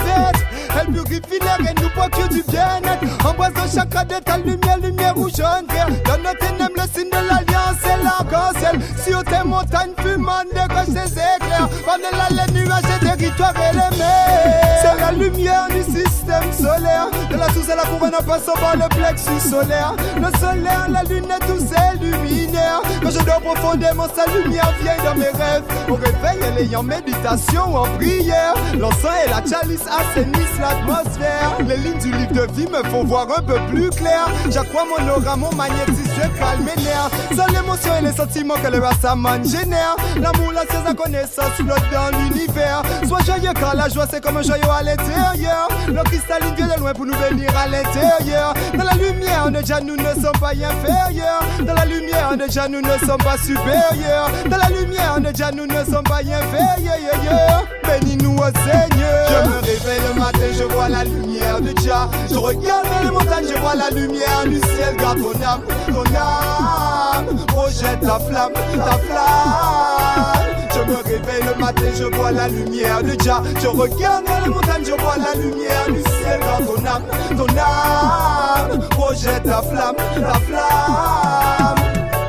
Elle 0.78 0.92
purifie 0.92 1.40
l'air 1.42 1.60
et 1.62 1.82
nous 1.82 1.90
procure 1.92 2.28
du 2.28 2.44
bien-être. 2.44 3.26
Embrasse 3.26 3.74
chacun 3.74 4.04
de 4.04 4.22
ta 4.22 4.38
lumière, 4.38 4.78
lumière 4.84 5.16
rouge, 5.16 5.32
jaune, 5.38 5.66
vert. 5.70 5.88
Dans 6.04 6.18
nos 6.18 6.38
ténèbres, 6.38 6.76
le 6.76 7.00
signe 7.00 7.10
de 7.10 7.26
l'alliance, 7.26 7.78
c'est 7.82 8.04
l'arc-en-ciel. 8.04 8.82
Sur 9.02 9.24
tes 9.24 9.48
montagnes 9.48 9.94
fumantes, 9.98 10.48
décoche 10.54 10.94
tes 10.94 11.12
éclairs. 11.14 11.70
Par-delà 11.86 12.44
les 12.46 12.52
nuages 12.52 12.84
et 12.84 13.06
territoires 13.06 13.54
et 13.56 13.72
les 13.72 13.98
mers. 13.98 14.65
La 15.00 15.12
lumière 15.12 15.68
du 15.70 15.84
système 15.84 16.52
solaire. 16.52 17.10
De 17.30 17.38
la 17.38 17.50
source 17.50 17.70
à 17.70 17.76
la 17.76 17.84
couronne 17.84 18.16
en 18.16 18.24
passant 18.24 18.54
par 18.54 18.76
le 18.76 18.88
plexus 18.90 19.50
solaire. 19.50 19.96
Le 20.16 20.38
solaire, 20.40 20.88
la 20.90 21.04
lune 21.04 21.26
et 21.26 21.46
tous 21.46 21.60
ces 21.60 22.00
luminaires. 22.04 22.82
Quand 23.04 23.12
je 23.12 23.20
dors 23.24 23.42
profondément, 23.42 24.08
sa 24.16 24.26
lumière 24.32 24.74
vient 24.82 24.98
dans 25.04 25.16
mes 25.16 25.30
rêves. 25.30 25.64
Au 25.90 25.96
réveil, 25.96 26.40
elle 26.42 26.66
est 26.66 26.76
en 26.76 26.84
méditation 26.84 27.74
ou 27.74 27.78
en 27.78 27.88
prière. 27.98 28.56
L'encens 28.80 29.12
et 29.26 29.30
la 29.30 29.44
chalice 29.46 29.86
assainissent 29.86 30.60
l'atmosphère. 30.60 31.58
Les 31.68 31.78
lignes 31.78 32.00
du 32.00 32.12
livre 32.12 32.34
de 32.34 32.52
vie 32.54 32.68
me 32.68 32.82
font 32.90 33.04
voir 33.04 33.28
un 33.38 33.42
peu 33.42 33.60
plus 33.70 33.90
clair. 33.90 34.28
J'accrois 34.50 34.86
mon 34.86 35.08
aura, 35.10 35.36
mon 35.36 35.52
magnétisme, 35.56 36.12
je 36.16 36.40
calme 36.40 36.64
mes 36.64 36.84
nerfs. 36.84 37.12
Sans 37.36 37.48
l'émotion 37.48 37.92
et 38.00 38.02
les 38.02 38.14
sentiments 38.14 38.56
que 38.56 38.72
le 38.72 38.80
rassemblement 38.80 39.44
génère. 39.44 39.96
L'amour, 40.20 40.52
la 40.54 40.62
science, 40.62 40.86
la 40.86 40.94
connaissance 40.94 41.54
flotte 41.58 41.84
dans 41.92 42.18
l'univers. 42.18 42.82
Sois 43.08 43.22
joyeux 43.26 43.54
car 43.54 43.76
la 43.76 43.90
joie 43.90 44.06
c'est 44.10 44.24
comme 44.24 44.38
un 44.38 44.42
joyau 44.42 44.70
à 44.72 44.82
l'intérieur. 44.86 45.68
Le 45.88 46.04
cristalline 46.04 46.56
vient 46.56 46.68
de 46.68 46.80
loin 46.80 46.94
pour 46.94 47.06
nous 47.06 47.14
venir 47.14 47.50
à 47.58 47.68
l'intérieur. 47.68 48.54
Dans 48.78 48.84
la 48.84 48.94
lumière, 48.94 49.52
déjà 49.52 49.80
nous 49.82 49.96
ne 49.98 50.14
sommes 50.22 50.40
pas 50.40 50.52
inférieurs. 50.52 51.44
Dans 51.66 51.74
la 51.74 51.86
lumière, 51.86 52.38
déjà 52.38 52.68
nous 52.68 52.82
ne 52.82 52.98
sommes 53.06 53.24
pas 53.24 53.38
supérieurs. 53.38 54.30
Dans 54.50 54.58
la 54.58 54.70
lumière, 54.70 55.20
déjà 55.20 55.52
nous 55.52 55.66
ne 55.66 55.84
sommes 55.84 56.04
pas 56.04 56.20
inférieurs. 56.20 57.66
Bénis-nous 57.84 58.36
au 58.36 58.46
Seigneur. 58.46 59.28
Je 59.30 59.50
me 59.50 59.56
réveille 59.62 60.02
le 60.08 60.20
matin, 60.20 60.48
je 60.58 60.64
vois 60.64 60.90
la 60.90 61.04
lumière 61.04 61.62
de 61.62 61.74
Jah. 61.82 62.10
Je 62.30 62.36
regarde 62.38 62.88
les 63.04 63.12
montagnes, 63.12 63.48
je 63.54 63.60
vois 63.60 63.76
la 63.76 63.90
lumière 63.90 64.44
du 64.46 64.60
ciel. 64.60 64.96
Garde 64.98 65.20
ton 65.20 65.42
âme, 65.44 65.62
ton 65.88 66.04
âme. 66.16 67.46
Projette 67.48 68.02
ta 68.02 68.20
flamme, 68.20 68.54
ta 68.54 68.98
flamme. 68.98 70.55
Me 70.88 70.98
réveille 70.98 71.44
le 71.44 71.60
matin, 71.60 71.86
je 71.98 72.04
vois 72.16 72.32
la 72.32 72.48
lumière 72.48 73.02
de 73.02 73.16
Jah. 73.24 73.42
Je 73.62 73.68
regarde 73.68 74.26
les 74.44 74.50
montagnes, 74.52 74.86
je 74.86 74.92
vois 75.02 75.18
la 75.18 75.34
lumière 75.40 75.86
du 75.88 76.02
ciel. 76.02 76.40
Garde 76.40 76.66
ton 76.66 76.86
âme, 76.86 77.04
ton 77.38 77.48
âme. 77.58 78.80
Projette 78.90 79.44
ta 79.44 79.62
flamme, 79.62 79.96
ta 79.96 80.34
flamme. 80.42 81.76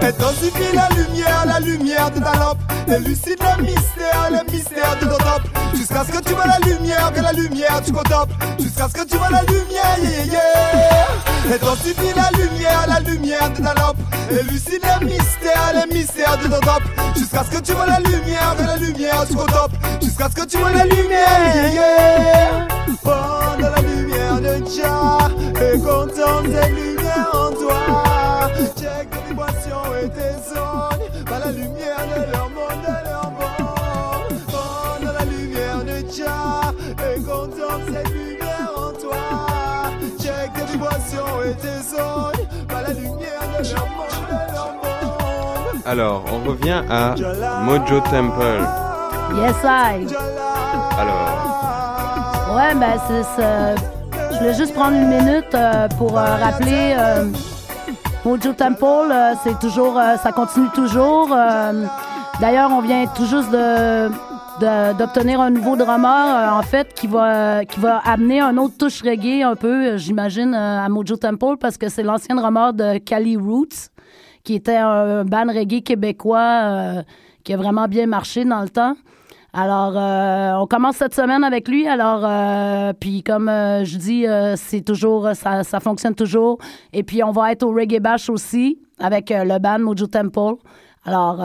Intensifie 0.03 0.75
la 0.75 0.89
lumière, 0.97 1.45
la 1.47 1.61
lumière 1.61 2.11
de 2.11 2.21
ta 2.21 2.35
lampe. 2.39 2.59
Élucide 2.89 3.41
le 3.41 3.63
mystère, 3.63 4.31
le 4.31 4.53
mystère 4.53 4.97
de 5.01 5.07
ton 5.07 5.19
temple. 5.19 5.51
Jusqu'à 5.75 6.05
ce 6.05 6.13
que 6.13 6.23
tu 6.23 6.33
vois 6.35 6.47
la 6.47 6.59
lumière, 6.67 7.13
que 7.13 7.21
la 7.21 7.33
lumière 7.33 7.83
tu 7.85 7.93
contemples. 7.93 8.33
Jusqu'à 8.59 8.89
ce 8.89 8.95
que 8.95 9.07
tu 9.07 9.17
vois 9.17 9.31
la 9.31 9.43
lumière, 9.43 9.99
yeah, 10.03 10.25
yeah, 10.25 10.33
yeah. 10.33 11.55
Intensifie 11.55 12.15
la 12.15 12.31
lumière, 12.39 12.87
la 12.89 13.01
lumière 13.01 13.51
de 13.51 13.63
ta 13.63 13.75
lampe. 13.75 13.97
Élucide 14.31 14.83
le 15.01 15.07
mystère, 15.07 15.73
le 15.75 15.93
mystère 15.93 16.39
de 16.39 16.45
ton 16.45 16.61
temple. 16.61 16.87
Jusqu'à 17.17 17.45
ce 17.45 17.51
que 17.51 17.61
tu 17.63 17.73
vois 17.73 17.87
la 17.87 18.01
lumière, 18.01 18.55
que 18.59 18.65
la 18.65 18.77
lumière 18.77 19.25
tu 19.29 19.35
contemples. 19.35 19.77
Jusqu'à 20.03 20.29
ce 20.29 20.35
que 20.35 20.47
tu 20.47 20.59
vois 20.59 20.73
la 20.73 20.85
lumière, 20.85 21.55
yeah, 21.55 21.73
yeah. 21.73 22.67
Pendant 23.03 23.71
la 23.71 23.83
lumière 23.83 24.41
de 24.41 24.65
Jah, 24.67 25.29
et 25.61 25.79
contemple 25.79 26.51
cette 26.53 26.75
lumière 26.75 27.31
en 27.33 27.51
toi. 27.53 28.51
Check 28.79 29.11
tes 29.11 29.29
vibrations 29.29 29.95
et 30.03 30.09
tes 30.09 30.46
Alors, 45.87 46.25
on 46.33 46.49
revient 46.49 46.83
à 46.91 47.15
Mojo 47.63 48.01
Temple. 48.11 48.61
Yes, 49.37 49.55
I. 49.65 50.07
Alors, 50.99 52.55
Ouais, 52.57 52.75
ben 52.75 52.95
c'est 53.07 53.23
ça. 53.23 53.75
Je 54.33 54.39
voulais 54.39 54.55
juste 54.55 54.75
prendre 54.75 54.97
une 54.97 55.09
minute 55.09 55.55
euh, 55.55 55.89
pour 55.99 56.19
euh, 56.19 56.25
rappeler 56.37 56.95
euh, 56.99 57.27
Mojo 58.25 58.53
Temple, 58.53 59.15
c'est 59.45 59.59
toujours, 59.61 60.01
ça 60.23 60.33
continue 60.33 60.69
toujours. 60.75 61.29
D'ailleurs, 62.41 62.71
on 62.73 62.81
vient 62.81 63.07
tout 63.15 63.27
juste 63.27 63.51
de 63.51 64.11
d'obtenir 64.61 65.41
un 65.41 65.51
nouveau 65.51 65.77
drummer 65.77 66.09
euh, 66.29 66.59
en 66.59 66.63
fait 66.63 66.95
qui 66.95 67.07
va 67.07 67.65
qui 67.65 67.79
va 67.79 67.99
amener 67.99 68.41
un 68.41 68.57
autre 68.57 68.75
touche 68.79 69.03
reggae 69.03 69.43
un 69.43 69.55
peu 69.55 69.97
j'imagine 69.99 70.55
euh, 70.55 70.85
à 70.85 70.89
Mojo 70.89 71.17
Temple 71.17 71.57
parce 71.61 71.77
que 71.77 71.89
c'est 71.91 72.03
l'ancien 72.03 72.37
drummer 72.37 72.73
de 72.73 72.99
Cali 72.99 73.37
Roots 73.37 73.91
qui 74.47 74.55
était 74.55 74.77
un 74.77 75.25
band 75.25 75.49
reggae 75.49 75.83
québécois 75.83 76.39
euh, 76.63 77.03
qui 77.43 77.53
a 77.53 77.57
vraiment 77.57 77.89
bien 77.89 78.07
marché 78.07 78.45
dans 78.45 78.63
le 78.63 78.69
temps. 78.69 78.95
Alors, 79.53 79.95
euh, 79.97 80.63
on 80.63 80.67
commence 80.67 80.97
cette 80.97 81.15
semaine 81.15 81.43
avec 81.43 81.67
lui. 81.67 81.89
Alors, 81.89 82.21
euh, 82.25 82.93
puis 82.93 83.23
comme 83.25 83.49
euh, 83.49 83.85
je 83.85 83.97
dis, 83.97 84.25
c'est 84.57 84.83
toujours, 84.83 85.31
ça, 85.35 85.65
ça 85.65 85.81
fonctionne 85.81 86.15
toujours. 86.15 86.59
Et 86.93 87.03
puis, 87.03 87.25
on 87.25 87.33
va 87.33 87.51
être 87.53 87.65
au 87.65 87.73
Reggae 87.73 88.01
Bash 88.01 88.31
aussi 88.31 88.79
avec 89.01 89.31
le 89.31 89.59
band 89.59 89.81
Mojo 89.81 90.07
Temple. 90.07 90.63
Alors, 91.05 91.43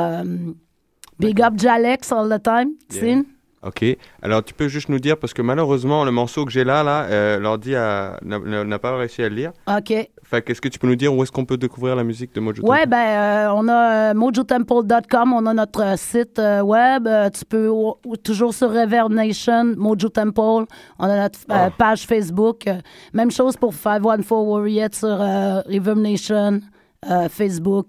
big 1.20 1.42
up 1.42 1.54
Jalex 1.58 2.12
all 2.12 2.30
the 2.30 2.42
time. 2.42 2.72
Yeah. 2.92 3.24
Ok. 3.64 3.86
Alors, 4.24 4.44
tu 4.44 4.54
peux 4.56 4.68
juste 4.68 4.90
nous 4.90 4.98
dire, 5.00 5.18
parce 5.18 5.34
que 5.36 5.42
malheureusement, 5.44 6.04
le 6.04 6.10
morceau 6.12 6.46
que 6.46 6.52
j'ai 6.52 6.64
là, 6.64 6.82
là, 6.84 7.04
euh, 7.04 7.38
l'ordi 7.40 7.76
a- 7.76 8.18
n'a 8.24 8.80
pas 8.80 8.98
réussi 8.98 9.22
à 9.22 9.30
le 9.30 9.36
lire. 9.36 9.52
OK. 9.68 9.94
Fait 10.24 10.42
qu'est-ce 10.42 10.62
que 10.62 10.68
tu 10.70 10.80
peux 10.80 10.88
nous 10.88 10.96
dire 10.96 11.14
où 11.14 11.22
est-ce 11.22 11.32
qu'on 11.32 11.46
peut 11.46 11.58
découvrir 11.58 11.96
la 11.96 12.04
musique 12.04 12.34
de 12.34 12.40
Mojo 12.40 12.64
Ouais, 12.64 12.78
Temple? 12.80 12.90
ben, 12.90 12.98
euh, 12.98 13.54
on 13.54 13.68
a 13.68 14.12
euh, 14.12 14.14
mojotemple.com, 14.16 15.34
on 15.34 15.46
a 15.46 15.54
notre 15.54 15.98
site 16.00 16.40
euh, 16.40 16.62
web. 16.62 17.08
Tu 17.38 17.46
peux 17.46 17.68
ou- 17.68 17.94
ou- 18.06 18.18
toujours 18.18 18.54
sur 18.54 18.70
Reverb 18.72 19.12
Nation, 19.14 19.74
Mojo 19.78 20.10
Temple. 20.10 20.66
On 20.98 21.04
a 21.06 21.22
notre 21.24 21.40
euh, 21.52 21.70
page 21.78 22.08
Facebook. 22.08 22.68
Même 23.14 23.30
chose 23.30 23.58
pour 23.58 23.74
514 23.76 24.48
Warrior 24.48 24.90
sur 24.94 25.18
Reverb 25.20 26.00
Nation, 26.00 26.62
Facebook. 27.30 27.88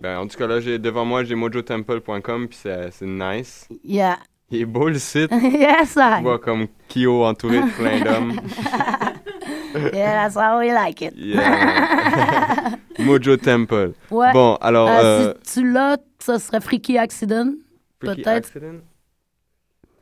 Ben, 0.00 0.18
en 0.18 0.26
tout 0.26 0.36
cas, 0.36 0.46
là, 0.48 0.58
j'ai 0.58 0.78
devant 0.80 1.04
moi, 1.04 1.22
j'ai 1.22 1.34
mojotemple.com, 1.36 2.48
puis 2.48 2.58
c'est 2.60 2.90
c'est 2.90 3.06
nice. 3.06 3.68
Yeah. 3.84 4.16
Il 4.52 4.60
est 4.60 4.64
beau 4.66 4.88
le 4.88 4.98
site. 4.98 5.30
yes, 5.32 5.94
I. 5.96 6.16
Tu 6.18 6.22
vois 6.22 6.38
comme 6.38 6.66
Kyo 6.88 7.24
entouré 7.24 7.60
de 7.60 7.70
plein 7.70 8.00
d'hommes. 8.04 8.40
yeah, 9.94 10.12
that's 10.28 10.36
how 10.36 10.58
we 10.58 10.70
like 10.72 11.00
it. 11.02 11.14
Yeah. 11.16 12.76
Mojo 12.98 13.36
Temple. 13.38 13.92
Ouais. 14.10 14.32
Bon, 14.32 14.56
alors. 14.60 14.88
Euh, 14.88 15.28
euh, 15.30 15.34
si 15.42 15.60
tu 15.60 15.72
l'as, 15.72 15.96
ça 16.18 16.38
serait 16.38 16.60
Freaky 16.60 16.98
Accident. 16.98 17.52
Freaky 18.04 18.22
Peut-être. 18.22 18.48
Accident? 18.48 18.80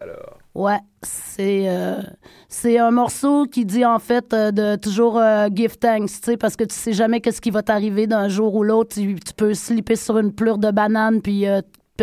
Alors. 0.01 0.39
Ouais, 0.55 0.79
c'est 1.03 1.69
euh, 1.69 2.01
c'est 2.49 2.77
un 2.79 2.91
morceau 2.91 3.47
qui 3.47 3.65
dit 3.65 3.85
en 3.85 4.01
fait 4.01 4.33
euh, 4.35 4.51
de 4.51 4.75
toujours 4.75 5.17
euh, 5.19 5.49
give 5.55 5.77
thanks, 5.79 6.09
tu 6.11 6.19
sais, 6.25 6.37
parce 6.37 6.57
que 6.57 6.65
tu 6.65 6.75
sais 6.75 6.93
jamais 6.93 7.21
qu'est-ce 7.21 7.41
qui 7.41 7.51
va 7.53 7.63
t'arriver 7.63 8.09
d'un 8.09 8.29
jour 8.29 8.55
ou 8.57 8.65
l'autre. 8.65 8.97
Tu, 8.97 9.15
tu 9.15 9.33
peux 9.37 9.55
slipper 9.55 9.95
sur 9.95 10.19
une 10.19 10.33
pleure 10.33 10.59
de 10.59 10.73
banane 10.73 11.21
puis 11.23 11.45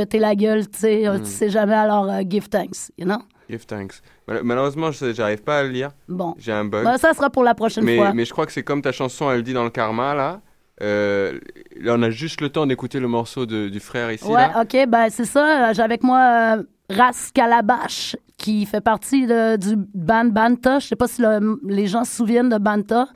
péter 0.02 0.20
la 0.20 0.36
gueule, 0.36 0.68
tu 0.70 0.80
sais, 0.80 1.08
euh, 1.08 1.18
Mm. 1.18 1.24
tu 1.24 1.30
sais 1.30 1.50
jamais 1.50 1.74
alors 1.74 2.08
euh, 2.10 2.22
give 2.30 2.48
thanks, 2.50 2.92
you 2.98 3.06
know? 3.06 3.18
Give 3.50 3.66
thanks. 3.66 4.02
Mal- 4.28 4.42
Malheureusement, 4.44 4.92
j'arrive 4.92 5.42
pas 5.42 5.60
à 5.60 5.64
le 5.64 5.70
lire. 5.70 5.90
Bon. 6.08 6.36
J'ai 6.38 6.52
un 6.52 6.66
bug. 6.66 6.84
Ben, 6.84 6.98
ça 6.98 7.14
sera 7.14 7.30
pour 7.30 7.44
la 7.44 7.56
prochaine 7.56 7.84
mais, 7.84 7.98
fois. 7.98 8.14
mais 8.14 8.26
je 8.26 8.32
crois 8.32 8.46
que 8.46 8.52
c'est 8.52 8.64
comme 8.64 8.82
ta 8.82 8.92
chanson, 8.92 9.32
elle 9.32 9.42
dit 9.42 9.54
dans 9.54 9.64
le 9.64 9.70
karma, 9.70 10.14
là. 10.14 10.42
Euh, 10.84 11.40
là, 11.80 11.96
on 11.98 12.02
a 12.04 12.10
juste 12.12 12.40
le 12.42 12.50
temps 12.50 12.68
d'écouter 12.68 13.00
le 13.00 13.08
morceau 13.08 13.46
de- 13.48 13.70
du 13.70 13.80
frère 13.80 14.12
ici. 14.12 14.26
Ouais, 14.28 14.34
là. 14.54 14.62
ok, 14.62 14.88
ben 14.88 15.08
c'est 15.10 15.26
ça. 15.26 15.70
euh, 15.70 15.74
J'ai 15.74 15.82
avec 15.82 16.04
moi 16.04 16.20
euh, 16.58 16.64
Ras 16.96 17.32
Calabash, 17.34 18.16
qui 18.38 18.66
fait 18.68 18.82
partie 18.82 19.26
de- 19.26 19.56
du 19.56 19.76
band 19.96 20.26
Banta. 20.26 20.78
Je 20.80 20.88
sais 20.88 20.96
pas 20.96 21.08
si 21.08 21.22
le- 21.24 21.60
les 21.68 21.88
gens 21.88 22.04
se 22.04 22.16
souviennent 22.18 22.50
de 22.50 22.58
Banta. 22.60 23.08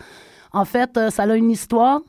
En 0.53 0.65
fait, 0.65 0.99
ça 1.11 1.23
a 1.23 1.35
une 1.35 1.51
histoire. 1.51 2.01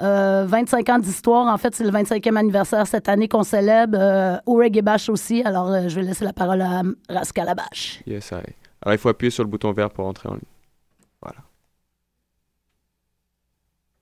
Euh, 0.00 0.44
25 0.46 0.88
ans 0.90 0.98
d'histoire. 0.98 1.52
En 1.52 1.58
fait, 1.58 1.74
c'est 1.74 1.84
le 1.84 1.90
25e 1.90 2.36
anniversaire 2.36 2.86
cette 2.86 3.08
année 3.08 3.28
qu'on 3.28 3.42
célèbre. 3.42 3.98
Euh, 4.00 4.36
au 4.46 4.54
Reggae 4.54 4.82
Bash 4.82 5.08
aussi. 5.08 5.42
Alors, 5.42 5.68
euh, 5.72 5.88
je 5.88 5.96
vais 6.00 6.06
laisser 6.06 6.24
la 6.24 6.32
parole 6.32 6.60
à 6.60 6.82
Ras 7.08 7.30
Calabash. 7.34 8.02
Yes, 8.06 8.30
I. 8.30 8.34
Alors, 8.82 8.94
il 8.94 8.98
faut 8.98 9.08
appuyer 9.08 9.30
sur 9.30 9.42
le 9.44 9.50
bouton 9.50 9.72
vert 9.72 9.90
pour 9.90 10.06
entrer 10.06 10.28
en 10.28 10.34
ligne. 10.34 10.42
Voilà. 11.20 11.38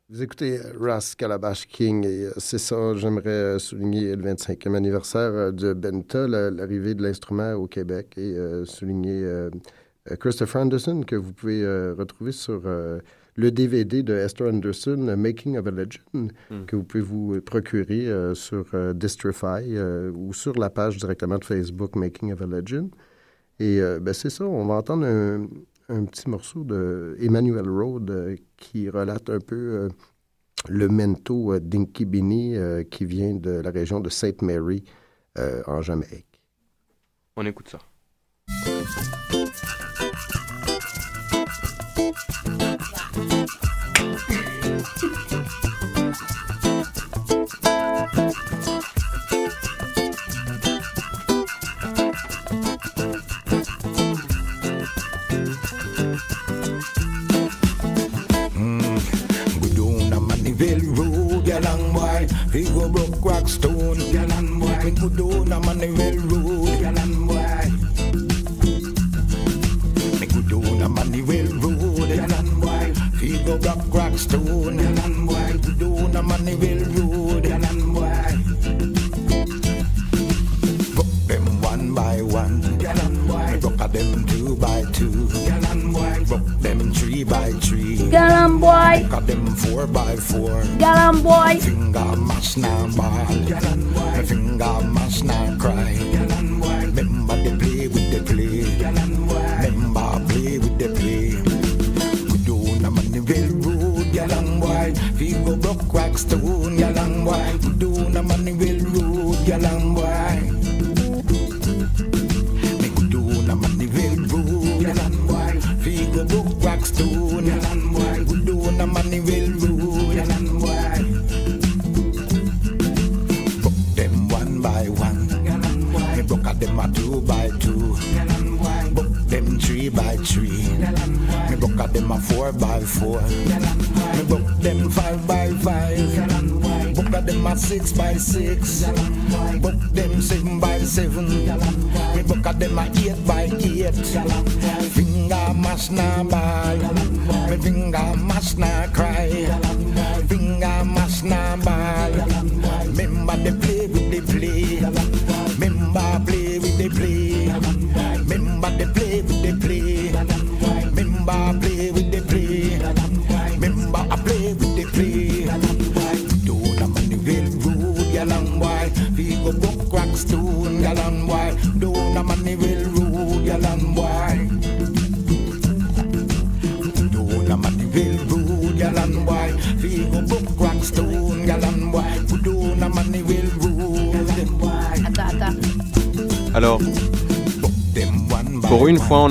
Vous 0.08 0.22
écoutez 0.22 0.58
euh, 0.60 0.72
Ras 0.80 1.14
Calabash 1.18 1.66
King 1.66 2.04
et 2.06 2.26
euh, 2.26 2.32
c'est 2.36 2.58
ça, 2.58 2.94
j'aimerais 2.94 3.28
euh, 3.28 3.58
souligner 3.58 4.14
le 4.14 4.22
25e 4.34 4.74
anniversaire 4.76 5.30
euh, 5.32 5.50
de 5.50 5.72
Benta, 5.72 6.28
la- 6.28 6.50
l'arrivée 6.50 6.94
de 6.94 7.02
l'instrument 7.02 7.52
au 7.54 7.66
Québec 7.66 8.14
et 8.16 8.34
euh, 8.36 8.64
souligner 8.64 9.26
Christopher 10.20 10.62
Anderson 10.62 11.02
que 11.04 11.16
vous 11.16 11.32
pouvez 11.32 11.62
euh, 11.64 11.94
retrouver 11.98 12.30
sur 12.30 12.62
euh, 12.66 13.00
le 13.36 13.50
DVD 13.50 14.02
de 14.02 14.14
Esther 14.14 14.48
Anderson, 14.48 15.08
euh, 15.08 15.16
Making 15.16 15.58
of 15.58 15.66
a 15.66 15.70
Legend, 15.70 16.32
Mm. 16.50 16.64
que 16.66 16.76
vous 16.76 16.84
pouvez 16.84 17.02
vous 17.04 17.40
procurer 17.42 18.08
euh, 18.08 18.34
sur 18.34 18.66
euh, 18.74 18.92
Distrify 18.94 19.62
euh, 19.76 20.10
ou 20.14 20.32
sur 20.32 20.54
la 20.58 20.70
page 20.70 20.96
directement 20.96 21.38
de 21.38 21.44
Facebook 21.44 21.94
Making 21.96 22.32
of 22.32 22.40
a 22.42 22.46
Legend. 22.46 22.90
Et 23.58 23.80
ben, 24.02 24.12
c'est 24.12 24.28
ça, 24.28 24.44
on 24.44 24.66
va 24.66 24.74
entendre 24.74 25.06
un, 25.06 25.46
un 25.88 26.04
petit 26.04 26.28
morceau 26.28 26.62
de 26.62 27.16
Emmanuel 27.20 27.66
Road 27.66 28.36
qui 28.58 28.90
relate 28.90 29.30
un 29.30 29.38
peu 29.38 29.88
le 30.68 30.88
mento 30.88 31.58
d'Inky 31.58 32.04
Bini 32.04 32.54
euh, 32.56 32.82
qui 32.84 33.06
vient 33.06 33.34
de 33.34 33.50
la 33.52 33.70
région 33.70 34.00
de 34.00 34.10
Sainte 34.10 34.42
Mary 34.42 34.84
en 35.66 35.80
Jamaïque. 35.80 36.42
On 37.36 37.46
écoute 37.46 37.68
ça. 37.68 37.78
We 42.48 42.65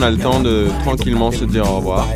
a 0.06 0.12
le 0.12 0.18
temps 0.18 0.40
de 0.40 0.68
tranquillement 0.84 1.32
se 1.32 1.46
dire 1.46 1.70
au 1.70 1.78
revoir. 1.78 2.08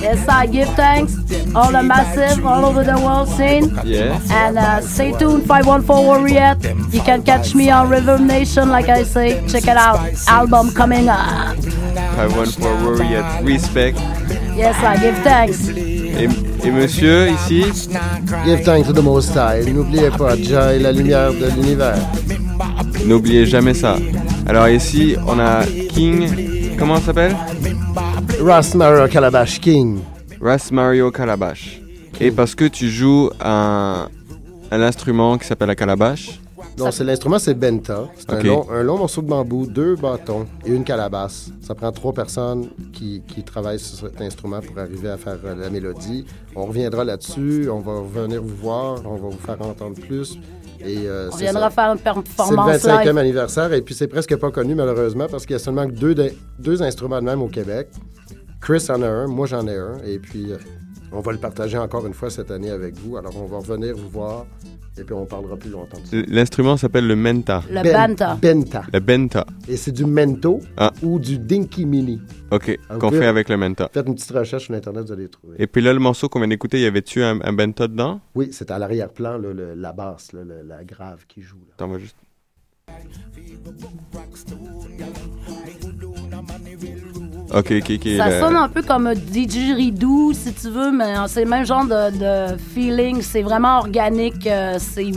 Yes, 0.00 0.18
I 0.28 0.46
give 0.46 0.68
thanks. 0.74 1.12
All 1.54 1.70
the 1.70 1.82
massive, 1.82 2.46
all 2.46 2.64
over 2.64 2.82
the 2.82 2.98
world 2.98 3.28
scene. 3.28 3.78
Yeah. 3.84 4.18
And 4.30 4.58
uh, 4.58 4.80
stay 4.80 5.12
tuned, 5.12 5.46
514 5.46 6.06
Warrior. 6.06 6.56
You 6.92 7.00
can 7.02 7.22
catch 7.22 7.54
me 7.54 7.70
on 7.70 7.90
Rhythm 7.90 8.26
Nation, 8.26 8.70
like 8.70 8.88
I 8.88 9.02
say. 9.04 9.46
Check 9.48 9.64
it 9.64 9.76
out. 9.76 9.98
Album 10.28 10.70
coming 10.72 11.08
up. 11.08 11.56
514 12.16 12.84
Warrior, 12.84 13.24
respect. 13.42 13.98
Yes, 14.56 14.76
I 14.82 14.96
give 14.96 15.18
thanks. 15.22 15.68
Et, 15.68 16.28
et 16.64 16.70
monsieur, 16.70 17.28
ici? 17.28 17.64
Give 18.46 18.64
thanks 18.64 18.86
to 18.86 18.94
the 18.94 19.02
Most 19.02 19.34
High. 19.34 19.66
N'oubliez 19.70 20.10
pas, 20.10 20.36
Jah 20.36 20.74
est 20.74 20.78
la 20.78 20.92
lumière 20.92 21.32
de 21.32 21.50
l'univers. 21.54 21.98
N'oubliez 23.04 23.44
jamais 23.44 23.74
ça. 23.74 23.96
Alors 24.46 24.68
ici, 24.68 25.16
on 25.26 25.38
a 25.38 25.64
King. 25.90 26.65
Comment 26.78 26.96
ça 26.96 27.06
s'appelle? 27.06 27.34
Ras 28.40 28.74
Mario 28.74 29.08
Calabash 29.08 29.60
King. 29.60 30.00
Ras 30.40 30.70
Mario 30.70 31.10
Calabash. 31.10 31.80
Et 32.20 32.30
parce 32.30 32.54
que 32.54 32.66
tu 32.66 32.88
joues 32.90 33.30
un, 33.40 34.08
un 34.70 34.82
instrument 34.82 35.38
qui 35.38 35.46
s'appelle 35.46 35.68
la 35.68 35.74
calabash? 35.74 36.40
Non, 36.78 36.90
c'est 36.90 37.04
l'instrument, 37.04 37.38
c'est 37.38 37.54
benta. 37.54 38.08
C'est 38.18 38.30
un, 38.30 38.42
long, 38.42 38.66
un 38.70 38.82
long 38.82 38.98
morceau 38.98 39.22
de 39.22 39.26
bambou, 39.28 39.66
deux 39.66 39.96
bâtons 39.96 40.46
et 40.66 40.70
une 40.70 40.84
calabasse. 40.84 41.50
Ça 41.62 41.74
prend 41.74 41.90
trois 41.90 42.12
personnes 42.12 42.68
qui, 42.92 43.22
qui 43.26 43.42
travaillent 43.42 43.78
sur 43.78 44.08
cet 44.08 44.20
instrument 44.20 44.60
pour 44.60 44.78
arriver 44.78 45.08
à 45.08 45.16
faire 45.16 45.38
euh, 45.44 45.54
la 45.54 45.70
mélodie. 45.70 46.26
On 46.54 46.66
reviendra 46.66 47.04
là-dessus, 47.04 47.68
on 47.72 47.80
va 47.80 47.92
revenir 48.00 48.42
vous 48.42 48.56
voir, 48.56 49.00
on 49.06 49.16
va 49.16 49.28
vous 49.28 49.38
faire 49.38 49.62
entendre 49.62 49.98
plus. 49.98 50.38
Et, 50.86 51.06
euh, 51.06 51.28
On 51.32 51.36
viendra 51.36 51.62
ça. 51.62 51.70
faire 51.70 51.92
une 51.92 51.98
C'est 51.98 52.08
le 52.14 52.22
performance 52.22 52.70
25e 52.84 53.06
live. 53.08 53.18
anniversaire 53.18 53.72
et 53.72 53.82
puis 53.82 53.94
c'est 53.94 54.08
presque 54.08 54.36
pas 54.36 54.50
connu 54.50 54.74
malheureusement 54.74 55.26
parce 55.30 55.44
qu'il 55.44 55.52
y 55.54 55.56
a 55.56 55.58
seulement 55.58 55.86
deux, 55.86 56.14
de- 56.14 56.32
deux 56.58 56.82
instruments 56.82 57.20
de 57.20 57.26
même 57.26 57.42
au 57.42 57.48
Québec. 57.48 57.88
Chris 58.60 58.84
en 58.88 59.02
a 59.02 59.06
un, 59.08 59.26
moi 59.26 59.46
j'en 59.46 59.66
ai 59.66 59.76
un 59.76 59.98
et 60.04 60.18
puis 60.18 60.52
euh, 60.52 60.56
on 61.12 61.20
va 61.20 61.32
le 61.32 61.38
partager 61.38 61.78
encore 61.78 62.06
une 62.06 62.14
fois 62.14 62.30
cette 62.30 62.50
année 62.50 62.70
avec 62.70 62.94
vous. 62.96 63.16
Alors 63.16 63.34
on 63.36 63.46
va 63.46 63.58
revenir 63.58 63.96
vous 63.96 64.08
voir 64.08 64.46
et 64.98 65.02
puis 65.04 65.14
on 65.14 65.26
parlera 65.26 65.56
plus 65.56 65.70
longtemps. 65.70 65.98
L'instrument 66.28 66.76
s'appelle 66.76 67.06
le 67.06 67.16
menta. 67.16 67.62
Le 67.70 67.82
Ben- 67.82 67.92
banta. 68.08 68.34
Benta. 68.40 68.82
Le 68.92 69.00
benta. 69.00 69.46
Et 69.68 69.76
c'est 69.76 69.92
du 69.92 70.04
mento 70.04 70.60
Ah. 70.76 70.92
ou 71.02 71.18
du 71.18 71.38
dinky 71.38 71.84
mini. 71.86 72.20
Ok, 72.50 72.78
qu'on 72.98 73.10
fait 73.10 73.26
avec 73.26 73.48
le 73.48 73.56
menta. 73.56 73.90
Faites 73.92 74.06
une 74.06 74.14
petite 74.14 74.30
recherche 74.30 74.64
sur 74.66 74.74
Internet, 74.74 75.04
vous 75.06 75.12
allez 75.12 75.24
le 75.24 75.28
trouver. 75.28 75.56
Et 75.58 75.66
puis 75.66 75.82
là, 75.82 75.92
le 75.92 75.98
morceau 76.00 76.28
qu'on 76.28 76.38
vient 76.38 76.48
d'écouter, 76.48 76.80
y 76.80 76.86
avait-tu 76.86 77.22
un, 77.22 77.40
un 77.42 77.52
benta 77.52 77.88
dedans? 77.88 78.20
Oui, 78.34 78.48
c'est 78.52 78.70
à 78.70 78.78
l'arrière-plan, 78.78 79.38
la 79.76 79.92
basse, 79.92 80.32
là, 80.32 80.42
le- 80.44 80.62
la 80.66 80.84
grave 80.84 81.24
qui 81.28 81.42
joue. 81.42 81.58
là. 81.58 81.74
Attends, 81.74 81.86
on 81.86 81.92
va 81.92 81.98
juste. 81.98 82.16
Ok, 87.54 87.72
ok, 87.80 87.90
ok. 87.96 88.08
Ça 88.16 88.28
le- 88.28 88.40
sonne 88.40 88.56
un 88.56 88.68
peu 88.68 88.82
comme 88.82 89.06
un 89.06 89.14
didgeridoo, 89.14 90.32
si 90.32 90.52
tu 90.52 90.68
veux, 90.68 90.90
mais 90.92 91.14
c'est 91.28 91.44
le 91.44 91.50
même 91.50 91.64
genre 91.64 91.84
de, 91.84 92.10
de 92.52 92.56
feeling. 92.74 93.22
C'est 93.22 93.42
vraiment 93.42 93.78
organique. 93.78 94.46
euh, 94.46 94.76
c'est 94.78 95.10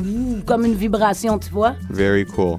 comme 0.45 0.65
une 0.65 0.75
vibration, 0.75 1.39
tu 1.39 1.49
vois. 1.49 1.73
Very 1.89 2.25
cool. 2.25 2.57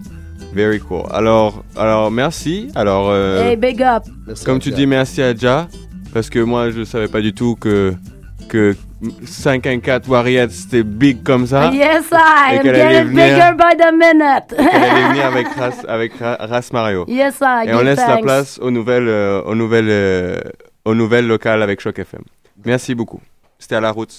Very 0.53 0.81
cool. 0.81 1.05
Alors, 1.13 1.63
alors 1.77 2.11
merci. 2.11 2.69
Alors, 2.75 3.09
euh, 3.11 3.51
Hey, 3.51 3.57
big 3.57 3.81
up. 3.83 4.03
comme 4.45 4.59
tu 4.59 4.71
dis, 4.73 4.87
merci 4.87 5.23
à 5.23 5.35
Ja, 5.35 5.69
parce 6.13 6.29
que 6.29 6.41
moi, 6.41 6.71
je 6.71 6.83
savais 6.85 7.07
pas 7.09 7.21
du 7.21 7.33
tout 7.33 7.55
que 7.55 7.95
que 8.51 8.75
514 9.27 10.09
Warriors 10.09 10.51
c'était 10.51 10.83
big 10.83 11.23
comme 11.23 11.47
ça. 11.47 11.71
Yes, 11.73 12.05
I 12.13 12.55
Et 12.55 12.59
am 12.59 12.65
getting 12.65 13.09
bigger 13.11 13.53
by 13.57 13.77
the 13.77 13.93
minute. 13.93 14.49
qu'elle 14.57 14.83
allait 14.83 15.09
venir 15.09 15.27
avec 15.27 15.47
Ras, 15.57 15.85
avec 15.89 16.13
Ra- 16.19 16.37
Ras 16.41 16.71
Mario. 16.73 17.05
Yes, 17.09 17.37
I 17.41 17.69
Et 17.69 17.75
on 17.75 17.81
laisse 17.83 17.99
la 17.99 18.07
thanks. 18.07 18.23
place 18.23 18.59
aux 18.61 18.71
nouvelles, 18.71 19.09
euh, 19.09 19.43
aux 19.43 19.55
nouvelles, 19.55 19.89
euh, 19.89 20.39
aux 20.85 20.95
nouvelles 20.95 21.27
locales 21.27 21.63
avec 21.63 21.81
Choc 21.81 21.99
FM. 21.99 22.23
Merci 22.65 22.95
beaucoup. 22.95 23.21
C'était 23.59 23.77
à 23.77 23.81
la 23.81 23.91
route. 23.91 24.13